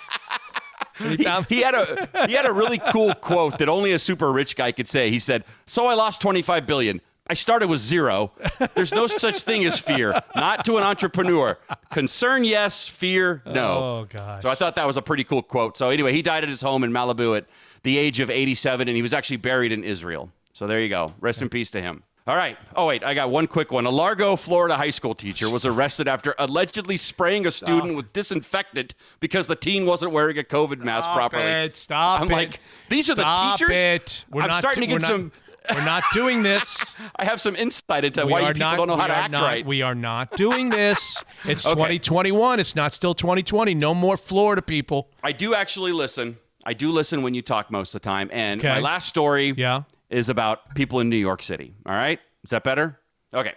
[0.98, 1.16] he,
[1.56, 4.72] he had a he had a really cool quote that only a super rich guy
[4.72, 5.10] could say.
[5.10, 7.02] He said, "So I lost 25 billion.
[7.28, 8.34] I started with zero.
[8.76, 10.22] There's no such thing as fear.
[10.36, 11.58] Not to an entrepreneur.
[11.90, 12.90] Concern, yes.
[12.90, 13.68] Fear, no.
[13.78, 14.42] Oh, god.
[14.42, 15.78] So I thought that was a pretty cool quote.
[15.78, 17.46] So anyway, he died at his home in Malibu at
[17.84, 20.30] the age of 87, and he was actually buried in Israel.
[20.54, 21.14] So there you go.
[21.20, 22.04] Rest in peace to him.
[22.28, 22.56] All right.
[22.76, 23.04] Oh, wait.
[23.04, 23.86] I got one quick one.
[23.86, 28.94] A Largo, Florida high school teacher was arrested after allegedly spraying a student with disinfectant
[29.20, 31.44] because the teen wasn't wearing a COVID mask Stop properly.
[31.52, 31.76] it.
[31.76, 32.34] Stop I'm it.
[32.34, 32.60] like,
[32.90, 33.76] these are the Stop teachers?
[33.76, 34.26] It.
[34.30, 35.32] We're I'm not starting to we're get not-
[35.76, 36.96] We're not doing this.
[37.16, 39.42] I have some insight into We why people not- don't know how to act not-
[39.44, 39.66] right.
[39.66, 41.24] We are not doing this.
[41.46, 41.76] It's Okay.
[41.98, 42.60] 2021.
[42.60, 43.74] It's not still 2020.
[43.76, 45.10] No more Florida people.
[45.24, 46.38] I do actually listen.
[46.66, 48.30] I do listen when you talk most of the time.
[48.32, 48.74] And Okay.
[48.74, 49.84] my last story Yeah.
[50.12, 51.74] Is about people in New York City.
[51.86, 52.20] All right?
[52.44, 53.00] Is that better?
[53.34, 53.54] Okay.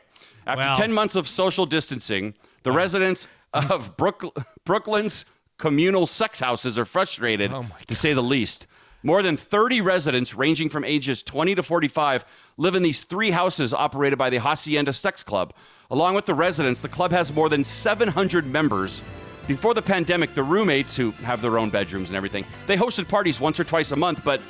[0.47, 5.27] After Well- 10 months of social distancing, the residents of Brook- Brooklyn's
[5.59, 8.67] communal sex houses are frustrated, Oh to say the least.
[9.03, 12.25] More than 30 residents, ranging from ages 20 to 45,
[12.57, 15.53] live in these three houses operated by the Hacienda Sex Club.
[15.91, 19.03] Along with the residents, the club has more than 700 members.
[19.47, 23.39] Before the pandemic, the roommates, who have their own bedrooms and everything, they hosted parties
[23.41, 24.41] once or twice a month, but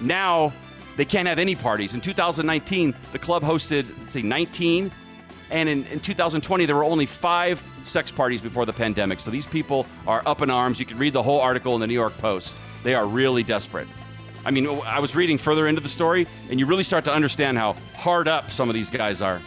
[0.00, 0.52] now
[0.96, 1.94] they can't have any parties.
[1.94, 4.90] In 2019, the club hosted, let's see, 19.
[5.50, 9.20] And in, in 2020, there were only five sex parties before the pandemic.
[9.20, 10.80] So these people are up in arms.
[10.80, 12.56] You can read the whole article in the New York Post.
[12.82, 13.88] They are really desperate.
[14.44, 17.56] I mean, I was reading further into the story, and you really start to understand
[17.56, 19.40] how hard up some of these guys are.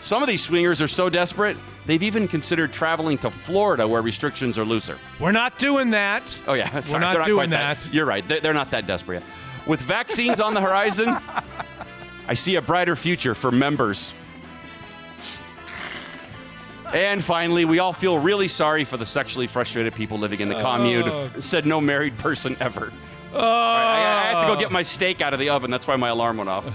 [0.00, 4.58] Some of these swingers are so desperate, they've even considered traveling to Florida where restrictions
[4.58, 4.98] are looser.
[5.20, 6.38] We're not doing that.
[6.46, 7.92] Oh yeah, sorry, We're not they're doing quite that.
[7.92, 8.26] You're right.
[8.26, 9.22] They're, they're not that desperate.
[9.22, 9.28] yet.
[9.66, 11.16] With vaccines on the horizon,
[12.28, 14.14] I see a brighter future for members.
[16.92, 20.58] And finally, we all feel really sorry for the sexually frustrated people living in the
[20.58, 20.62] oh.
[20.62, 21.08] commune.
[21.08, 21.30] Oh.
[21.40, 22.92] Said no married person ever.
[23.32, 23.38] Oh.
[23.38, 25.70] All right, I, I have to go get my steak out of the oven.
[25.70, 26.66] That's why my alarm went off.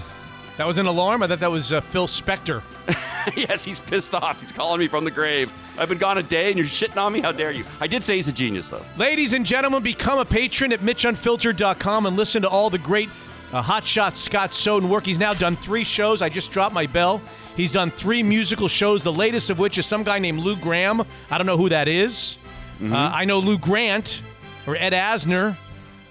[0.58, 1.22] That was an alarm.
[1.22, 2.62] I thought that was uh, Phil Spector.
[3.36, 4.40] yes, he's pissed off.
[4.40, 5.52] He's calling me from the grave.
[5.78, 7.20] I've been gone a day and you're shitting on me?
[7.20, 7.64] How dare you?
[7.80, 8.84] I did say he's a genius, though.
[8.96, 13.08] Ladies and gentlemen, become a patron at MitchUnfiltered.com and listen to all the great
[13.52, 15.06] uh, Hot Shots Scott Soden work.
[15.06, 16.22] He's now done three shows.
[16.22, 17.22] I just dropped my bell.
[17.56, 21.06] He's done three musical shows, the latest of which is some guy named Lou Gramm.
[21.30, 22.36] I don't know who that is.
[22.82, 24.22] Uh, I know Lou Grant
[24.66, 25.56] or Ed Asner.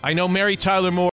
[0.02, 1.10] I know Mary Tyler Moore.